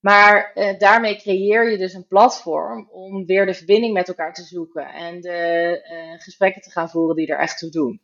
Maar 0.00 0.52
uh, 0.54 0.78
daarmee 0.78 1.16
creëer 1.16 1.70
je 1.70 1.78
dus 1.78 1.94
een 1.94 2.06
platform 2.06 2.88
om 2.90 3.26
weer 3.26 3.46
de 3.46 3.54
verbinding 3.54 3.92
met 3.92 4.08
elkaar 4.08 4.34
te 4.34 4.42
zoeken 4.42 4.86
en 4.86 5.20
de 5.20 6.16
gesprekken 6.18 6.62
te 6.62 6.70
gaan 6.70 6.90
voeren 6.90 7.16
die 7.16 7.26
er 7.26 7.38
echt 7.38 7.58
toe 7.58 7.70
doen. 7.70 8.00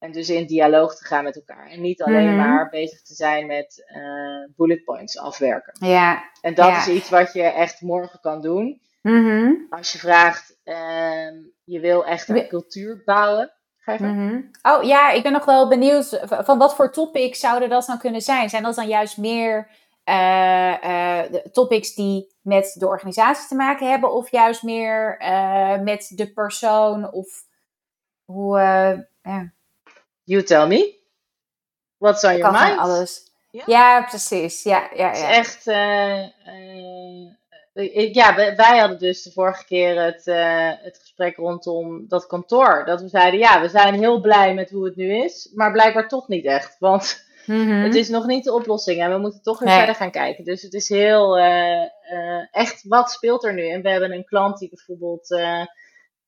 En 0.00 0.12
dus 0.12 0.30
in 0.30 0.46
dialoog 0.46 0.96
te 0.96 1.04
gaan 1.04 1.24
met 1.24 1.36
elkaar. 1.36 1.66
En 1.70 1.80
niet 1.80 2.02
alleen 2.02 2.28
mhm. 2.28 2.36
maar 2.36 2.68
bezig 2.68 3.02
te 3.02 3.14
zijn 3.14 3.46
met 3.46 3.84
uh, 3.96 4.54
bullet 4.56 4.84
points 4.84 5.18
afwerken. 5.18 5.88
Ja. 5.88 6.30
En 6.40 6.54
dat 6.54 6.76
is 6.76 6.88
iets 6.88 7.08
wat 7.08 7.32
je 7.32 7.42
echt 7.42 7.80
morgen 7.80 8.20
kan 8.20 8.40
doen. 8.40 8.80
Mhm. 9.02 9.52
Als 9.70 9.92
je 9.92 9.98
vraagt, 9.98 10.58
uh, 10.64 11.30
je 11.64 11.80
wil 11.80 12.06
echt 12.06 12.28
een 12.28 12.48
cultuur 12.48 13.02
bouwen. 13.04 13.52
Ga 13.78 13.96
mm 13.98 14.50
Oh 14.62 14.82
ja, 14.82 15.10
ik 15.10 15.22
ben 15.22 15.32
nog 15.32 15.44
wel 15.44 15.68
benieuwd 15.68 16.20
van 16.24 16.58
wat 16.58 16.74
voor 16.74 16.92
topics 16.92 17.40
zouden 17.40 17.68
dat 17.68 17.86
dan 17.86 17.98
kunnen 17.98 18.20
zijn? 18.20 18.48
Zijn 18.48 18.62
dat 18.62 18.74
dan 18.74 18.88
juist 18.88 19.16
meer 19.16 19.70
uh, 20.04 21.22
topics 21.52 21.94
die 21.94 22.34
met 22.42 22.76
de 22.78 22.86
organisatie 22.86 23.48
te 23.48 23.54
maken 23.54 23.90
hebben? 23.90 24.12
Of 24.12 24.30
juist 24.30 24.62
meer 24.62 25.16
met 25.82 26.12
de 26.14 26.32
persoon? 26.32 27.12
Of 27.12 27.44
hoe, 28.24 28.58
ja. 29.22 29.52
You 30.24 30.42
tell 30.42 30.66
me. 30.66 30.98
What's 31.98 32.24
on 32.24 32.36
your 32.36 32.52
mind? 32.52 32.78
alles. 32.78 33.30
Ja? 33.50 33.62
ja, 33.66 34.02
precies. 34.02 34.62
Ja, 34.62 34.90
ja, 34.94 34.96
ja. 34.96 35.08
Het 35.08 35.16
is 35.16 35.36
echt. 35.36 35.66
Uh, 35.66 36.22
uh, 37.74 38.14
ja, 38.14 38.34
wij 38.34 38.78
hadden 38.78 38.98
dus 38.98 39.22
de 39.22 39.32
vorige 39.32 39.64
keer 39.64 40.02
het, 40.02 40.26
uh, 40.26 40.70
het 40.82 40.98
gesprek 40.98 41.36
rondom 41.36 42.08
dat 42.08 42.26
kantoor. 42.26 42.82
Dat 42.84 43.00
we 43.00 43.08
zeiden: 43.08 43.40
ja, 43.40 43.60
we 43.60 43.68
zijn 43.68 43.94
heel 43.94 44.20
blij 44.20 44.54
met 44.54 44.70
hoe 44.70 44.84
het 44.84 44.96
nu 44.96 45.24
is, 45.24 45.50
maar 45.54 45.72
blijkbaar 45.72 46.08
toch 46.08 46.28
niet 46.28 46.44
echt. 46.44 46.76
Want 46.78 47.24
mm-hmm. 47.46 47.82
het 47.82 47.94
is 47.94 48.08
nog 48.08 48.26
niet 48.26 48.44
de 48.44 48.54
oplossing 48.54 49.00
en 49.00 49.10
we 49.10 49.18
moeten 49.18 49.42
toch 49.42 49.58
weer 49.58 49.68
nee. 49.68 49.78
verder 49.78 49.94
gaan 49.94 50.10
kijken. 50.10 50.44
Dus 50.44 50.62
het 50.62 50.74
is 50.74 50.88
heel. 50.88 51.38
echt, 52.50 52.84
wat 52.88 53.10
speelt 53.10 53.44
er 53.44 53.54
nu? 53.54 53.68
En 53.68 53.82
we 53.82 53.90
hebben 53.90 54.12
een 54.12 54.24
klant 54.24 54.58
die 54.58 54.68
bijvoorbeeld 54.68 55.28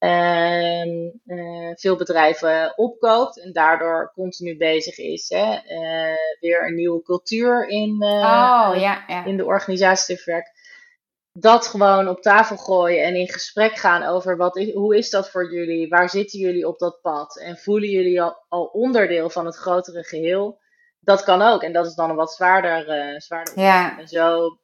uh, 0.03 1.73
veel 1.75 1.97
bedrijven 1.97 2.79
opkoopt 2.79 3.41
en 3.41 3.53
daardoor 3.53 4.13
continu 4.15 4.57
bezig 4.57 4.99
is. 4.99 5.29
Hè, 5.29 5.53
uh, 5.53 6.17
weer 6.41 6.67
een 6.67 6.75
nieuwe 6.75 7.03
cultuur 7.03 7.69
in, 7.69 7.97
uh, 8.03 8.09
oh, 8.09 8.73
ja, 8.75 9.05
ja. 9.07 9.25
in 9.25 9.37
de 9.37 9.45
organisatie 9.45 10.17
te 10.17 10.23
verwerken. 10.23 10.53
Dat 11.33 11.67
gewoon 11.67 12.09
op 12.09 12.23
tafel 12.23 12.57
gooien 12.57 13.05
en 13.05 13.15
in 13.15 13.29
gesprek 13.29 13.77
gaan 13.77 14.03
over 14.03 14.37
wat 14.37 14.57
is, 14.57 14.73
hoe 14.73 14.97
is 14.97 15.11
dat 15.11 15.31
voor 15.31 15.53
jullie? 15.53 15.89
Waar 15.89 16.11
zitten 16.11 16.39
jullie 16.39 16.69
op 16.69 16.79
dat 16.79 17.01
pad? 17.03 17.39
En 17.39 17.57
voelen 17.57 17.89
jullie 17.89 18.23
al, 18.23 18.45
al 18.49 18.65
onderdeel 18.65 19.31
van 19.31 19.47
het 19.47 19.57
grotere 19.57 20.05
geheel? 20.05 20.61
Dat 21.01 21.25
kan 21.25 21.43
ook. 21.43 21.63
En 21.63 21.73
dat 21.73 21.87
is 21.87 21.95
dan 21.95 22.11
een 22.11 22.17
wat 22.17 22.33
zwaarder. 22.33 23.21
zwaarder 23.21 23.61
ja. 23.61 23.99
En 23.99 24.09
zo 24.09 24.59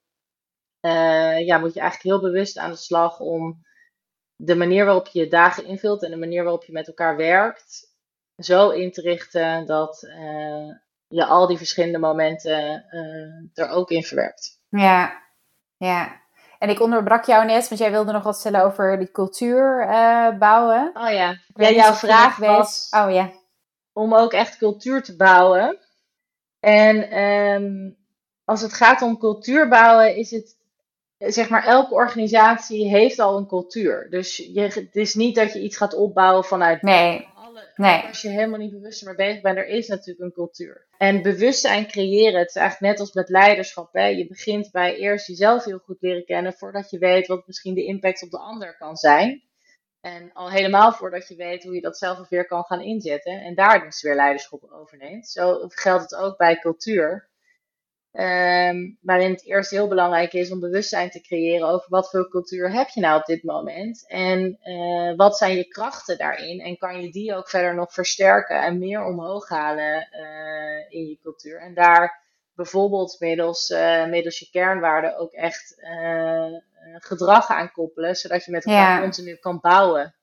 ja, 1.44 1.58
moet 1.58 1.74
je 1.74 1.80
eigenlijk 1.80 2.02
heel 2.02 2.20
bewust 2.20 2.58
aan 2.58 2.70
de 2.70 2.76
slag 2.76 3.20
om 3.20 3.66
de 4.40 4.56
manier 4.56 4.84
waarop 4.84 5.06
je 5.06 5.18
je 5.18 5.28
dagen 5.28 5.64
invult 5.64 6.02
en 6.02 6.10
de 6.10 6.16
manier 6.16 6.42
waarop 6.42 6.64
je 6.64 6.72
met 6.72 6.86
elkaar 6.86 7.16
werkt, 7.16 7.92
zo 8.36 8.70
in 8.70 8.92
te 8.92 9.00
richten 9.00 9.66
dat 9.66 10.02
uh, 10.02 10.74
je 11.08 11.24
al 11.24 11.46
die 11.46 11.56
verschillende 11.56 11.98
momenten 11.98 12.84
uh, 12.90 13.64
er 13.64 13.68
ook 13.68 13.90
in 13.90 14.02
verwerkt. 14.02 14.60
Ja, 14.68 15.22
ja. 15.76 16.20
En 16.58 16.68
ik 16.68 16.80
onderbrak 16.80 17.24
jou 17.24 17.44
net, 17.44 17.68
want 17.68 17.80
jij 17.80 17.90
wilde 17.90 18.12
nog 18.12 18.22
wat 18.22 18.38
stellen 18.38 18.64
over 18.64 18.98
die 18.98 19.10
cultuur 19.10 19.82
uh, 19.82 20.38
bouwen. 20.38 20.90
Oh 20.94 21.10
ja, 21.10 21.36
ja 21.54 21.70
jouw 21.70 21.92
vraag 21.92 22.36
was 22.36 22.86
oh, 22.90 23.12
ja. 23.12 23.30
om 23.92 24.14
ook 24.14 24.32
echt 24.32 24.56
cultuur 24.56 25.02
te 25.02 25.16
bouwen. 25.16 25.78
En 26.60 27.22
um, 27.22 27.96
als 28.44 28.60
het 28.60 28.72
gaat 28.72 29.02
om 29.02 29.18
cultuur 29.18 29.68
bouwen, 29.68 30.16
is 30.16 30.30
het 30.30 30.56
zeg 31.18 31.48
maar, 31.48 31.64
elke 31.64 31.94
organisatie 31.94 32.88
heeft 32.88 33.18
al 33.18 33.36
een 33.36 33.46
cultuur. 33.46 34.06
Dus 34.10 34.36
je, 34.36 34.60
het 34.60 34.96
is 34.96 35.14
niet 35.14 35.34
dat 35.34 35.52
je 35.52 35.60
iets 35.60 35.76
gaat 35.76 35.94
opbouwen 35.94 36.44
vanuit. 36.44 36.82
Nee. 36.82 37.28
Alle, 37.34 37.72
nee. 37.74 38.02
Als 38.02 38.22
je 38.22 38.28
helemaal 38.28 38.58
niet 38.58 38.70
bewust 38.70 39.04
mee 39.04 39.14
bezig 39.14 39.42
bent, 39.42 39.56
er 39.56 39.66
is 39.66 39.88
natuurlijk 39.88 40.20
een 40.20 40.32
cultuur. 40.32 40.86
En 40.98 41.22
bewustzijn 41.22 41.86
creëren, 41.86 42.38
het 42.38 42.48
is 42.48 42.54
eigenlijk 42.54 42.92
net 42.92 43.00
als 43.00 43.12
met 43.12 43.28
leiderschap. 43.28 43.92
Hè? 43.92 44.06
Je 44.06 44.26
begint 44.26 44.70
bij 44.70 44.96
eerst 44.96 45.26
jezelf 45.26 45.64
heel 45.64 45.78
goed 45.78 46.00
leren 46.00 46.24
kennen, 46.24 46.52
voordat 46.52 46.90
je 46.90 46.98
weet 46.98 47.26
wat 47.26 47.46
misschien 47.46 47.74
de 47.74 47.84
impact 47.84 48.22
op 48.22 48.30
de 48.30 48.38
ander 48.38 48.76
kan 48.76 48.96
zijn. 48.96 49.42
En 50.00 50.32
al 50.32 50.50
helemaal 50.50 50.92
voordat 50.92 51.28
je 51.28 51.36
weet 51.36 51.62
hoe 51.62 51.74
je 51.74 51.80
dat 51.80 51.98
zelf 51.98 52.28
weer 52.28 52.46
kan 52.46 52.64
gaan 52.64 52.80
inzetten. 52.80 53.40
En 53.40 53.54
daar 53.54 53.84
dus 53.84 54.02
weer 54.02 54.14
leiderschap 54.14 54.70
overneemt. 54.70 55.28
Zo 55.28 55.58
geldt 55.68 56.02
het 56.10 56.14
ook 56.14 56.36
bij 56.36 56.58
cultuur. 56.58 57.27
Um, 58.12 58.98
waarin 59.00 59.30
het 59.30 59.44
eerst 59.44 59.70
heel 59.70 59.88
belangrijk 59.88 60.32
is 60.32 60.50
om 60.50 60.60
bewustzijn 60.60 61.10
te 61.10 61.20
creëren 61.20 61.68
over 61.68 61.86
wat 61.88 62.10
voor 62.10 62.28
cultuur 62.28 62.72
heb 62.72 62.88
je 62.88 63.00
nou 63.00 63.18
op 63.20 63.26
dit 63.26 63.42
moment. 63.42 64.04
En 64.08 64.58
uh, 64.64 65.16
wat 65.16 65.36
zijn 65.36 65.56
je 65.56 65.68
krachten 65.68 66.18
daarin. 66.18 66.60
En 66.60 66.76
kan 66.76 67.02
je 67.02 67.10
die 67.10 67.34
ook 67.34 67.48
verder 67.48 67.74
nog 67.74 67.92
versterken 67.92 68.62
en 68.62 68.78
meer 68.78 69.04
omhoog 69.04 69.48
halen 69.48 70.08
uh, 70.12 70.98
in 71.00 71.06
je 71.06 71.18
cultuur. 71.22 71.60
En 71.60 71.74
daar 71.74 72.22
bijvoorbeeld 72.54 73.16
middels, 73.18 73.70
uh, 73.70 74.06
middels 74.06 74.38
je 74.38 74.48
kernwaarden 74.50 75.18
ook 75.18 75.32
echt 75.32 75.74
gedrag 76.98 77.48
aan 77.48 77.72
koppelen. 77.72 78.16
Zodat 78.16 78.44
je 78.44 78.50
met 78.50 78.64
elkaar 78.64 78.96
ja. 78.96 79.00
continu 79.00 79.36
kan 79.36 79.60
bouwen 79.60 80.14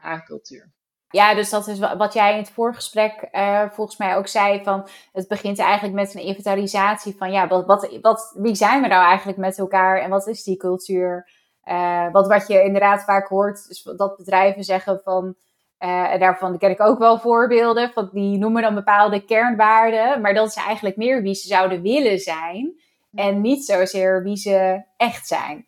aan 0.00 0.24
cultuur. 0.24 0.72
Ja, 1.14 1.34
dus 1.34 1.50
dat 1.50 1.66
is 1.66 1.78
wat 1.78 2.12
jij 2.12 2.32
in 2.32 2.38
het 2.38 2.50
voorgesprek 2.50 3.28
uh, 3.32 3.62
volgens 3.70 3.96
mij 3.96 4.16
ook 4.16 4.26
zei. 4.26 4.62
Van 4.62 4.88
het 5.12 5.28
begint 5.28 5.58
eigenlijk 5.58 5.94
met 5.94 6.14
een 6.14 6.22
inventarisatie 6.22 7.16
van 7.16 7.32
ja, 7.32 7.48
wat, 7.48 7.66
wat, 7.66 7.98
wat, 8.00 8.34
wie 8.36 8.54
zijn 8.54 8.82
we 8.82 8.88
nou 8.88 9.04
eigenlijk 9.04 9.38
met 9.38 9.58
elkaar 9.58 10.00
en 10.00 10.10
wat 10.10 10.26
is 10.26 10.42
die 10.42 10.56
cultuur? 10.56 11.30
Uh, 11.64 12.10
wat, 12.12 12.26
wat 12.26 12.46
je 12.46 12.62
inderdaad 12.62 13.04
vaak 13.04 13.28
hoort, 13.28 13.66
is 13.68 13.82
dat 13.96 14.16
bedrijven 14.16 14.64
zeggen 14.64 15.00
van. 15.04 15.34
Uh, 15.78 16.12
en 16.12 16.18
daarvan 16.18 16.58
ken 16.58 16.70
ik 16.70 16.80
ook 16.80 16.98
wel 16.98 17.18
voorbeelden. 17.18 17.92
Van 17.92 18.08
die 18.12 18.38
noemen 18.38 18.62
dan 18.62 18.74
bepaalde 18.74 19.24
kernwaarden. 19.24 20.20
Maar 20.20 20.34
dat 20.34 20.48
is 20.48 20.56
eigenlijk 20.56 20.96
meer 20.96 21.22
wie 21.22 21.34
ze 21.34 21.46
zouden 21.46 21.82
willen 21.82 22.18
zijn. 22.18 22.80
En 23.12 23.40
niet 23.40 23.64
zozeer 23.64 24.22
wie 24.22 24.36
ze 24.36 24.82
echt 24.96 25.26
zijn. 25.26 25.66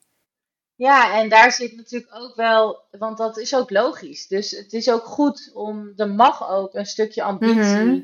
Ja, 0.76 1.20
en 1.20 1.28
daar 1.28 1.52
zit 1.52 1.76
natuurlijk 1.76 2.14
ook 2.14 2.34
wel, 2.34 2.84
want 2.90 3.18
dat 3.18 3.38
is 3.38 3.54
ook 3.54 3.70
logisch. 3.70 4.26
Dus 4.26 4.50
het 4.50 4.72
is 4.72 4.90
ook 4.90 5.04
goed 5.04 5.50
om, 5.54 5.92
er 5.96 6.10
mag 6.10 6.50
ook 6.50 6.74
een 6.74 6.86
stukje 6.86 7.22
ambitie 7.22 7.84
mhm. 7.84 8.00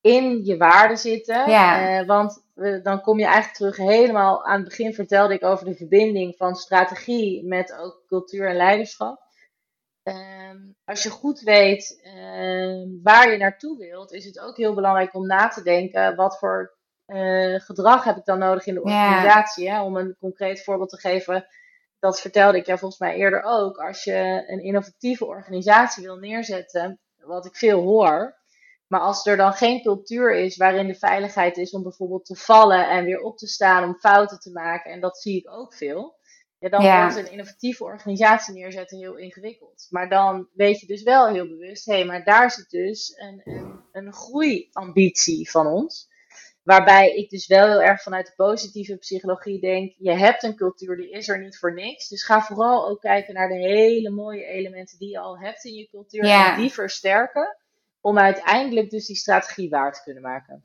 in 0.00 0.44
je 0.44 0.56
waarde 0.56 0.96
zitten. 0.96 1.50
Ja. 1.50 2.00
Uh, 2.00 2.06
want 2.06 2.42
dan 2.82 3.00
kom 3.00 3.18
je 3.18 3.24
eigenlijk 3.24 3.54
terug 3.54 3.76
helemaal 3.76 4.44
aan 4.44 4.60
het 4.60 4.68
begin 4.68 4.94
vertelde 4.94 5.34
ik 5.34 5.44
over 5.44 5.64
de 5.64 5.74
verbinding 5.74 6.36
van 6.36 6.54
strategie 6.54 7.46
met 7.46 7.76
ook 7.78 8.02
cultuur 8.06 8.48
en 8.48 8.56
leiderschap. 8.56 9.28
Uh, 10.04 10.14
als 10.84 11.02
je 11.02 11.10
goed 11.10 11.40
weet 11.40 12.00
uh, 12.04 12.86
waar 13.02 13.30
je 13.30 13.36
naartoe 13.36 13.78
wilt, 13.78 14.12
is 14.12 14.24
het 14.24 14.40
ook 14.40 14.56
heel 14.56 14.74
belangrijk 14.74 15.14
om 15.14 15.26
na 15.26 15.48
te 15.48 15.62
denken 15.62 16.16
wat 16.16 16.38
voor 16.38 16.74
uh, 17.06 17.60
gedrag 17.60 18.04
heb 18.04 18.16
ik 18.16 18.24
dan 18.24 18.38
nodig 18.38 18.66
in 18.66 18.74
de 18.74 18.82
organisatie. 18.82 19.70
Hè? 19.70 19.82
Om 19.82 19.96
een 19.96 20.16
concreet 20.20 20.64
voorbeeld 20.64 20.90
te 20.90 21.00
geven 21.00 21.46
dat 22.00 22.20
vertelde 22.20 22.58
ik 22.58 22.66
jou 22.66 22.78
volgens 22.78 23.00
mij 23.00 23.14
eerder 23.14 23.42
ook. 23.42 23.76
Als 23.76 24.04
je 24.04 24.44
een 24.46 24.62
innovatieve 24.62 25.26
organisatie 25.26 26.02
wil 26.02 26.16
neerzetten, 26.16 27.00
wat 27.16 27.46
ik 27.46 27.56
veel 27.56 27.82
hoor. 27.82 28.38
Maar 28.86 29.00
als 29.00 29.26
er 29.26 29.36
dan 29.36 29.52
geen 29.52 29.82
cultuur 29.82 30.34
is 30.34 30.56
waarin 30.56 30.86
de 30.86 30.94
veiligheid 30.94 31.56
is 31.56 31.70
om 31.70 31.82
bijvoorbeeld 31.82 32.24
te 32.24 32.36
vallen 32.36 32.88
en 32.88 33.04
weer 33.04 33.20
op 33.20 33.38
te 33.38 33.46
staan 33.46 33.84
om 33.84 33.94
fouten 33.94 34.38
te 34.38 34.50
maken, 34.50 34.92
en 34.92 35.00
dat 35.00 35.18
zie 35.18 35.36
ik 35.36 35.50
ook 35.50 35.74
veel. 35.74 36.18
Ja, 36.58 36.68
dan 36.68 36.82
wordt 36.82 37.16
een 37.16 37.30
innovatieve 37.30 37.84
organisatie 37.84 38.54
neerzetten 38.54 38.98
heel 38.98 39.16
ingewikkeld. 39.16 39.86
Maar 39.90 40.08
dan 40.08 40.48
weet 40.52 40.80
je 40.80 40.86
dus 40.86 41.02
wel 41.02 41.28
heel 41.28 41.48
bewust, 41.48 41.86
hé, 41.86 41.94
hey, 41.94 42.04
maar 42.04 42.24
daar 42.24 42.50
zit 42.50 42.70
dus 42.70 43.14
een, 43.16 43.40
een, 43.44 43.80
een 43.92 44.12
groeiambitie 44.12 45.50
van 45.50 45.66
ons. 45.66 46.08
Waarbij 46.62 47.14
ik 47.14 47.30
dus 47.30 47.46
wel 47.46 47.66
heel 47.66 47.82
erg 47.82 48.02
vanuit 48.02 48.26
de 48.26 48.32
positieve 48.36 48.96
psychologie 48.96 49.60
denk: 49.60 49.94
je 49.96 50.12
hebt 50.12 50.42
een 50.42 50.56
cultuur 50.56 50.96
die 50.96 51.10
is 51.10 51.28
er 51.28 51.38
niet 51.38 51.58
voor 51.58 51.74
niks. 51.74 52.08
Dus 52.08 52.24
ga 52.24 52.40
vooral 52.40 52.88
ook 52.88 53.00
kijken 53.00 53.34
naar 53.34 53.48
de 53.48 53.58
hele 53.58 54.10
mooie 54.10 54.44
elementen 54.44 54.98
die 54.98 55.10
je 55.10 55.18
al 55.18 55.38
hebt 55.38 55.64
in 55.64 55.74
je 55.74 55.88
cultuur 55.88 56.24
en 56.24 56.56
die 56.56 56.72
versterken. 56.72 57.56
Om 58.00 58.18
uiteindelijk 58.18 58.90
dus 58.90 59.06
die 59.06 59.16
strategie 59.16 59.70
waar 59.70 59.92
te 59.92 60.02
kunnen 60.02 60.22
maken. 60.22 60.64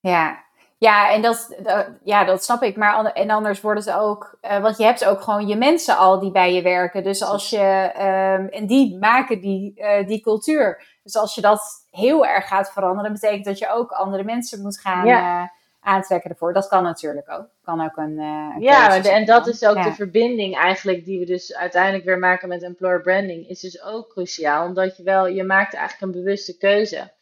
Ja, 0.00 0.44
ja, 0.78 1.12
en 1.12 1.22
dat, 1.22 1.56
ja, 2.04 2.24
dat 2.24 2.44
snap 2.44 2.62
ik. 2.62 2.76
Maar 2.76 3.04
en 3.04 3.30
anders 3.30 3.60
worden 3.60 3.82
ze 3.82 3.96
ook. 3.96 4.38
Uh, 4.42 4.62
want 4.62 4.76
je 4.76 4.84
hebt 4.84 5.04
ook 5.04 5.20
gewoon 5.20 5.46
je 5.46 5.56
mensen 5.56 5.96
al 5.96 6.20
die 6.20 6.30
bij 6.30 6.52
je 6.52 6.62
werken. 6.62 7.02
Dus 7.02 7.22
als 7.22 7.50
je. 7.50 7.92
Um, 8.38 8.48
en 8.48 8.66
die 8.66 8.98
maken 8.98 9.40
die, 9.40 9.72
uh, 9.76 10.06
die 10.06 10.20
cultuur. 10.20 10.98
Dus 11.02 11.16
als 11.16 11.34
je 11.34 11.40
dat 11.40 11.83
heel 11.94 12.26
erg 12.26 12.48
gaat 12.48 12.72
veranderen, 12.72 13.12
betekent 13.12 13.44
dat 13.44 13.58
je 13.58 13.68
ook 13.68 13.90
andere 13.90 14.24
mensen 14.24 14.62
moet 14.62 14.80
gaan 14.80 15.06
ja. 15.06 15.42
uh, 15.42 15.48
aantrekken 15.80 16.30
ervoor. 16.30 16.52
Dat 16.52 16.68
kan 16.68 16.82
natuurlijk 16.82 17.30
ook. 17.30 17.48
Kan 17.62 17.84
ook 17.84 17.96
een. 17.96 18.18
een 18.18 18.60
ja, 18.60 19.02
en 19.02 19.24
dat 19.24 19.46
is 19.46 19.64
ook 19.64 19.82
de 19.82 19.92
verbinding 19.92 20.56
eigenlijk 20.56 21.04
die 21.04 21.18
we 21.18 21.24
dus 21.24 21.54
uiteindelijk 21.54 22.04
weer 22.04 22.18
maken 22.18 22.48
met 22.48 22.62
employer 22.62 23.00
branding. 23.00 23.48
Is 23.48 23.60
dus 23.60 23.82
ook 23.82 24.08
cruciaal. 24.08 24.66
Omdat 24.66 24.96
je 24.96 25.02
wel, 25.02 25.26
je 25.26 25.44
maakt 25.44 25.74
eigenlijk 25.74 26.02
een 26.02 26.22
bewuste 26.22 26.56
keuze. 26.56 27.12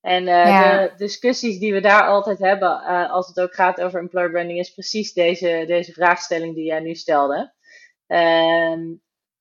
En 0.00 0.22
uh, 0.22 0.80
de 0.80 0.92
discussies 0.96 1.58
die 1.58 1.72
we 1.72 1.80
daar 1.80 2.06
altijd 2.06 2.38
hebben, 2.38 2.82
als 3.10 3.28
het 3.28 3.40
ook 3.40 3.54
gaat 3.54 3.80
over 3.80 4.00
employer 4.00 4.30
branding, 4.30 4.58
is 4.58 4.72
precies 4.72 5.12
deze, 5.12 5.64
deze 5.66 5.92
vraagstelling 5.92 6.54
die 6.54 6.64
jij 6.64 6.80
nu 6.80 6.94
stelde. 6.94 7.52
Uh, 8.08 8.76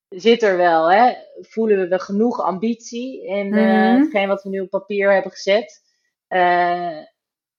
zit 0.10 0.43
er 0.43 0.58
wel, 0.58 0.91
hè? 0.91 1.14
voelen 1.41 1.89
we 1.89 1.99
genoeg 1.99 2.41
ambitie 2.41 3.26
in 3.26 3.47
mm 3.47 4.01
hetgeen 4.01 4.28
wat 4.28 4.43
we 4.43 4.49
nu 4.49 4.60
op 4.60 4.70
papier 4.70 5.14
hebben 5.14 5.32
gezet? 5.32 5.84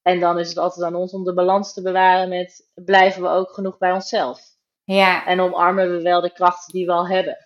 en 0.02 0.20
dan 0.20 0.38
is 0.38 0.48
het 0.48 0.58
altijd 0.58 0.86
aan 0.86 0.94
ons 0.94 1.12
om 1.12 1.24
de 1.24 1.34
balans 1.34 1.72
te 1.72 1.82
bewaren 1.82 2.28
met 2.28 2.70
blijven 2.74 3.22
we 3.22 3.28
ook 3.28 3.50
genoeg 3.50 3.78
bij 3.78 3.92
onszelf? 3.92 4.40
Ja. 4.84 5.26
En 5.26 5.40
omarmen 5.40 5.90
we 5.90 6.02
wel 6.02 6.20
de 6.20 6.32
krachten 6.32 6.72
die 6.72 6.86
we 6.86 6.92
al 6.92 7.08
hebben? 7.08 7.36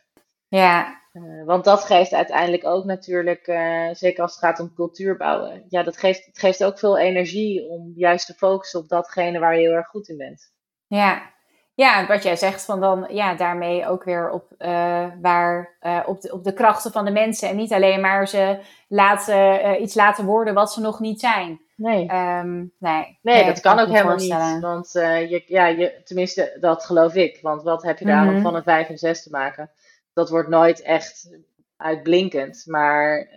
Ja. 0.48 1.00
Uh, 1.12 1.44
want 1.44 1.64
dat 1.64 1.84
geeft 1.84 2.12
uiteindelijk 2.12 2.66
ook 2.66 2.84
natuurlijk, 2.84 3.44
zeker 3.92 4.22
als 4.22 4.34
het 4.34 4.44
gaat 4.44 4.60
om 4.60 4.74
cultuur 4.74 5.16
bouwen. 5.16 5.64
Ja, 5.68 5.82
dat 5.82 5.96
geeft, 5.96 6.26
het 6.26 6.38
geeft 6.38 6.64
ook 6.64 6.78
veel 6.78 6.98
energie 6.98 7.68
om 7.68 7.92
juist 7.94 8.26
te 8.26 8.34
focussen 8.34 8.80
op 8.80 8.88
datgene 8.88 9.38
waar 9.38 9.54
je 9.54 9.60
heel 9.60 9.76
erg 9.76 9.86
goed 9.86 10.08
in 10.08 10.16
bent. 10.16 10.52
Ja, 10.86 11.34
ja 11.80 12.06
wat 12.06 12.22
jij 12.22 12.36
zegt, 12.36 12.64
van 12.64 12.80
dan 12.80 13.06
ja, 13.08 13.34
daarmee 13.34 13.88
ook 13.88 14.04
weer 14.04 14.30
op, 14.30 14.44
uh, 14.58 15.06
waar, 15.20 15.76
op, 16.06 16.20
de, 16.20 16.32
op 16.32 16.44
de 16.44 16.52
krachten 16.52 16.92
van 16.92 17.04
de 17.04 17.10
mensen. 17.10 17.48
En 17.48 17.56
niet 17.56 17.72
alleen 17.72 18.00
maar 18.00 18.28
ze 18.28 18.58
laten, 18.88 19.82
iets 19.82 19.94
laten 19.94 20.24
worden 20.24 20.54
wat 20.54 20.72
ze 20.72 20.80
nog 20.80 21.00
niet 21.00 21.20
zijn. 21.20 21.60
Nee. 21.76 22.12
Um, 22.12 22.72
nee, 22.78 23.18
nee, 23.22 23.44
dat 23.44 23.60
kan 23.60 23.78
ook 23.78 23.88
helemaal 23.88 24.16
niet. 24.16 24.60
Want 24.60 24.90
je, 24.92 25.44
ja, 25.46 25.66
je, 25.66 26.00
tenminste, 26.04 26.56
dat 26.60 26.84
geloof 26.84 27.14
ik. 27.14 27.38
Want 27.42 27.62
wat 27.62 27.82
heb 27.82 27.98
je 27.98 28.04
daar 28.04 28.24
mm 28.24 28.42
van 28.42 28.54
een 28.54 28.62
5 28.62 28.88
en 28.88 28.98
6 28.98 29.22
te 29.22 29.30
maken? 29.30 29.70
dat 30.12 30.30
wordt 30.30 30.48
nooit 30.48 30.82
echt 30.82 31.30
uitblinkend. 31.76 32.64
Maar 32.66 33.28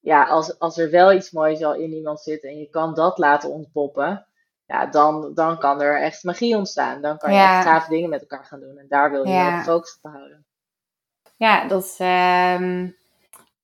ja, 0.00 0.24
als, 0.24 0.58
als 0.58 0.78
er 0.78 0.90
wel 0.90 1.12
iets 1.12 1.30
moois 1.30 1.62
al 1.62 1.74
in 1.74 1.92
iemand 1.92 2.20
zit 2.20 2.44
en 2.44 2.58
je 2.58 2.68
kan 2.70 2.94
dat 2.94 3.18
laten 3.18 3.50
ontpoppen, 3.50 4.26
ja, 4.66 4.86
dan, 4.86 5.34
dan 5.34 5.58
kan 5.58 5.80
er 5.80 6.02
echt 6.02 6.24
magie 6.24 6.56
ontstaan. 6.56 7.02
Dan 7.02 7.18
kan 7.18 7.32
je 7.32 7.40
echt 7.40 7.64
gaaf 7.64 7.86
dingen 7.86 8.10
met 8.10 8.20
elkaar 8.20 8.44
gaan 8.44 8.60
doen. 8.60 8.78
En 8.78 8.86
daar 8.88 9.10
wil 9.10 9.26
je 9.26 9.32
ja. 9.32 9.62
focus 9.62 9.98
op 10.02 10.12
houden. 10.12 10.44
Ja, 11.36 11.66
dat, 11.66 11.96
uh, 12.00 12.60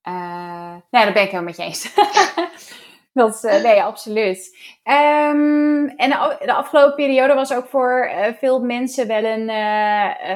uh, 0.09 0.77
nou, 0.91 0.91
ben 0.91 1.09
ik 1.09 1.15
helemaal 1.15 1.43
met 1.43 1.57
je 1.57 1.63
eens. 1.63 1.95
Dat, 3.15 3.45
uh, 3.45 3.63
nee, 3.63 3.83
absoluut. 3.83 4.57
Um, 4.85 5.89
en 5.89 6.11
de, 6.11 6.37
de, 6.45 6.53
afgelopen 6.53 6.95
periode 6.95 7.35
was 7.35 7.53
ook 7.53 7.67
voor 7.67 8.11
uh, 8.15 8.27
veel 8.39 8.61
mensen 8.61 9.07
wel 9.07 9.25
een, 9.25 9.51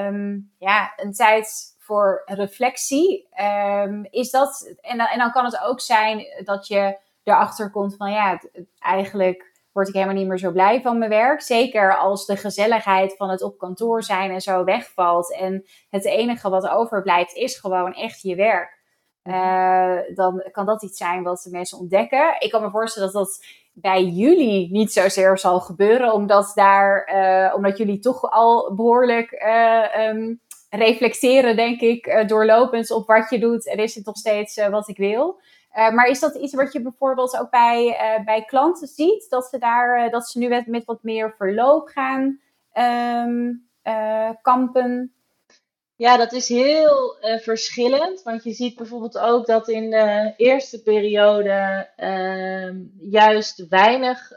um, 0.04 0.52
ja, 0.58 0.92
een 0.96 1.12
tijd 1.12 1.76
voor 1.78 2.22
reflectie. 2.24 3.28
Um, 3.40 4.06
is 4.10 4.30
dat, 4.30 4.74
en, 4.80 4.98
en 4.98 5.18
dan 5.18 5.32
kan 5.32 5.44
het 5.44 5.60
ook 5.60 5.80
zijn 5.80 6.26
dat 6.44 6.66
je 6.66 6.98
erachter 7.22 7.70
komt 7.70 7.96
van 7.96 8.10
ja, 8.10 8.30
het, 8.30 8.66
eigenlijk 8.78 9.52
word 9.76 9.88
ik 9.88 9.94
helemaal 9.94 10.14
niet 10.14 10.26
meer 10.26 10.38
zo 10.38 10.52
blij 10.52 10.80
van 10.80 10.98
mijn 10.98 11.10
werk. 11.10 11.40
Zeker 11.40 11.96
als 11.96 12.26
de 12.26 12.36
gezelligheid 12.36 13.16
van 13.16 13.30
het 13.30 13.42
op 13.42 13.58
kantoor 13.58 14.02
zijn 14.02 14.30
en 14.30 14.40
zo 14.40 14.64
wegvalt. 14.64 15.34
En 15.34 15.64
het 15.90 16.04
enige 16.04 16.48
wat 16.48 16.68
overblijft 16.68 17.34
is 17.34 17.58
gewoon 17.58 17.94
echt 17.94 18.22
je 18.22 18.34
werk. 18.34 18.78
Uh, 19.24 19.96
dan 20.14 20.48
kan 20.52 20.66
dat 20.66 20.82
iets 20.82 20.98
zijn 20.98 21.22
wat 21.22 21.42
de 21.42 21.50
mensen 21.50 21.78
ontdekken. 21.78 22.36
Ik 22.38 22.50
kan 22.50 22.62
me 22.62 22.70
voorstellen 22.70 23.12
dat 23.12 23.24
dat 23.24 23.44
bij 23.72 24.04
jullie 24.04 24.70
niet 24.70 24.92
zozeer 24.92 25.38
zal 25.38 25.60
gebeuren, 25.60 26.12
omdat, 26.12 26.52
daar, 26.54 27.10
uh, 27.14 27.54
omdat 27.54 27.78
jullie 27.78 27.98
toch 27.98 28.30
al 28.30 28.74
behoorlijk 28.74 29.32
uh, 29.32 30.08
um, 30.08 30.40
reflecteren, 30.70 31.56
denk 31.56 31.80
ik, 31.80 32.24
doorlopend 32.26 32.90
op 32.90 33.06
wat 33.06 33.30
je 33.30 33.38
doet. 33.38 33.68
En 33.68 33.76
is 33.76 33.94
het 33.94 34.06
nog 34.06 34.16
steeds 34.16 34.68
wat 34.70 34.88
ik 34.88 34.96
wil? 34.96 35.40
Maar 35.76 36.06
is 36.06 36.20
dat 36.20 36.34
iets 36.34 36.54
wat 36.54 36.72
je 36.72 36.82
bijvoorbeeld 36.82 37.38
ook 37.38 37.50
bij, 37.50 37.96
bij 38.24 38.44
klanten 38.44 38.88
ziet? 38.88 39.26
Dat 39.28 39.44
ze, 39.44 39.58
daar, 39.58 40.10
dat 40.10 40.28
ze 40.28 40.38
nu 40.38 40.48
met, 40.48 40.66
met 40.66 40.84
wat 40.84 41.02
meer 41.02 41.34
verloop 41.36 41.88
gaan 41.88 42.40
um, 42.72 43.68
kampen? 44.42 45.14
Ja, 45.96 46.16
dat 46.16 46.32
is 46.32 46.48
heel 46.48 47.16
verschillend. 47.42 48.22
Want 48.22 48.44
je 48.44 48.52
ziet 48.52 48.76
bijvoorbeeld 48.76 49.18
ook 49.18 49.46
dat 49.46 49.68
in 49.68 49.90
de 49.90 50.34
eerste 50.36 50.82
periode 50.82 51.88
uh, 51.96 53.10
juist 53.10 53.68
weinig 53.68 54.30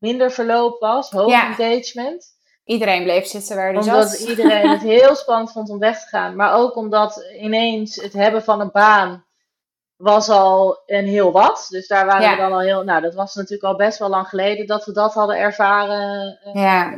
minder 0.00 0.30
verloop 0.30 0.80
was, 0.80 1.10
hoog 1.10 1.32
engagement. 1.32 2.38
Iedereen 2.64 3.02
bleef 3.02 3.26
zitten 3.26 3.56
waar 3.56 3.72
hij 3.72 3.76
omdat 3.76 4.10
zat. 4.10 4.20
Omdat 4.20 4.28
iedereen 4.28 4.68
het 4.68 4.80
heel 4.98 5.14
spannend 5.14 5.52
vond 5.52 5.70
om 5.70 5.78
weg 5.78 6.00
te 6.00 6.08
gaan. 6.08 6.36
Maar 6.36 6.54
ook 6.54 6.76
omdat 6.76 7.24
ineens 7.40 7.96
het 7.96 8.12
hebben 8.12 8.42
van 8.42 8.60
een 8.60 8.70
baan 8.72 9.24
was 10.00 10.28
al 10.28 10.82
een 10.86 11.06
heel 11.06 11.32
wat. 11.32 11.66
Dus 11.70 11.86
daar 11.86 12.06
waren 12.06 12.30
we 12.30 12.36
dan 12.36 12.52
al 12.52 12.60
heel... 12.60 12.84
Nou, 12.84 13.00
dat 13.02 13.14
was 13.14 13.34
natuurlijk 13.34 13.62
al 13.62 13.76
best 13.76 13.98
wel 13.98 14.08
lang 14.08 14.28
geleden 14.28 14.66
dat 14.66 14.84
we 14.84 14.92
dat 14.92 15.14
hadden 15.14 15.38
ervaren. 15.38 16.38
Uh, 16.44 16.54
ja. 16.54 16.92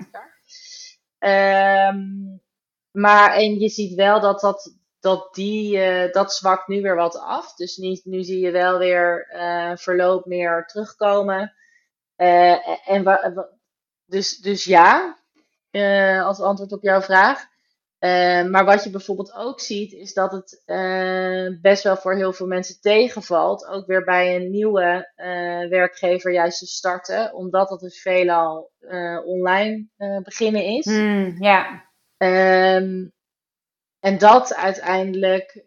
Um, 1.88 2.42
maar 2.90 3.32
en 3.32 3.58
je 3.58 3.68
ziet 3.68 3.94
wel 3.94 4.20
dat, 4.20 4.40
dat, 4.40 4.76
dat 5.00 5.34
die, 5.34 5.76
uh, 5.76 6.12
dat 6.12 6.34
zwakt 6.34 6.68
nu 6.68 6.82
weer 6.82 6.96
wat 6.96 7.18
af. 7.18 7.54
Dus 7.54 7.76
nu, 7.76 8.00
nu 8.04 8.22
zie 8.22 8.40
je 8.40 8.50
wel 8.50 8.78
weer 8.78 9.30
uh, 9.34 9.76
verloop 9.76 10.26
meer 10.26 10.64
terugkomen. 10.66 11.52
En 12.16 13.48
dus, 14.06 14.36
dus 14.36 14.64
ja, 14.64 15.18
als 16.24 16.40
antwoord 16.40 16.72
op 16.72 16.82
jouw 16.82 17.00
vraag. 17.00 17.50
Uh, 18.04 18.44
maar 18.44 18.64
wat 18.64 18.84
je 18.84 18.90
bijvoorbeeld 18.90 19.32
ook 19.34 19.60
ziet, 19.60 19.92
is 19.92 20.14
dat 20.14 20.32
het 20.32 20.62
uh, 20.66 21.60
best 21.60 21.82
wel 21.82 21.96
voor 21.96 22.14
heel 22.14 22.32
veel 22.32 22.46
mensen 22.46 22.80
tegenvalt. 22.80 23.66
Ook 23.66 23.86
weer 23.86 24.04
bij 24.04 24.36
een 24.36 24.50
nieuwe 24.50 25.12
uh, 25.16 25.68
werkgever 25.68 26.32
juist 26.32 26.58
te 26.58 26.66
starten. 26.66 27.34
Omdat 27.34 27.70
het 27.70 27.80
dus 27.80 28.00
veelal 28.00 28.70
online 29.24 29.88
beginnen 30.22 30.64
is. 30.64 30.86
Mm, 30.86 31.36
ja. 31.38 31.90
Um, 32.16 33.12
en 34.00 34.18
dat 34.18 34.54
uiteindelijk 34.54 35.64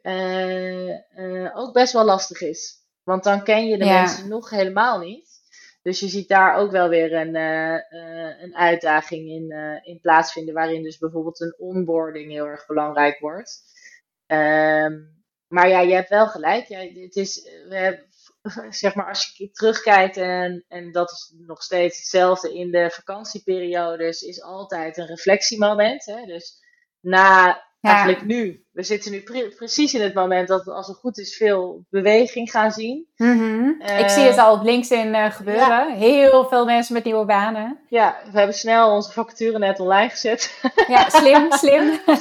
ook 1.53 1.73
best 1.73 1.93
wel 1.93 2.05
lastig 2.05 2.41
is. 2.41 2.83
Want 3.03 3.23
dan 3.23 3.43
ken 3.43 3.67
je 3.67 3.77
de 3.77 3.85
mensen 3.85 4.29
nog 4.29 4.49
helemaal 4.49 4.99
niet. 4.99 5.24
Dus 5.85 5.99
je 5.99 6.07
ziet 6.07 6.27
daar 6.27 6.55
ook 6.55 6.71
wel 6.71 6.89
weer 6.89 7.13
een, 7.13 7.35
eh, 7.35 7.75
eh, 7.75 8.41
een 8.41 8.55
uitdaging 8.55 9.29
in, 9.29 9.51
eh, 9.51 9.87
in 9.87 9.99
plaatsvinden, 9.99 10.53
waarin 10.53 10.83
dus 10.83 10.97
bijvoorbeeld 10.97 11.39
een 11.39 11.55
onboarding 11.57 12.31
heel 12.31 12.45
erg 12.45 12.65
belangrijk 12.65 13.19
wordt. 13.19 13.63
Ehm, 14.25 14.93
maar 15.47 15.69
ja, 15.69 15.79
je 15.79 15.93
hebt 15.93 16.09
wel 16.09 16.27
gelijk. 16.27 16.65
Ja, 16.67 16.79
het 16.79 17.15
is, 17.15 17.49
we 17.67 17.75
hebben, 17.75 18.05
zeg 18.81 18.95
maar, 18.95 19.07
als 19.07 19.37
je 19.37 19.51
terugkijkt, 19.51 20.17
en, 20.17 20.65
en 20.67 20.91
dat 20.91 21.11
is 21.11 21.33
nog 21.37 21.63
steeds 21.63 21.97
hetzelfde 21.97 22.53
in 22.53 22.71
de 22.71 22.89
vakantieperiodes, 22.89 24.21
is 24.21 24.41
altijd 24.41 24.97
een 24.97 25.07
reflectiemoment. 25.07 26.05
Hè? 26.05 26.25
Dus 26.25 26.59
na 26.99 27.63
Ja. 27.85 27.91
eigenlijk 27.93 28.25
nu, 28.25 28.63
we 28.71 28.83
zitten 28.83 29.11
nu 29.11 29.21
pre- 29.21 29.51
precies 29.55 29.93
in 29.93 30.01
het 30.01 30.13
moment 30.13 30.47
dat 30.47 30.63
we 30.63 30.71
als 30.71 30.87
het 30.87 30.97
goed 30.97 31.17
is 31.17 31.37
veel 31.37 31.85
beweging 31.89 32.51
gaan 32.51 32.71
zien. 32.71 33.07
Mhm. 33.15 33.69
Eh, 33.79 33.99
ik 33.99 34.09
zie 34.09 34.23
het 34.23 34.37
al 34.37 34.53
op 34.53 34.63
LinkedIn 34.63 35.13
eh, 35.15 35.31
gebeuren. 35.31 35.93
Heel 35.95 36.45
veel 36.47 36.65
mensen 36.65 36.93
met 36.93 37.03
nieuwe 37.03 37.25
banen. 37.25 37.79
Ja, 37.89 38.15
we 38.31 38.37
hebben 38.37 38.55
snel 38.55 38.91
onze 38.91 39.11
vacature 39.11 39.57
net 39.59 39.79
online 39.79 40.09
gezet. 40.09 40.53
Ja, 40.87 41.09
slim, 41.09 41.51
slim. 41.51 41.99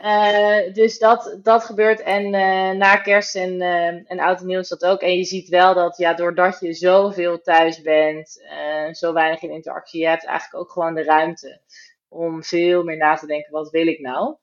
Eh, 0.00 0.74
dus 0.74 0.98
dat, 0.98 1.38
dat 1.42 1.64
gebeurt. 1.64 2.00
En 2.02 2.34
eh, 2.34 2.70
na 2.70 2.96
kerst 2.96 3.36
en, 3.36 3.60
eh, 3.60 3.86
en 4.10 4.20
oud 4.20 4.40
en 4.40 4.46
nieuw 4.46 4.58
is 4.58 4.68
dat 4.68 4.84
ook. 4.84 5.00
En 5.00 5.16
je 5.16 5.24
ziet 5.24 5.48
wel 5.48 5.74
dat 5.74 5.96
ja, 5.96 6.14
doordat 6.14 6.60
je 6.60 6.72
zoveel 6.72 7.40
thuis 7.40 7.82
bent, 7.82 8.42
eh, 8.48 8.92
zo 8.92 9.12
weinig 9.12 9.42
in 9.42 9.50
interactie, 9.50 10.00
je 10.00 10.08
hebt 10.08 10.26
eigenlijk 10.26 10.62
ook 10.64 10.70
gewoon 10.70 10.94
de 10.94 11.02
ruimte 11.02 11.60
om 12.08 12.42
veel 12.44 12.84
meer 12.84 12.96
na 12.96 13.14
te 13.14 13.26
denken, 13.26 13.52
wat 13.52 13.70
wil 13.70 13.86
ik 13.86 14.00
nou? 14.00 14.36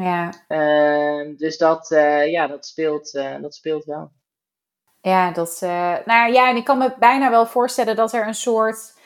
Ja. 0.00 0.30
Eh, 0.48 1.36
dus 1.36 1.58
dat, 1.58 1.90
eh, 1.90 2.30
ja, 2.30 2.46
dat, 2.46 2.66
speelt, 2.66 3.14
eh, 3.14 3.40
dat 3.40 3.54
speelt 3.54 3.84
wel. 3.84 4.10
Ja, 5.00 5.30
dat, 5.32 5.58
eh, 5.62 5.96
nou 6.04 6.32
ja, 6.32 6.48
en 6.48 6.56
ik 6.56 6.64
kan 6.64 6.78
me 6.78 6.94
bijna 6.98 7.30
wel 7.30 7.46
voorstellen 7.46 7.96
dat 7.96 8.12
er 8.12 8.26
een 8.26 8.34
soort, 8.34 8.98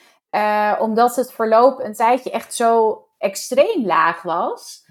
omdat 0.78 1.16
het 1.16 1.32
verloop 1.32 1.80
een 1.80 1.94
tijdje 1.94 2.30
echt 2.30 2.54
zo 2.54 3.02
extreem 3.18 3.86
laag 3.86 4.22
was, 4.22 4.86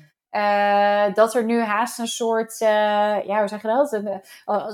dat 1.13 1.33
er 1.35 1.43
nu 1.43 1.61
haast 1.61 1.99
een 1.99 2.07
soort, 2.07 2.57
ja, 2.59 3.39
hoe 3.39 3.47
zeg 3.47 3.61
je 3.61 3.67
dat? 3.67 3.91
Een, 3.93 4.21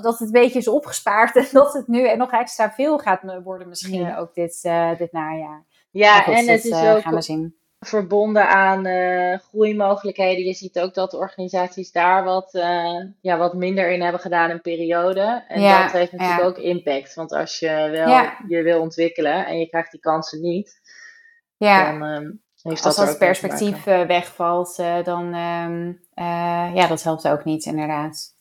dat 0.02 0.04
het 0.04 0.20
een 0.20 0.32
beetje 0.32 0.60
is 0.60 0.68
opgespaard 0.68 1.36
en 1.42 1.48
dat 1.52 1.74
het 1.74 1.88
nu 1.88 2.16
nog 2.16 2.32
extra 2.32 2.72
veel 2.72 2.98
gaat 2.98 3.22
worden 3.44 3.70
misschien 3.70 4.04
Ja. 4.04 4.18
ook 4.18 4.34
dit, 4.34 4.62
dit 4.98 5.12
najaar. 5.12 5.66
Ja, 5.92 6.22
goed, 6.22 6.34
en 6.34 6.46
dat, 6.46 6.56
het 6.56 6.66
is 6.66 6.84
ook 6.84 7.02
gaan 7.02 7.14
we 7.14 7.22
zien. 7.22 7.58
Verbonden 7.80 8.48
aan 8.48 8.86
eh, 8.86 9.40
groeimogelijkheden. 9.40 10.46
Je 10.46 10.54
ziet 10.54 10.80
ook 10.80 10.94
dat 10.94 11.12
de 11.12 11.18
organisaties 11.18 11.92
daar 11.92 12.24
wat, 12.24 12.54
eh, 12.54 13.02
ja, 13.22 13.38
wat 13.38 13.54
minder 13.54 13.92
in 13.92 14.02
hebben 14.02 14.22
gedaan 14.22 14.50
in 14.50 14.62
periode. 14.62 15.44
En 15.48 15.62
Ja, 15.62 15.84
dat 15.84 15.92
heeft 15.92 16.12
natuurlijk 16.12 16.40
ja. 16.40 16.46
ook 16.46 16.58
impact. 16.58 17.14
Want 17.14 17.32
als 17.32 17.60
je 17.60 17.68
wel 17.92 18.08
Ja. 18.08 18.38
je 18.48 18.62
wil 18.62 18.80
ontwikkelen 18.82 19.46
en 19.46 19.60
je 19.60 19.70
krijgt 19.70 19.92
die 19.92 20.00
kansen 20.00 20.42
niet, 20.42 20.82
Ja. 21.58 21.92
dan 21.92 22.04
ehm, 22.04 22.32
heeft 22.62 22.86
Als 22.86 22.96
dat 22.96 23.06
dat 23.06 23.14
er 23.14 23.20
perspectief 23.20 23.86
eh, 23.88 24.02
wegvalt, 24.02 24.80
eh, 24.80 25.04
dan 25.04 25.34
eh, 26.14 26.76
ja, 26.76 26.88
dat 26.88 27.04
helpt 27.04 27.28
ook 27.28 27.44
niet, 27.44 27.66
inderdaad. 27.66 28.36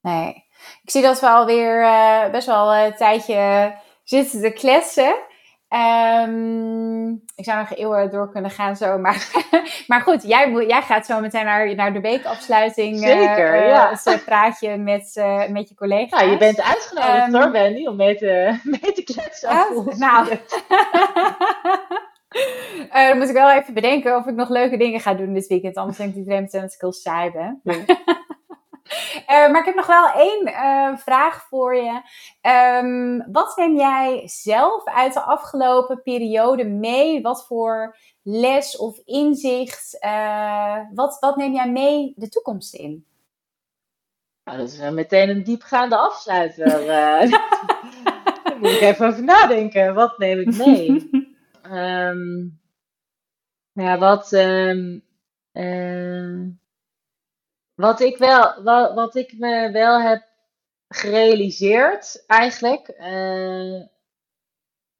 Nee. 0.00 0.44
Ik 0.82 0.90
zie 0.90 1.02
dat 1.02 1.20
we 1.20 1.28
alweer 1.28 1.82
eh 1.82 2.30
best 2.30 2.46
wel 2.46 2.74
een 2.74 2.94
tijdje 2.94 3.74
zitten 4.04 4.40
te 4.40 4.50
kletsen. 4.50 5.14
Ehm, 5.68 7.08
ik 7.34 7.44
zou 7.44 7.58
nog 7.58 7.74
eeuwen 7.74 8.10
door 8.10 8.30
kunnen 8.30 8.50
gaan 8.50 8.76
zo, 8.76 8.98
maar, 8.98 9.26
maar 9.86 10.00
goed, 10.00 10.22
jij, 10.22 10.50
moet, 10.50 10.66
jij 10.66 10.82
gaat 10.82 11.06
zo 11.06 11.20
meteen 11.20 11.44
naar, 11.44 11.74
naar 11.74 11.92
de 11.92 12.00
weekafsluiting. 12.00 12.94
eh, 13.04 13.08
Zeker, 13.08 13.54
eh, 13.54 13.68
ja. 13.68 13.90
Het 14.04 14.24
praatje 14.24 14.76
met, 14.76 15.16
eh, 15.16 15.48
met 15.48 15.68
je 15.68 15.74
collega's. 15.74 16.20
Ja, 16.20 16.26
je 16.30 16.36
bent 16.36 16.62
uitgenodigd 16.62 17.16
Ehm, 17.16 17.34
hoor, 17.34 17.50
Wendy, 17.52 17.86
om 17.86 17.96
mee 17.96 18.16
te, 18.16 18.58
mee 18.80 18.92
te 18.92 19.02
kletsen. 19.04 19.48
Ah, 19.48 19.86
nou. 19.86 20.28
dan 22.92 23.18
moet 23.18 23.28
ik 23.28 23.34
wel 23.34 23.50
even 23.52 23.74
bedenken 23.74 24.16
of 24.16 24.26
ik 24.26 24.34
nog 24.34 24.48
leuke 24.48 24.76
dingen 24.76 25.00
ga 25.00 25.14
doen 25.14 25.32
dit 25.32 25.46
weekend. 25.46 25.76
Anders 25.76 25.98
denkt 25.98 26.16
iedereen 26.16 26.42
meteen 26.42 26.60
dat 26.60 26.72
ik 26.72 26.80
heel 26.80 26.92
saai 26.92 27.30
ben. 27.30 27.60
Maar 29.26 29.58
ik 29.58 29.64
heb 29.64 29.74
nog 29.74 29.86
wel 29.86 30.08
één 30.10 30.46
eh, 30.46 30.96
vraag 30.96 31.46
voor 31.48 31.76
je. 31.76 32.00
Ehm, 32.40 33.32
wat 33.32 33.56
neem 33.56 33.76
jij 33.76 34.22
zelf 34.28 34.84
uit 34.84 35.12
de 35.12 35.20
afgelopen 35.20 36.02
periode 36.02 36.64
mee? 36.64 37.22
Wat 37.22 37.46
voor 37.46 37.96
les 38.22 38.76
of 38.76 38.98
inzicht? 39.04 39.98
eh, 40.00 40.78
wat, 40.94 41.16
wat 41.20 41.36
neem 41.36 41.52
jij 41.54 41.70
mee 41.70 42.12
de 42.16 42.28
toekomst 42.28 42.74
in? 42.74 43.06
Nou, 44.44 44.58
dat 44.58 44.68
is 44.68 44.78
eh, 44.78 44.90
meteen 44.90 45.28
een 45.28 45.42
diepgaande 45.44 45.96
afsluiter. 45.96 46.88
eh. 46.88 47.30
Daar 48.44 48.58
moet 48.58 48.70
ik 48.70 48.80
even 48.80 49.06
over 49.06 49.24
nadenken. 49.24 49.94
Wat 49.94 50.18
neem 50.18 50.38
ik 50.40 50.56
mee? 50.56 51.10
Ehm, 51.62 52.46
ja, 53.72 53.98
wat, 53.98 54.32
ehm, 54.32 54.98
eh, 55.52 56.40
wat, 57.76 58.00
ik 58.00 58.16
wel, 58.18 58.62
wat, 58.62 58.94
wat 58.94 59.14
ik 59.14 59.38
me 59.38 59.70
wel 59.70 60.00
heb 60.00 60.22
gerealiseerd, 60.88 62.24
eigenlijk, 62.26 62.88
eh, 62.88 63.80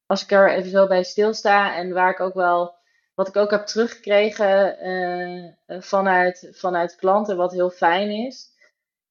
als 0.07 0.23
ik 0.23 0.31
er 0.31 0.51
even 0.51 0.71
zo 0.71 0.87
bij 0.87 1.03
stilsta 1.03 1.75
en 1.77 1.93
waar 1.93 2.11
ik 2.11 2.21
ook 2.21 2.35
wel, 2.35 2.75
wat 3.15 3.29
ik 3.29 3.37
ook 3.37 3.51
heb 3.51 3.67
teruggekregen 3.67 4.79
eh, 4.79 5.81
vanuit, 5.81 6.49
vanuit 6.53 6.97
klanten, 6.97 7.37
wat 7.37 7.53
heel 7.53 7.71
fijn 7.71 8.11
is, 8.11 8.55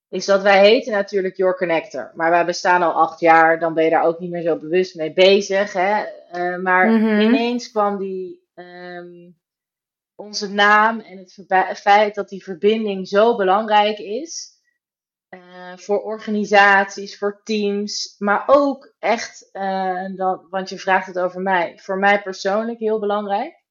is 0.10 0.26
dat 0.26 0.42
wij 0.42 0.60
heten 0.60 0.92
natuurlijk 0.92 1.36
Your 1.36 1.56
Connector. 1.58 2.12
Maar 2.16 2.30
wij 2.30 2.46
bestaan 2.46 2.82
al 2.82 2.92
acht 2.94 3.20
jaar, 3.20 3.60
dan 3.60 3.74
ben 3.74 3.84
je 3.84 3.90
daar 3.90 4.04
ook 4.04 4.20
niet 4.20 4.32
meer 4.32 4.42
zo 4.42 4.58
bewust 4.58 4.96
mee 4.96 5.14
bezig. 5.14 5.74
Hè? 5.74 6.04
Eh, 6.32 6.58
maar 6.58 6.88
Mhm. 6.92 7.20
ineens 7.20 7.72
kwam 7.72 7.98
die, 7.98 8.48
ehm, 8.54 9.30
onze 10.16 10.50
naam 10.54 11.00
en 11.00 11.18
het 11.18 11.80
feit 11.80 12.16
dat 12.16 12.30
die 12.30 12.44
verbinding 12.44 13.08
zo 13.08 13.36
belangrijk 13.36 13.98
is. 14.00 14.54
eh, 15.30 15.78
voor 15.78 16.02
organisaties, 16.04 17.18
voor 17.18 17.42
teams, 17.44 18.16
maar 18.20 18.44
ook 18.48 18.94
echt, 19.00 19.50
eh, 19.52 20.06
want 20.50 20.70
je 20.70 20.78
vraagt 20.80 21.08
het 21.08 21.20
over 21.20 21.42
mij, 21.42 21.80
voor 21.80 21.98
mij 22.00 22.22
persoonlijk 22.22 22.80
heel 22.80 23.00
belangrijk. 23.00 23.64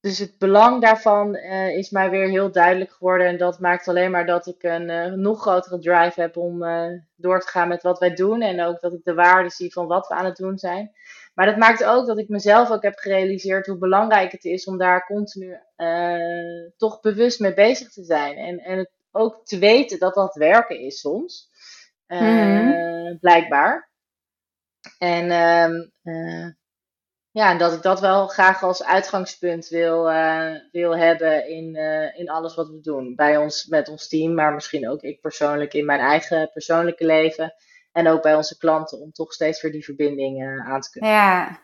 Dus 0.00 0.18
het 0.18 0.38
belang 0.38 0.82
daarvan 0.82 1.34
eh, 1.34 1.76
is 1.76 1.90
mij 1.90 2.10
weer 2.10 2.28
heel 2.28 2.52
duidelijk 2.52 2.92
geworden. 2.92 3.26
En 3.26 3.36
dat 3.38 3.60
maakt 3.60 3.88
alleen 3.88 4.10
maar 4.10 4.26
dat 4.26 4.46
ik 4.46 4.62
een 4.62 5.20
nog 5.20 5.40
grotere 5.40 5.78
drive 5.78 6.20
heb 6.20 6.36
om 6.36 6.58
door 7.16 7.40
te 7.40 7.48
gaan 7.48 7.68
met 7.68 7.82
wat 7.82 7.98
wij 7.98 8.14
doen. 8.14 8.40
En 8.42 8.60
ook 8.62 8.80
dat 8.80 8.92
ik 8.92 9.04
de 9.04 9.14
waarde 9.14 9.50
zie 9.50 9.72
van 9.72 9.86
wat 9.86 10.08
we 10.08 10.14
aan 10.14 10.24
het 10.24 10.36
doen 10.36 10.58
zijn. 10.58 10.92
Maar 11.34 11.46
dat 11.46 11.56
maakt 11.56 11.84
ook 11.84 12.06
dat 12.06 12.18
ik 12.18 12.28
mezelf 12.28 12.70
ook 12.70 12.82
heb 12.82 12.96
gerealiseerd 12.98 13.66
hoe 13.66 13.78
belangrijk 13.78 14.32
het 14.32 14.44
is 14.44 14.64
om 14.64 14.78
daar 14.78 15.06
continu 15.06 15.58
eh, 15.76 16.72
toch 16.76 17.00
bewust 17.00 17.40
mee 17.40 17.54
bezig 17.54 17.92
te 17.92 18.04
zijn. 18.04 18.36
En, 18.36 18.58
en 18.58 18.78
het 18.78 18.90
ook 19.10 19.46
te 19.46 19.58
weten 19.58 19.98
dat 19.98 20.14
dat 20.14 20.34
werken 20.34 20.80
is 20.80 21.00
soms. 21.00 21.50
Eh, 22.06 22.20
Mhm. 22.20 23.16
Blijkbaar. 23.20 23.90
En 24.98 25.30
ehm, 25.30 25.74
eh, 26.02 26.48
ja, 27.30 27.50
en 27.50 27.58
dat 27.58 27.72
ik 27.72 27.82
dat 27.82 28.00
wel 28.00 28.26
graag 28.26 28.62
als 28.62 28.84
uitgangspunt 28.84 29.68
wil, 29.68 30.04
wil 30.72 30.96
hebben 30.96 31.48
in, 31.48 31.76
in 32.16 32.28
alles 32.28 32.54
wat 32.54 32.68
we 32.68 32.80
doen. 32.80 33.14
Bij 33.14 33.36
ons, 33.36 33.66
met 33.66 33.88
ons 33.88 34.08
team, 34.08 34.34
maar 34.34 34.54
misschien 34.54 34.88
ook 34.90 35.02
ik 35.02 35.20
persoonlijk 35.20 35.74
in 35.74 35.84
mijn 35.84 36.00
eigen 36.00 36.50
persoonlijke 36.52 37.06
leven. 37.06 37.54
En 37.94 38.08
ook 38.08 38.22
bij 38.22 38.34
onze 38.34 38.58
klanten, 38.58 39.00
om 39.00 39.12
toch 39.12 39.32
steeds 39.32 39.62
weer 39.62 39.72
die 39.72 39.84
verbinding 39.84 40.42
eh, 40.42 40.72
aan 40.72 40.80
te 40.80 40.90
kunnen. 40.90 41.10
Ja. 41.10 41.62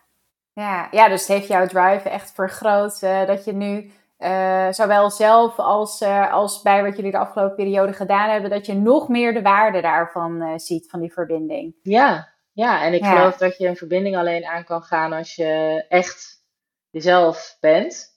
Ja. 0.53 0.89
ja, 0.91 1.09
dus 1.09 1.26
heeft 1.26 1.47
jouw 1.47 1.66
drive 1.66 2.09
echt 2.09 2.33
vergroot. 2.33 3.03
eh, 3.03 3.26
dat 3.26 3.45
je 3.45 3.53
nu 3.53 3.93
eh, 4.16 4.66
zowel 4.70 5.11
zelf 5.11 5.59
als, 5.59 6.03
als 6.31 6.62
bij 6.62 6.83
wat 6.83 6.97
jullie 6.97 7.11
de 7.11 7.18
afgelopen 7.18 7.57
periode 7.57 7.93
gedaan 7.93 8.31
hebben, 8.31 8.51
dat 8.51 8.66
je 8.66 8.74
nog 8.74 9.09
meer 9.09 9.33
de 9.35 9.43
waarde 9.43 9.81
daarvan 9.81 10.61
ziet, 10.61 10.91
van 10.91 11.01
die 11.01 11.12
verbinding. 11.12 11.74
Ja, 11.83 12.28
ja, 12.53 12.83
en 12.83 12.93
ik 12.95 13.03
Ja. 13.03 13.16
geloof 13.16 13.37
dat 13.37 13.57
je 13.59 13.68
een 13.68 13.76
verbinding 13.76 14.16
alleen 14.16 14.47
aan 14.47 14.64
kan 14.64 14.83
gaan 14.83 15.12
als 15.12 15.35
je 15.35 15.85
echt 15.89 16.45
jezelf 16.91 17.57
bent. 17.61 18.10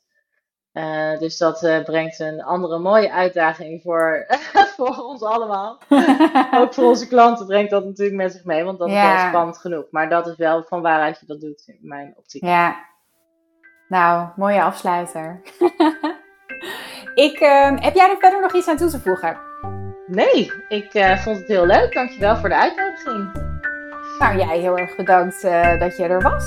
Eh, 0.73 1.17
dus 1.19 1.37
dat 1.37 1.63
eh, 1.63 1.83
brengt 1.83 2.19
een 2.19 2.43
andere 2.43 2.79
mooie 2.79 3.11
uitdaging 3.11 3.81
voor, 3.81 4.25
voor 4.77 4.97
ons 4.97 5.23
allemaal. 5.23 5.77
Ook 6.59 6.73
voor 6.73 6.83
onze 6.83 7.07
klanten 7.07 7.45
brengt 7.45 7.71
dat 7.71 7.85
natuurlijk 7.85 8.17
met 8.17 8.31
zich 8.31 8.43
mee, 8.43 8.63
want 8.63 8.79
dat 8.79 8.87
is 8.87 8.93
wel 8.93 9.27
spannend 9.27 9.57
genoeg. 9.57 9.85
Maar 9.91 10.09
dat 10.09 10.27
is 10.27 10.35
wel 10.35 10.63
van 10.63 10.81
waaruit 10.81 11.19
je 11.19 11.25
dat 11.25 11.41
doet, 11.41 11.63
in 11.65 11.79
mijn 11.81 12.13
optiek. 12.17 12.43
Ja. 12.43 12.75
Nou, 13.87 14.27
mooie 14.35 14.61
afsluiter. 14.61 15.41
ik, 17.27 17.39
ehm, 17.39 17.77
heb 17.77 17.93
jij 17.93 18.09
er 18.09 18.17
verder 18.19 18.41
nog 18.41 18.53
iets 18.53 18.67
aan 18.67 18.77
toe 18.77 18.89
te 18.89 18.99
voegen? 18.99 19.37
Nee, 20.07 20.51
ik 20.69 20.93
uh, 20.93 21.17
vond 21.17 21.37
het 21.37 21.47
heel 21.47 21.65
leuk. 21.65 21.93
Dankjewel 21.93 22.35
voor 22.35 22.49
de 22.49 22.55
uitnodiging. 22.55 23.31
Nou, 24.19 24.37
jij 24.37 24.59
heel 24.59 24.77
erg 24.77 24.95
bedankt 24.95 25.41
dat 25.79 25.97
je 25.97 26.03
er 26.03 26.21
was. 26.21 26.45